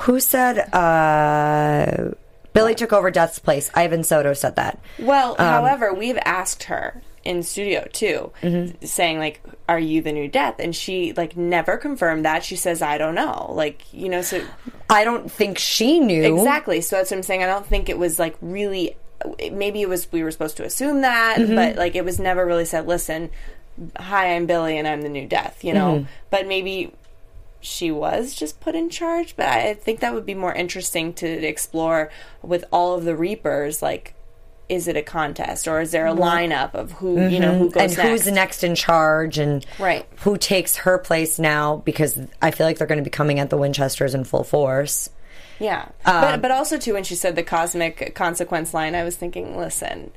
Who 0.02 0.20
said 0.20 0.58
uh, 0.74 2.10
Billie 2.52 2.74
took 2.74 2.92
over 2.92 3.10
Death's 3.10 3.38
place? 3.38 3.70
Ivan 3.74 4.04
Soto 4.04 4.32
said 4.34 4.56
that. 4.56 4.78
Well, 4.98 5.32
Um, 5.38 5.46
however, 5.46 5.92
we've 5.92 6.18
asked 6.24 6.64
her 6.64 7.02
in 7.24 7.42
studio 7.42 7.86
too, 7.92 8.32
Mm-hmm. 8.42 8.84
saying 8.84 9.18
like, 9.18 9.40
"Are 9.68 9.78
you 9.78 10.00
the 10.02 10.12
new 10.12 10.28
Death?" 10.28 10.56
And 10.58 10.74
she 10.74 11.12
like 11.14 11.36
never 11.36 11.76
confirmed 11.76 12.24
that. 12.24 12.44
She 12.44 12.56
says, 12.56 12.80
"I 12.82 12.98
don't 12.98 13.14
know." 13.14 13.50
Like 13.54 13.82
you 13.92 14.08
know, 14.08 14.22
so 14.22 14.42
I 14.90 15.04
don't 15.04 15.30
think 15.30 15.58
she 15.58 16.00
knew. 16.00 16.22
exactly. 16.38 16.80
So 16.80 16.96
that's 16.96 17.10
what 17.10 17.16
I'm 17.18 17.22
saying. 17.22 17.42
I 17.42 17.46
don't 17.46 17.66
think 17.66 17.88
it 17.88 17.98
was 17.98 18.18
like 18.18 18.36
really. 18.40 18.96
Maybe 19.50 19.82
it 19.82 19.88
was 19.88 20.10
we 20.12 20.22
were 20.22 20.30
supposed 20.30 20.56
to 20.58 20.64
assume 20.64 21.00
that, 21.02 21.38
Mm-hmm. 21.38 21.54
but 21.56 21.76
like 21.76 21.96
it 21.96 22.04
was 22.04 22.20
never 22.20 22.46
really 22.46 22.64
said. 22.64 22.86
Listen, 22.86 23.30
hi, 23.98 24.34
I'm 24.36 24.46
Billie, 24.46 24.78
and 24.78 24.86
I'm 24.86 25.02
the 25.02 25.08
new 25.08 25.26
Death. 25.26 25.64
You 25.64 25.74
know, 25.74 25.94
Mm-hmm. 25.94 26.04
but 26.30 26.46
maybe 26.46 26.92
she 27.60 27.90
was 27.90 28.36
just 28.36 28.60
put 28.60 28.76
in 28.76 28.88
charge. 28.88 29.34
But 29.36 29.46
I 29.46 29.74
think 29.74 29.98
that 30.00 30.14
would 30.14 30.24
be 30.24 30.34
more 30.34 30.54
interesting 30.54 31.12
to 31.14 31.26
explore 31.26 32.10
with 32.42 32.64
all 32.70 32.94
of 32.96 33.04
the 33.04 33.16
Reapers. 33.16 33.82
Like, 33.82 34.14
is 34.68 34.86
it 34.88 34.96
a 34.96 35.02
contest 35.02 35.66
or 35.66 35.80
is 35.80 35.90
there 35.92 36.06
a 36.06 36.12
lineup 36.14 36.74
of 36.74 36.92
who 36.92 37.26
you 37.28 37.40
know 37.40 37.56
who 37.56 37.70
goes 37.70 37.74
Mm-hmm. 37.74 37.78
and 37.80 37.96
next? 37.96 38.24
who's 38.24 38.32
next 38.32 38.64
in 38.64 38.74
charge 38.74 39.38
and 39.38 39.64
Right. 39.78 40.06
who 40.18 40.36
takes 40.36 40.76
her 40.76 40.98
place 40.98 41.38
now 41.38 41.76
because 41.84 42.18
I 42.42 42.50
feel 42.50 42.66
like 42.66 42.78
they're 42.78 42.86
going 42.86 42.98
to 42.98 43.04
be 43.04 43.10
coming 43.10 43.38
at 43.40 43.50
the 43.50 43.56
Winchesters 43.56 44.14
in 44.14 44.24
full 44.24 44.44
force. 44.44 45.08
Yeah, 45.60 45.86
Um, 46.04 46.20
but 46.20 46.42
but 46.42 46.50
also 46.52 46.78
too 46.78 46.92
when 46.94 47.02
she 47.04 47.14
said 47.16 47.34
the 47.34 47.42
cosmic 47.42 48.14
consequence 48.14 48.72
line, 48.74 48.94
I 48.94 49.02
was 49.04 49.16
thinking, 49.16 49.56
listen. 49.56 50.12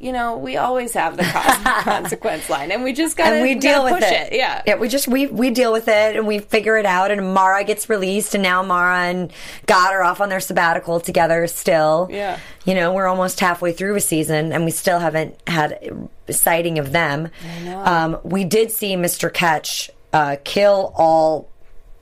You 0.00 0.12
know, 0.12 0.38
we 0.38 0.56
always 0.56 0.94
have 0.94 1.18
the 1.18 1.24
consequence 1.84 2.48
line, 2.48 2.72
and 2.72 2.82
we 2.82 2.94
just 2.94 3.18
gotta 3.18 3.34
and 3.36 3.42
we 3.42 3.54
deal 3.54 3.84
with 3.84 3.94
push 3.94 4.04
it. 4.10 4.32
Yeah, 4.32 4.62
yeah. 4.66 4.76
We 4.76 4.88
just 4.88 5.06
we 5.06 5.26
we 5.26 5.50
deal 5.50 5.72
with 5.72 5.88
it 5.88 6.16
and 6.16 6.26
we 6.26 6.38
figure 6.38 6.78
it 6.78 6.86
out. 6.86 7.10
And 7.10 7.34
Mara 7.34 7.64
gets 7.64 7.90
released, 7.90 8.34
and 8.34 8.42
now 8.42 8.62
Mara 8.62 9.00
and 9.08 9.30
God 9.66 9.92
are 9.92 10.02
off 10.02 10.22
on 10.22 10.30
their 10.30 10.40
sabbatical 10.40 11.00
together. 11.00 11.46
Still, 11.46 12.08
Yeah. 12.10 12.38
You 12.64 12.74
know, 12.74 12.92
we're 12.94 13.06
almost 13.06 13.40
halfway 13.40 13.72
through 13.72 13.94
a 13.96 14.00
season, 14.00 14.52
and 14.52 14.64
we 14.64 14.70
still 14.70 14.98
haven't 15.00 15.36
had 15.46 16.08
a 16.26 16.32
sighting 16.32 16.78
of 16.78 16.92
them. 16.92 17.28
Um, 17.74 18.18
we 18.22 18.44
did 18.44 18.70
see 18.70 18.96
Mr. 18.96 19.32
Ketch 19.32 19.90
uh, 20.12 20.36
kill 20.44 20.92
all 20.96 21.48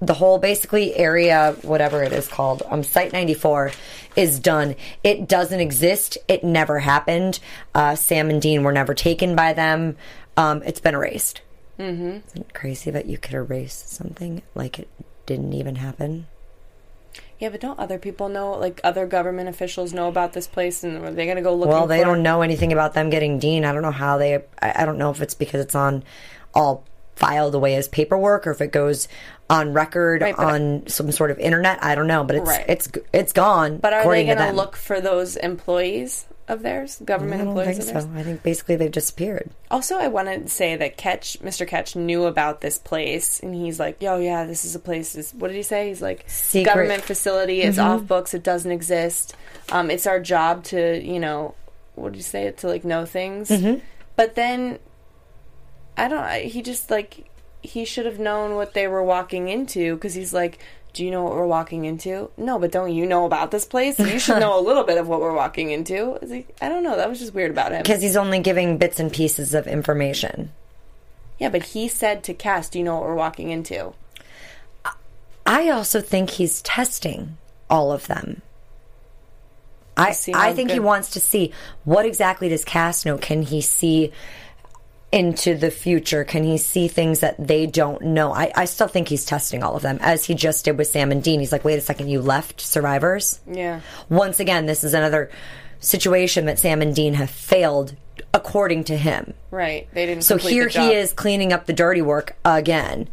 the 0.01 0.15
whole 0.15 0.39
basically 0.39 0.95
area, 0.97 1.57
whatever 1.63 2.03
it 2.03 2.13
is 2.13 2.29
called, 2.29 2.63
um, 2.69 2.83
Site 2.85 3.13
94 3.13 3.73
is 4.17 4.39
done. 4.39 4.77
It 5.03 5.29
doesn't 5.29 5.61
exist. 5.61 6.19
It 6.29 6.45
never 6.45 6.79
happened. 6.79 7.41
Uh, 7.75 7.97
Sam 7.97 8.31
and 8.31 8.41
Dean 8.41 8.63
were 8.63 8.73
never 8.73 8.95
taken 8.95 9.35
by 9.35 9.53
them. 9.53 9.97
Um, 10.37 10.63
it's 10.63 10.81
been 10.81 10.95
erased. 10.95 11.43
Mm-hmm. 11.79 12.27
Isn't 12.27 12.41
it 12.49 12.55
crazy 12.55 12.91
that 12.91 13.07
you 13.07 13.19
could 13.19 13.35
erase 13.35 13.85
something 13.87 14.43
like 14.55 14.79
it 14.79 14.89
didn't 15.27 15.53
even 15.53 15.77
happen? 15.77 16.27
yeah. 17.39 17.49
But 17.51 17.61
don't 17.61 17.79
other 17.79 17.99
people 17.99 18.29
know? 18.29 18.53
Like 18.53 18.81
other 18.83 19.07
government 19.07 19.49
officials 19.49 19.93
know 19.93 20.09
about 20.09 20.33
this 20.33 20.47
place, 20.47 20.83
and 20.83 21.05
are 21.05 21.11
they 21.11 21.27
gonna 21.27 21.43
go 21.43 21.55
look? 21.55 21.69
For 21.69 21.77
it? 21.77 21.79
Well, 21.79 21.87
they 21.87 22.01
don't 22.01 22.23
know 22.23 22.43
anything 22.43 22.73
about 22.73 22.95
them 22.95 23.11
getting 23.11 23.39
Dean. 23.39 23.65
I 23.65 23.73
don't 23.73 23.83
know 23.83 23.93
how 23.93 24.19
they. 24.19 24.37
I, 24.61 24.83
I 24.83 24.85
don't 24.85 24.99
know 24.99 25.11
if 25.11 25.23
it's 25.23 25.35
because 25.35 25.61
it's 25.61 25.75
on 25.75 26.03
all 26.55 26.85
filed 27.15 27.55
away 27.55 27.75
as 27.75 27.89
paperwork 27.89 28.47
or 28.47 28.53
if 28.53 28.61
it 28.61 28.73
goes 28.73 29.09
on 29.51 29.73
record 29.73 30.23
Right, 30.23 30.35
on 30.39 30.87
some 30.89 31.11
sort 31.13 31.31
of 31.31 31.39
internet. 31.39 31.83
I 31.83 31.95
don't 31.95 32.07
know, 32.07 32.23
but 32.25 32.37
it's 32.37 32.49
Right. 32.49 32.65
it's 32.69 32.89
it's 33.13 33.33
gone. 33.33 33.79
But 33.79 33.93
are 33.95 34.09
they 34.11 34.25
gonna 34.25 34.37
them. 34.47 34.57
look 34.57 34.77
for 34.77 35.01
those 35.01 35.37
employees 35.37 36.27
of 36.49 36.63
theirs, 36.63 36.97
government 37.05 37.43
I 37.43 37.45
don't 37.45 37.49
employees 37.59 37.79
think 37.91 37.99
so. 38.03 38.11
I 38.17 38.23
think 38.23 38.43
basically 38.43 38.77
they've 38.77 38.91
disappeared. 38.91 39.51
Also, 39.71 39.97
I 39.99 40.09
want 40.09 40.29
to 40.29 40.49
say 40.49 40.77
that 40.77 40.97
Ketch, 40.97 41.39
Mr. 41.43 41.67
Ketch, 41.69 41.95
knew 41.95 42.25
about 42.25 42.63
this 42.63 42.79
place, 42.79 43.41
and 43.41 43.55
he's 43.55 43.79
like, 43.79 44.01
"Yo, 44.03 44.19
yeah, 44.19 44.45
this 44.45 44.65
is 44.65 44.75
a 44.75 44.79
place. 44.79 45.13
This, 45.13 45.33
what 45.35 45.49
did 45.49 45.57
he 45.59 45.63
say? 45.63 45.89
He's 45.89 46.01
like, 46.01 46.25
Secret. 46.27 46.73
government 46.73 47.03
facility. 47.03 47.61
It's 47.63 47.77
Mm-hmm. 47.79 47.87
off 47.91 48.07
books. 48.07 48.33
It 48.35 48.43
doesn't 48.43 48.73
exist. 48.73 49.35
Um, 49.71 49.91
it's 49.91 50.07
our 50.07 50.21
job 50.21 50.65
to, 50.65 50.99
you 51.05 51.21
know, 51.21 51.55
what 51.97 52.13
did 52.13 52.19
you 52.19 52.23
say? 52.23 52.51
To 52.51 52.67
like 52.67 52.83
know 52.85 53.05
things. 53.05 53.49
Mm-hmm. 53.51 53.81
But 54.17 54.35
then, 54.35 54.79
I 55.99 56.09
don't. 56.09 56.43
He 56.45 56.63
just 56.63 56.91
like 56.91 57.29
he 57.63 57.85
should 57.85 58.07
have 58.07 58.19
known 58.19 58.55
what 58.55 58.75
they 58.75 58.87
were 58.89 59.03
walking 59.03 59.49
into 59.49 59.95
because 59.95 60.15
he's 60.15 60.33
like. 60.33 60.59
Do 60.95 61.05
you 61.05 61.11
know 61.11 61.23
what 61.23 61.35
we're 61.35 61.47
walking 61.47 61.85
into? 61.85 62.31
No, 62.39 62.59
but 62.59 62.73
don't 62.73 62.93
you 62.93 63.05
know 63.07 63.27
about 63.27 63.51
this 63.51 63.67
place? 63.67 63.99
You 64.01 64.19
should 64.19 64.41
know 64.41 64.59
a 64.59 64.65
little 64.65 64.83
bit 64.85 64.97
of 64.97 65.07
what 65.07 65.21
we're 65.21 65.35
walking 65.35 65.71
into. 65.71 66.15
Is 66.23 66.31
he- 66.31 66.47
I 66.63 66.69
don't 66.71 66.83
know. 66.83 66.97
That 66.97 67.09
was 67.09 67.21
just 67.21 67.35
weird 67.35 67.51
about 67.51 67.73
him. 67.73 67.83
Because 67.83 68.01
he's 68.03 68.17
only 68.17 68.41
giving 68.41 68.79
bits 68.79 68.99
and 68.99 69.13
pieces 69.13 69.53
of 69.55 69.67
information. 69.69 70.51
Yeah, 71.39 71.51
but 71.51 71.63
he 71.63 71.89
said 71.89 72.25
to 72.25 72.35
Cass, 72.35 72.71
"Do 72.71 72.79
you 72.79 72.85
know 72.85 72.95
what 72.97 73.05
we're 73.05 73.15
walking 73.15 73.51
into?" 73.51 73.93
I 75.47 75.69
also 75.69 76.01
think 76.01 76.31
he's 76.31 76.63
testing 76.63 77.37
all 77.71 77.93
of 77.93 78.07
them. 78.07 78.43
I 79.97 80.13
see 80.13 80.33
I 80.35 80.55
think 80.55 80.71
he 80.71 80.81
wants 80.81 81.11
to 81.11 81.21
see 81.21 81.53
what 81.85 82.07
exactly 82.07 82.49
does 82.49 82.65
Cass 82.65 83.05
know. 83.05 83.19
Can 83.19 83.43
he 83.43 83.61
see 83.61 84.11
into 85.11 85.57
the 85.57 85.71
future? 85.71 86.25
Can 86.25 86.45
he 86.45 86.59
see 86.59 86.89
things 86.89 87.21
that 87.21 87.35
they 87.39 87.67
don't 87.67 88.03
know? 88.03 88.33
I, 88.33 88.53
I 88.55 88.65
still 88.67 88.89
think 88.89 89.09
he's 89.09 89.25
testing 89.25 89.63
all 89.63 89.77
of 89.77 89.83
them, 89.83 89.99
as 90.01 90.25
he 90.25 90.35
just 90.35 90.65
did 90.65 90.77
with 90.77 90.89
Sam 90.89 91.11
and 91.13 91.23
Dean. 91.23 91.41
He's 91.41 91.53
like, 91.53 91.65
wait 91.65 91.79
a 91.79 91.81
second, 91.81 92.09
you 92.09 92.21
left 92.21 92.61
survivors? 92.61 93.41
Yeah. 93.51 93.81
Once 94.09 94.41
again, 94.41 94.67
this 94.67 94.85
is 94.85 94.95
another 94.95 95.31
situation 95.81 96.47
that 96.47 96.59
Sam 96.59 96.83
and 96.83 96.95
Dean 96.95 97.15
have 97.15 97.31
failed 97.31 97.95
according 98.35 98.85
to 98.85 98.97
him. 98.97 99.35
Right. 99.51 99.89
They 99.95 100.07
didn't. 100.07 100.25
So 100.25 100.37
here 100.37 100.69
he 100.69 100.93
is 100.93 101.13
cleaning 101.13 101.53
up 101.53 101.67
the 101.67 101.73
dirty 101.73 102.03
work 102.03 102.37
again. 102.45 103.09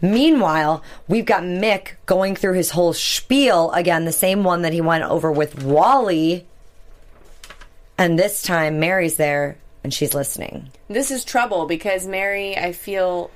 Meanwhile, 0.00 0.82
we've 1.08 1.24
got 1.24 1.42
Mick 1.42 1.92
going 2.06 2.36
through 2.36 2.54
his 2.54 2.70
whole 2.70 2.92
spiel 2.92 3.72
again, 3.72 4.04
the 4.04 4.12
same 4.12 4.44
one 4.44 4.62
that 4.62 4.72
he 4.72 4.80
went 4.80 5.04
over 5.04 5.32
with 5.32 5.62
Wally. 5.62 6.46
And 7.96 8.18
this 8.18 8.42
time, 8.42 8.78
Mary's 8.78 9.16
there 9.16 9.56
and 9.88 9.94
she's 9.94 10.12
listening. 10.12 10.70
This 10.88 11.10
is 11.10 11.24
trouble 11.24 11.64
because 11.64 12.06
Mary, 12.06 12.54
I 12.58 12.72
feel, 12.72 13.30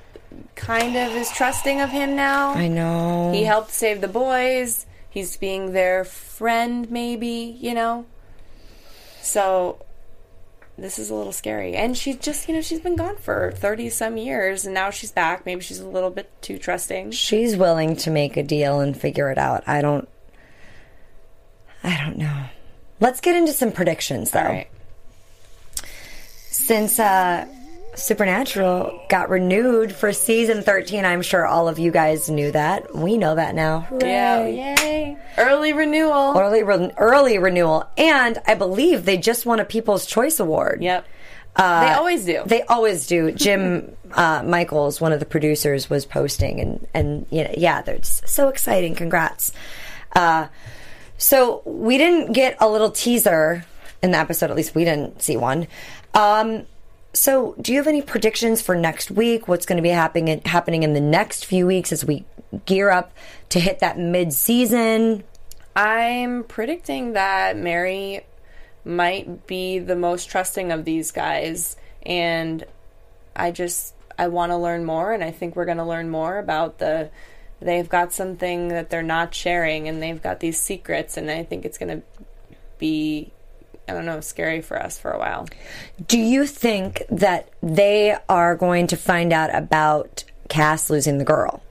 kind 0.53 0.95
of 0.95 1.15
is 1.15 1.31
trusting 1.31 1.81
of 1.81 1.89
him 1.89 2.15
now. 2.15 2.53
I 2.53 2.67
know. 2.67 3.31
He 3.33 3.43
helped 3.43 3.71
save 3.71 4.01
the 4.01 4.07
boys. 4.07 4.85
He's 5.09 5.35
being 5.35 5.73
their 5.73 6.03
friend, 6.03 6.91
maybe, 6.91 7.57
you 7.59 7.73
know? 7.73 8.05
So, 9.23 9.83
this 10.77 10.99
is 10.99 11.09
a 11.09 11.15
little 11.15 11.31
scary. 11.31 11.73
And 11.73 11.97
she's 11.97 12.17
just, 12.17 12.47
you 12.47 12.53
know, 12.53 12.61
she's 12.61 12.81
been 12.81 12.97
gone 12.97 13.17
for 13.17 13.51
30 13.55 13.89
some 13.89 14.15
years 14.17 14.63
and 14.63 14.75
now 14.75 14.91
she's 14.91 15.11
back. 15.11 15.47
Maybe 15.47 15.61
she's 15.61 15.79
a 15.79 15.87
little 15.87 16.11
bit 16.11 16.29
too 16.43 16.59
trusting. 16.59 17.13
She's 17.13 17.57
willing 17.57 17.95
to 17.95 18.11
make 18.11 18.37
a 18.37 18.43
deal 18.43 18.79
and 18.79 18.95
figure 18.95 19.31
it 19.31 19.39
out. 19.39 19.63
I 19.65 19.81
don't. 19.81 20.07
I 21.83 21.97
don't 21.97 22.19
know. 22.19 22.45
Let's 22.99 23.21
get 23.21 23.35
into 23.35 23.53
some 23.53 23.71
predictions, 23.71 24.29
though. 24.29 24.43
Right. 24.43 24.67
Since 26.53 26.99
uh 26.99 27.47
Supernatural 27.95 29.05
got 29.07 29.29
renewed 29.29 29.93
for 29.93 30.13
season 30.13 30.63
13. 30.63 31.05
I'm 31.05 31.21
sure 31.21 31.45
all 31.45 31.67
of 31.67 31.77
you 31.77 31.91
guys 31.91 32.27
knew 32.27 32.51
that. 32.51 32.95
We 32.95 33.17
know 33.17 33.35
that 33.35 33.53
now. 33.53 33.87
Yeah, 34.01 34.47
yay. 34.47 35.17
Early 35.37 35.73
renewal. 35.73 36.33
Early, 36.35 36.63
re- 36.63 36.91
early 36.97 37.37
renewal. 37.37 37.87
And 37.95 38.39
I 38.47 38.55
believe 38.55 39.05
they 39.05 39.17
just 39.17 39.45
won 39.45 39.59
a 39.59 39.65
People's 39.65 40.07
Choice 40.07 40.39
Award. 40.39 40.81
Yep. 40.81 41.05
they 41.55 41.63
always 41.63 42.25
do. 42.25 42.41
They 42.47 42.63
always 42.63 43.05
do. 43.05 43.31
Jim 43.31 43.95
uh, 44.11 44.41
Michaels, 44.43 44.99
one 44.99 45.11
of 45.11 45.19
the 45.19 45.27
producers, 45.27 45.87
was 45.87 46.07
posting, 46.07 46.59
and 46.59 46.87
and 46.95 47.27
you 47.29 47.43
know, 47.43 47.53
yeah, 47.55 47.83
they're 47.83 47.97
just 47.99 48.27
so 48.27 48.47
exciting. 48.47 48.95
Congrats. 48.95 49.51
Uh, 50.15 50.47
so 51.19 51.61
we 51.65 51.99
didn't 51.99 52.33
get 52.33 52.57
a 52.59 52.67
little 52.67 52.89
teaser 52.89 53.65
in 54.03 54.11
the 54.11 54.17
episode. 54.17 54.51
At 54.51 54.55
least 54.55 54.75
we 54.75 54.85
didn't 54.85 55.21
see 55.23 55.37
one. 55.37 55.67
Um, 56.13 56.67
so, 57.13 57.55
do 57.61 57.71
you 57.71 57.77
have 57.79 57.87
any 57.87 58.01
predictions 58.01 58.61
for 58.61 58.75
next 58.75 59.09
week? 59.09 59.47
What's 59.47 59.65
going 59.65 59.77
to 59.77 59.83
be 59.83 59.89
happening 59.89 60.41
happening 60.45 60.83
in 60.83 60.93
the 60.93 61.01
next 61.01 61.45
few 61.45 61.65
weeks 61.65 61.91
as 61.91 62.05
we 62.05 62.25
gear 62.65 62.89
up 62.89 63.13
to 63.49 63.59
hit 63.59 63.79
that 63.79 63.97
mid 63.97 64.33
season? 64.33 65.23
I'm 65.75 66.43
predicting 66.43 67.13
that 67.13 67.57
Mary 67.57 68.21
might 68.85 69.47
be 69.47 69.79
the 69.79 69.95
most 69.95 70.29
trusting 70.29 70.71
of 70.71 70.85
these 70.85 71.11
guys 71.11 71.77
and 72.05 72.63
I 73.35 73.51
just 73.51 73.93
I 74.19 74.27
want 74.27 74.51
to 74.51 74.57
learn 74.57 74.85
more 74.85 75.13
and 75.13 75.23
I 75.23 75.31
think 75.31 75.55
we're 75.55 75.65
going 75.65 75.77
to 75.77 75.85
learn 75.85 76.09
more 76.09 76.37
about 76.37 76.79
the 76.79 77.09
they've 77.59 77.87
got 77.87 78.11
something 78.11 78.67
that 78.67 78.89
they're 78.89 79.01
not 79.01 79.33
sharing 79.33 79.87
and 79.87 80.03
they've 80.03 80.21
got 80.21 80.41
these 80.41 80.59
secrets 80.59 81.15
and 81.15 81.31
I 81.31 81.43
think 81.43 81.65
it's 81.65 81.77
going 81.77 82.01
to 82.01 82.05
be 82.77 83.31
I 83.87 83.93
don't 83.93 84.05
know 84.05 84.21
scary 84.21 84.61
for 84.61 84.81
us 84.81 84.97
for 84.97 85.11
a 85.11 85.19
while. 85.19 85.47
Do 86.07 86.17
you 86.17 86.45
think 86.45 87.03
that 87.09 87.49
they 87.61 88.15
are 88.29 88.55
going 88.55 88.87
to 88.87 88.97
find 88.97 89.33
out 89.33 89.53
about 89.53 90.23
Cass 90.49 90.89
losing 90.89 91.17
the 91.17 91.25
girl? 91.25 91.61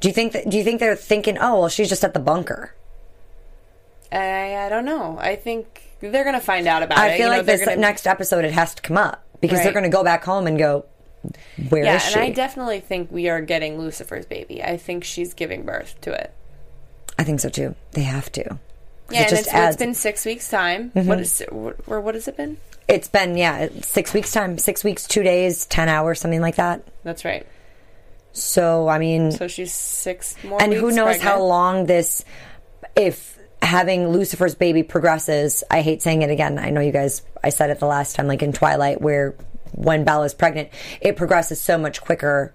Do 0.00 0.08
you 0.08 0.14
think 0.14 0.32
that? 0.32 0.48
Do 0.48 0.56
you 0.56 0.62
think 0.64 0.78
they're 0.80 0.94
thinking, 0.96 1.36
oh 1.38 1.60
well, 1.60 1.68
she's 1.68 1.88
just 1.88 2.04
at 2.04 2.14
the 2.14 2.20
bunker? 2.20 2.74
I 4.12 4.56
I 4.66 4.68
don't 4.68 4.84
know. 4.84 5.18
I 5.20 5.36
think 5.36 5.82
they're 6.00 6.22
going 6.24 6.34
to 6.34 6.40
find 6.40 6.66
out 6.68 6.82
about 6.82 6.98
it. 6.98 7.00
I 7.00 7.16
feel 7.16 7.26
You 7.26 7.32
know, 7.32 7.36
like 7.38 7.46
this 7.46 7.64
gonna- 7.64 7.76
next 7.76 8.06
episode 8.06 8.44
it 8.44 8.52
has 8.52 8.74
to 8.74 8.82
come 8.82 8.96
up 8.96 9.24
because 9.40 9.62
they're 9.62 9.72
going 9.72 9.84
to 9.84 9.88
go 9.90 10.04
back 10.04 10.24
home 10.24 10.46
and 10.46 10.58
go, 10.58 10.84
"Where 11.70 11.82
is 11.82 11.86
Yeah, 11.86 11.98
she?" 11.98 12.14
and 12.14 12.22
I 12.22 12.30
definitely 12.30 12.80
think 12.80 13.10
we 13.10 13.28
are 13.28 13.40
getting 13.40 13.78
Lucifer's 13.78 14.26
baby. 14.26 14.62
I 14.62 14.76
think 14.76 15.02
she's 15.04 15.34
giving 15.34 15.64
birth 15.64 16.00
to 16.02 16.12
it. 16.12 16.32
I 17.18 17.24
think 17.24 17.40
so 17.40 17.48
too. 17.48 17.74
They 17.92 18.02
have 18.02 18.30
to. 18.32 18.58
Yeah, 19.10 19.22
it 19.22 19.30
and 19.30 19.38
it's, 19.38 19.48
adds. 19.48 19.48
Mm-hmm. 19.48 19.66
it's 19.68 19.76
been 19.76 19.94
six 19.94 20.24
weeks' 20.24 20.48
time. 20.48 20.90
What 20.94 21.20
is 21.20 21.42
or 21.50 22.00
what 22.00 22.14
has 22.14 22.28
it 22.28 22.36
been? 22.36 22.56
it's 22.88 23.08
been 23.08 23.36
yeah, 23.36 23.68
six 23.82 24.14
weeks 24.14 24.30
time, 24.32 24.58
six 24.58 24.84
weeks, 24.84 25.06
two 25.08 25.22
days, 25.22 25.66
ten 25.66 25.88
hours, 25.88 26.20
something 26.20 26.40
like 26.40 26.56
that. 26.56 26.82
That's 27.04 27.24
right. 27.24 27.46
So 28.32 28.88
I 28.88 28.98
mean, 28.98 29.32
So 29.32 29.48
she's 29.48 29.72
six 29.72 30.36
more. 30.44 30.60
and 30.62 30.72
who 30.72 30.90
knows 30.92 31.20
how 31.20 31.42
long 31.42 31.86
this 31.86 32.24
if 32.94 33.38
having 33.62 34.08
lucifer's 34.08 34.54
baby 34.54 34.82
progresses 34.82 35.64
i 35.70 35.80
hate 35.80 36.02
saying 36.02 36.20
it 36.20 36.30
again 36.30 36.58
i 36.58 36.68
know 36.68 36.80
you 36.80 36.92
guys 36.92 37.22
i 37.42 37.48
said 37.48 37.70
it 37.70 37.80
the 37.80 37.86
last 37.86 38.14
time 38.14 38.26
like 38.28 38.42
in 38.42 38.52
twilight 38.52 39.00
where 39.00 39.34
when 39.72 40.04
bella's 40.04 40.34
pregnant 40.34 40.68
it 41.00 41.16
progresses 41.16 41.58
so 41.58 41.78
much 41.78 42.02
quicker 42.02 42.52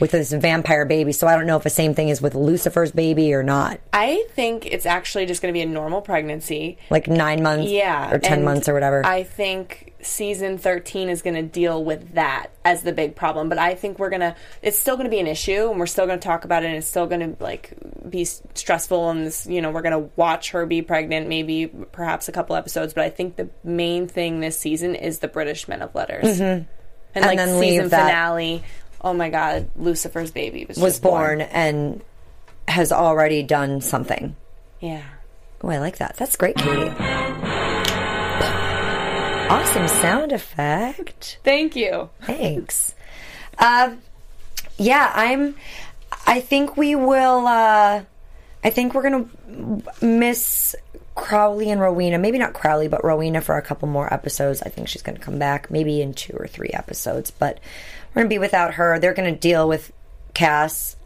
with 0.00 0.10
this 0.10 0.32
vampire 0.32 0.84
baby 0.84 1.12
so 1.12 1.26
i 1.26 1.36
don't 1.36 1.46
know 1.46 1.56
if 1.56 1.62
the 1.62 1.70
same 1.70 1.94
thing 1.94 2.08
is 2.08 2.20
with 2.20 2.34
lucifer's 2.34 2.92
baby 2.92 3.32
or 3.34 3.42
not 3.42 3.78
I 3.92 4.24
think 4.30 4.66
it's 4.66 4.86
actually 4.86 5.26
just 5.26 5.40
going 5.40 5.52
to 5.54 5.56
be 5.56 5.62
a 5.62 5.66
normal 5.66 6.00
pregnancy. 6.02 6.78
like 6.90 7.06
nine 7.06 7.42
months 7.44 7.70
Yeah, 7.70 8.12
or 8.12 8.18
10 8.18 8.42
months 8.44 8.68
or 8.68 8.74
whatever 8.74 9.06
I 9.06 9.22
think 9.22 9.92
season 10.02 10.58
thirteen 10.58 11.08
is 11.08 11.22
going 11.22 11.36
to 11.36 11.42
deal 11.42 11.82
with 11.82 12.14
that 12.14 12.48
as 12.64 12.82
the 12.82 12.92
big 12.92 13.14
problem. 13.16 13.48
But 13.48 13.56
I 13.58 13.74
think 13.74 13.98
we're 13.98 14.10
gonna. 14.10 14.36
It's 14.60 14.78
still 14.78 14.96
going 14.96 15.06
to 15.06 15.10
be 15.10 15.20
an 15.20 15.26
issue, 15.26 15.70
and 15.70 15.78
we're 15.80 15.86
still 15.86 16.04
going 16.06 16.18
to 16.18 16.22
talk 16.26 16.44
about 16.44 16.62
it, 16.62 16.66
and 16.66 16.76
it's 16.76 16.86
still 16.86 17.06
going 17.06 17.20
to 17.36 17.42
like 17.42 17.72
be 18.10 18.24
stressful. 18.26 19.08
And 19.10 19.26
this, 19.26 19.46
you 19.46 19.62
know, 19.62 19.70
we're 19.70 19.80
going 19.80 19.98
to 20.04 20.10
watch 20.16 20.50
her 20.50 20.66
be 20.66 20.82
pregnant, 20.82 21.26
maybe 21.28 21.68
perhaps 21.92 22.28
a 22.28 22.32
couple 22.32 22.54
episodes. 22.56 22.92
But 22.92 23.04
I 23.04 23.10
think 23.10 23.36
the 23.36 23.48
main 23.62 24.06
thing 24.06 24.40
this 24.40 24.58
season 24.58 24.94
is 24.94 25.20
the 25.20 25.28
British 25.28 25.68
Men 25.68 25.80
of 25.80 25.94
Letters, 25.94 26.38
and, 26.40 26.66
like 27.14 27.24
Mm-hmm. 27.24 27.36
then 27.36 27.58
leave 27.60 27.70
season 27.70 27.88
that- 27.90 28.06
finale. 28.08 28.62
Oh 29.00 29.12
my 29.12 29.28
God, 29.30 29.70
Lucifer's 29.76 30.30
baby 30.30 30.64
was, 30.64 30.78
was 30.78 30.94
just 30.94 31.02
born 31.02 31.40
and 31.40 32.02
has 32.66 32.92
already 32.92 33.42
done 33.42 33.80
something 33.82 34.34
Yeah. 34.80 35.02
oh 35.62 35.68
i 35.68 35.78
like 35.78 35.98
that 35.98 36.16
that's 36.16 36.34
great 36.36 36.56
katie 36.56 36.90
awesome 39.50 39.86
sound 39.88 40.32
effect 40.32 41.38
Thank 41.44 41.76
you. 41.76 42.08
Thanks. 42.22 42.94
Uh, 43.58 43.94
yeah, 44.78 45.12
I'm. 45.14 45.54
I 46.26 46.40
think 46.40 46.76
we 46.76 46.94
will. 46.94 47.46
Uh, 47.46 48.02
I 48.64 48.70
think 48.70 48.94
we're 48.94 49.02
gonna 49.02 49.26
miss 50.00 50.74
Crowley 51.14 51.70
and 51.70 51.80
Rowena. 51.80 52.18
Maybe 52.18 52.38
not 52.38 52.54
Crowley, 52.54 52.88
but 52.88 53.04
Rowena 53.04 53.40
for 53.42 53.56
a 53.56 53.62
couple 53.62 53.88
more 53.88 54.12
episodes. 54.12 54.62
I 54.62 54.70
think 54.70 54.88
she's 54.88 55.02
gonna 55.02 55.18
come 55.18 55.38
back, 55.38 55.70
maybe 55.70 56.00
in 56.00 56.14
two 56.14 56.34
or 56.36 56.46
three 56.46 56.70
episodes. 56.72 57.30
But 57.30 57.58
we're 58.14 58.22
gonna 58.22 58.28
be 58.28 58.38
without 58.38 58.74
her. 58.74 58.98
They're 58.98 59.14
gonna 59.14 59.36
deal 59.36 59.68
with 59.68 59.92
Cass 60.34 60.96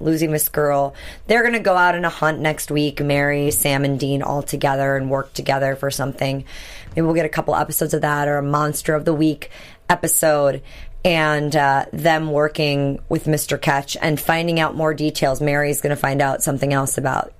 losing 0.00 0.30
this 0.30 0.48
girl. 0.48 0.94
They're 1.26 1.42
going 1.42 1.54
to 1.54 1.60
go 1.60 1.76
out 1.76 1.94
on 1.94 2.04
a 2.04 2.10
hunt 2.10 2.40
next 2.40 2.70
week, 2.70 3.00
Mary, 3.00 3.50
Sam, 3.50 3.84
and 3.84 3.98
Dean 3.98 4.22
all 4.22 4.42
together 4.42 4.96
and 4.96 5.10
work 5.10 5.32
together 5.32 5.76
for 5.76 5.90
something. 5.90 6.44
Maybe 6.90 7.02
we'll 7.02 7.14
get 7.14 7.26
a 7.26 7.30
couple 7.30 7.56
episodes 7.56 7.94
of 7.94 8.02
that 8.02 8.28
or 8.28 8.36
a 8.36 8.42
Monster 8.42 8.94
of 8.94 9.04
the 9.04 9.14
Week 9.14 9.50
episode. 9.88 10.62
And 11.04 11.54
uh, 11.54 11.84
them 11.92 12.30
working 12.30 13.02
with 13.10 13.24
Mr. 13.26 13.60
Ketch 13.60 13.96
and 14.00 14.18
finding 14.18 14.58
out 14.58 14.74
more 14.74 14.94
details. 14.94 15.40
Mary's 15.40 15.82
going 15.82 15.94
to 15.94 16.00
find 16.00 16.22
out 16.22 16.42
something 16.42 16.72
else 16.72 16.96
about 16.96 17.34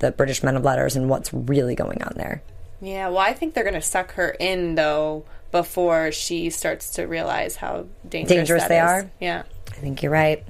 the 0.00 0.12
British 0.12 0.42
Men 0.42 0.56
of 0.56 0.64
Letters 0.64 0.94
and 0.94 1.08
what's 1.08 1.32
really 1.32 1.74
going 1.74 2.02
on 2.02 2.12
there. 2.16 2.42
Yeah, 2.82 3.08
well, 3.08 3.18
I 3.18 3.32
think 3.32 3.54
they're 3.54 3.64
going 3.64 3.74
to 3.74 3.80
suck 3.80 4.12
her 4.12 4.36
in 4.38 4.74
though 4.74 5.24
before 5.50 6.12
she 6.12 6.50
starts 6.50 6.90
to 6.90 7.04
realize 7.04 7.56
how 7.56 7.86
dangerous, 8.08 8.36
Dangerous 8.36 8.62
that 8.62 8.68
they 8.68 8.78
is. 8.78 8.82
are? 8.82 9.10
Yeah. 9.20 9.42
I 9.70 9.74
think 9.74 10.02
you're 10.02 10.12
right. 10.12 10.44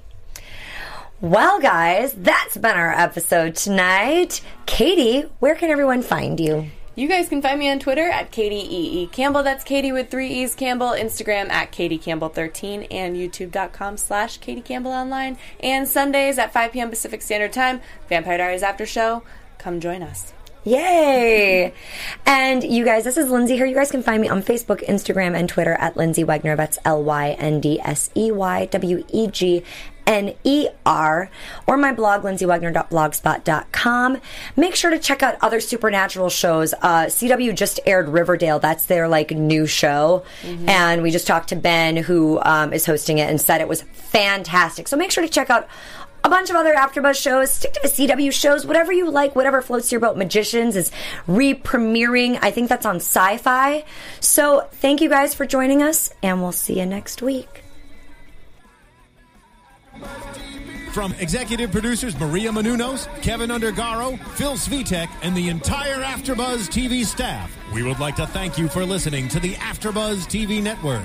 Well, 1.20 1.60
guys, 1.60 2.12
that's 2.12 2.56
been 2.56 2.76
our 2.76 2.92
episode 2.92 3.56
tonight. 3.56 4.40
Katie, 4.66 5.22
where 5.40 5.54
can 5.56 5.70
everyone 5.70 6.02
find 6.02 6.38
you? 6.38 6.70
You 6.94 7.06
guys 7.08 7.28
can 7.28 7.42
find 7.42 7.58
me 7.60 7.70
on 7.70 7.78
Twitter 7.78 8.08
at 8.08 8.32
Katie 8.32 8.56
E. 8.56 9.02
E. 9.02 9.06
Campbell. 9.06 9.44
That's 9.44 9.62
Katie 9.62 9.92
with 9.92 10.10
three 10.10 10.28
E's 10.28 10.56
Campbell. 10.56 10.88
Instagram 10.88 11.48
at 11.48 11.70
Katie 11.70 11.98
Campbell 11.98 12.28
13 12.28 12.84
and 12.84 13.14
YouTube.com 13.16 13.96
slash 13.96 14.38
Katie 14.38 14.62
Campbell 14.62 14.90
Online. 14.90 15.38
And 15.60 15.86
Sundays 15.88 16.38
at 16.38 16.52
5 16.52 16.72
p.m. 16.72 16.90
Pacific 16.90 17.22
Standard 17.22 17.52
Time, 17.52 17.80
Vampire 18.08 18.38
Diaries 18.38 18.64
After 18.64 18.84
Show. 18.84 19.22
Come 19.58 19.78
join 19.78 20.02
us. 20.02 20.32
Yay! 20.64 21.72
And 22.26 22.64
you 22.64 22.84
guys, 22.84 23.04
this 23.04 23.16
is 23.16 23.30
Lyndsey 23.30 23.54
here. 23.54 23.66
You 23.66 23.74
guys 23.74 23.90
can 23.90 24.02
find 24.02 24.20
me 24.20 24.28
on 24.28 24.42
Facebook, 24.42 24.86
Instagram, 24.86 25.34
and 25.34 25.48
Twitter 25.48 25.74
at 25.74 25.94
Lyndsey 25.94 26.24
Wegner. 26.24 26.56
That's 26.56 26.78
L 26.84 27.02
Y 27.02 27.30
N 27.38 27.60
D 27.60 27.80
S 27.80 28.10
E 28.16 28.30
Y 28.32 28.66
W 28.66 29.04
E 29.12 29.26
G 29.28 29.62
N 30.06 30.34
E 30.42 30.68
R. 30.86 31.30
Or 31.66 31.76
my 31.76 31.92
blog, 31.92 32.22
lyndseywegner.blogspot.com. 32.22 34.18
Make 34.56 34.74
sure 34.74 34.90
to 34.90 34.98
check 34.98 35.22
out 35.22 35.36
other 35.42 35.60
supernatural 35.60 36.30
shows. 36.30 36.72
Uh, 36.74 37.04
CW 37.06 37.54
just 37.54 37.78
aired 37.86 38.08
Riverdale. 38.08 38.58
That's 38.58 38.86
their 38.86 39.06
like 39.06 39.30
new 39.30 39.66
show. 39.66 40.24
And 40.66 41.02
we 41.02 41.10
just 41.10 41.26
talked 41.26 41.50
to 41.50 41.56
Ben, 41.56 41.96
who 41.98 42.40
um, 42.42 42.72
is 42.72 42.86
hosting 42.86 43.18
it, 43.18 43.28
and 43.28 43.38
said 43.40 43.60
it 43.60 43.68
was 43.68 43.82
fantastic. 43.82 44.88
So 44.88 44.96
make 44.96 45.10
sure 45.10 45.22
to 45.22 45.28
check 45.30 45.50
out 45.50 45.68
a 46.24 46.28
bunch 46.28 46.50
of 46.50 46.56
other 46.56 46.74
AfterBuzz 46.74 47.20
shows. 47.20 47.50
Stick 47.50 47.72
to 47.74 47.80
the 47.82 47.88
CW 47.88 48.32
shows, 48.32 48.66
whatever 48.66 48.92
you 48.92 49.10
like, 49.10 49.36
whatever 49.36 49.62
floats 49.62 49.90
your 49.90 50.00
boat. 50.00 50.16
Magicians 50.16 50.76
is 50.76 50.90
re-premiering. 51.26 52.38
I 52.42 52.50
think 52.50 52.68
that's 52.68 52.86
on 52.86 52.96
Sci-Fi. 52.96 53.84
So 54.20 54.68
thank 54.72 55.00
you 55.00 55.08
guys 55.08 55.34
for 55.34 55.46
joining 55.46 55.82
us, 55.82 56.10
and 56.22 56.42
we'll 56.42 56.52
see 56.52 56.78
you 56.78 56.86
next 56.86 57.22
week. 57.22 57.64
From 60.92 61.12
executive 61.20 61.70
producers 61.70 62.18
Maria 62.18 62.50
Menounos, 62.50 63.06
Kevin 63.22 63.50
Undergaro, 63.50 64.18
Phil 64.30 64.54
Svitek, 64.54 65.08
and 65.22 65.36
the 65.36 65.48
entire 65.48 66.02
AfterBuzz 66.02 66.68
TV 66.68 67.04
staff, 67.04 67.56
we 67.72 67.82
would 67.82 68.00
like 68.00 68.16
to 68.16 68.26
thank 68.26 68.58
you 68.58 68.68
for 68.68 68.84
listening 68.84 69.28
to 69.28 69.38
the 69.38 69.54
AfterBuzz 69.54 70.26
TV 70.26 70.62
network. 70.62 71.04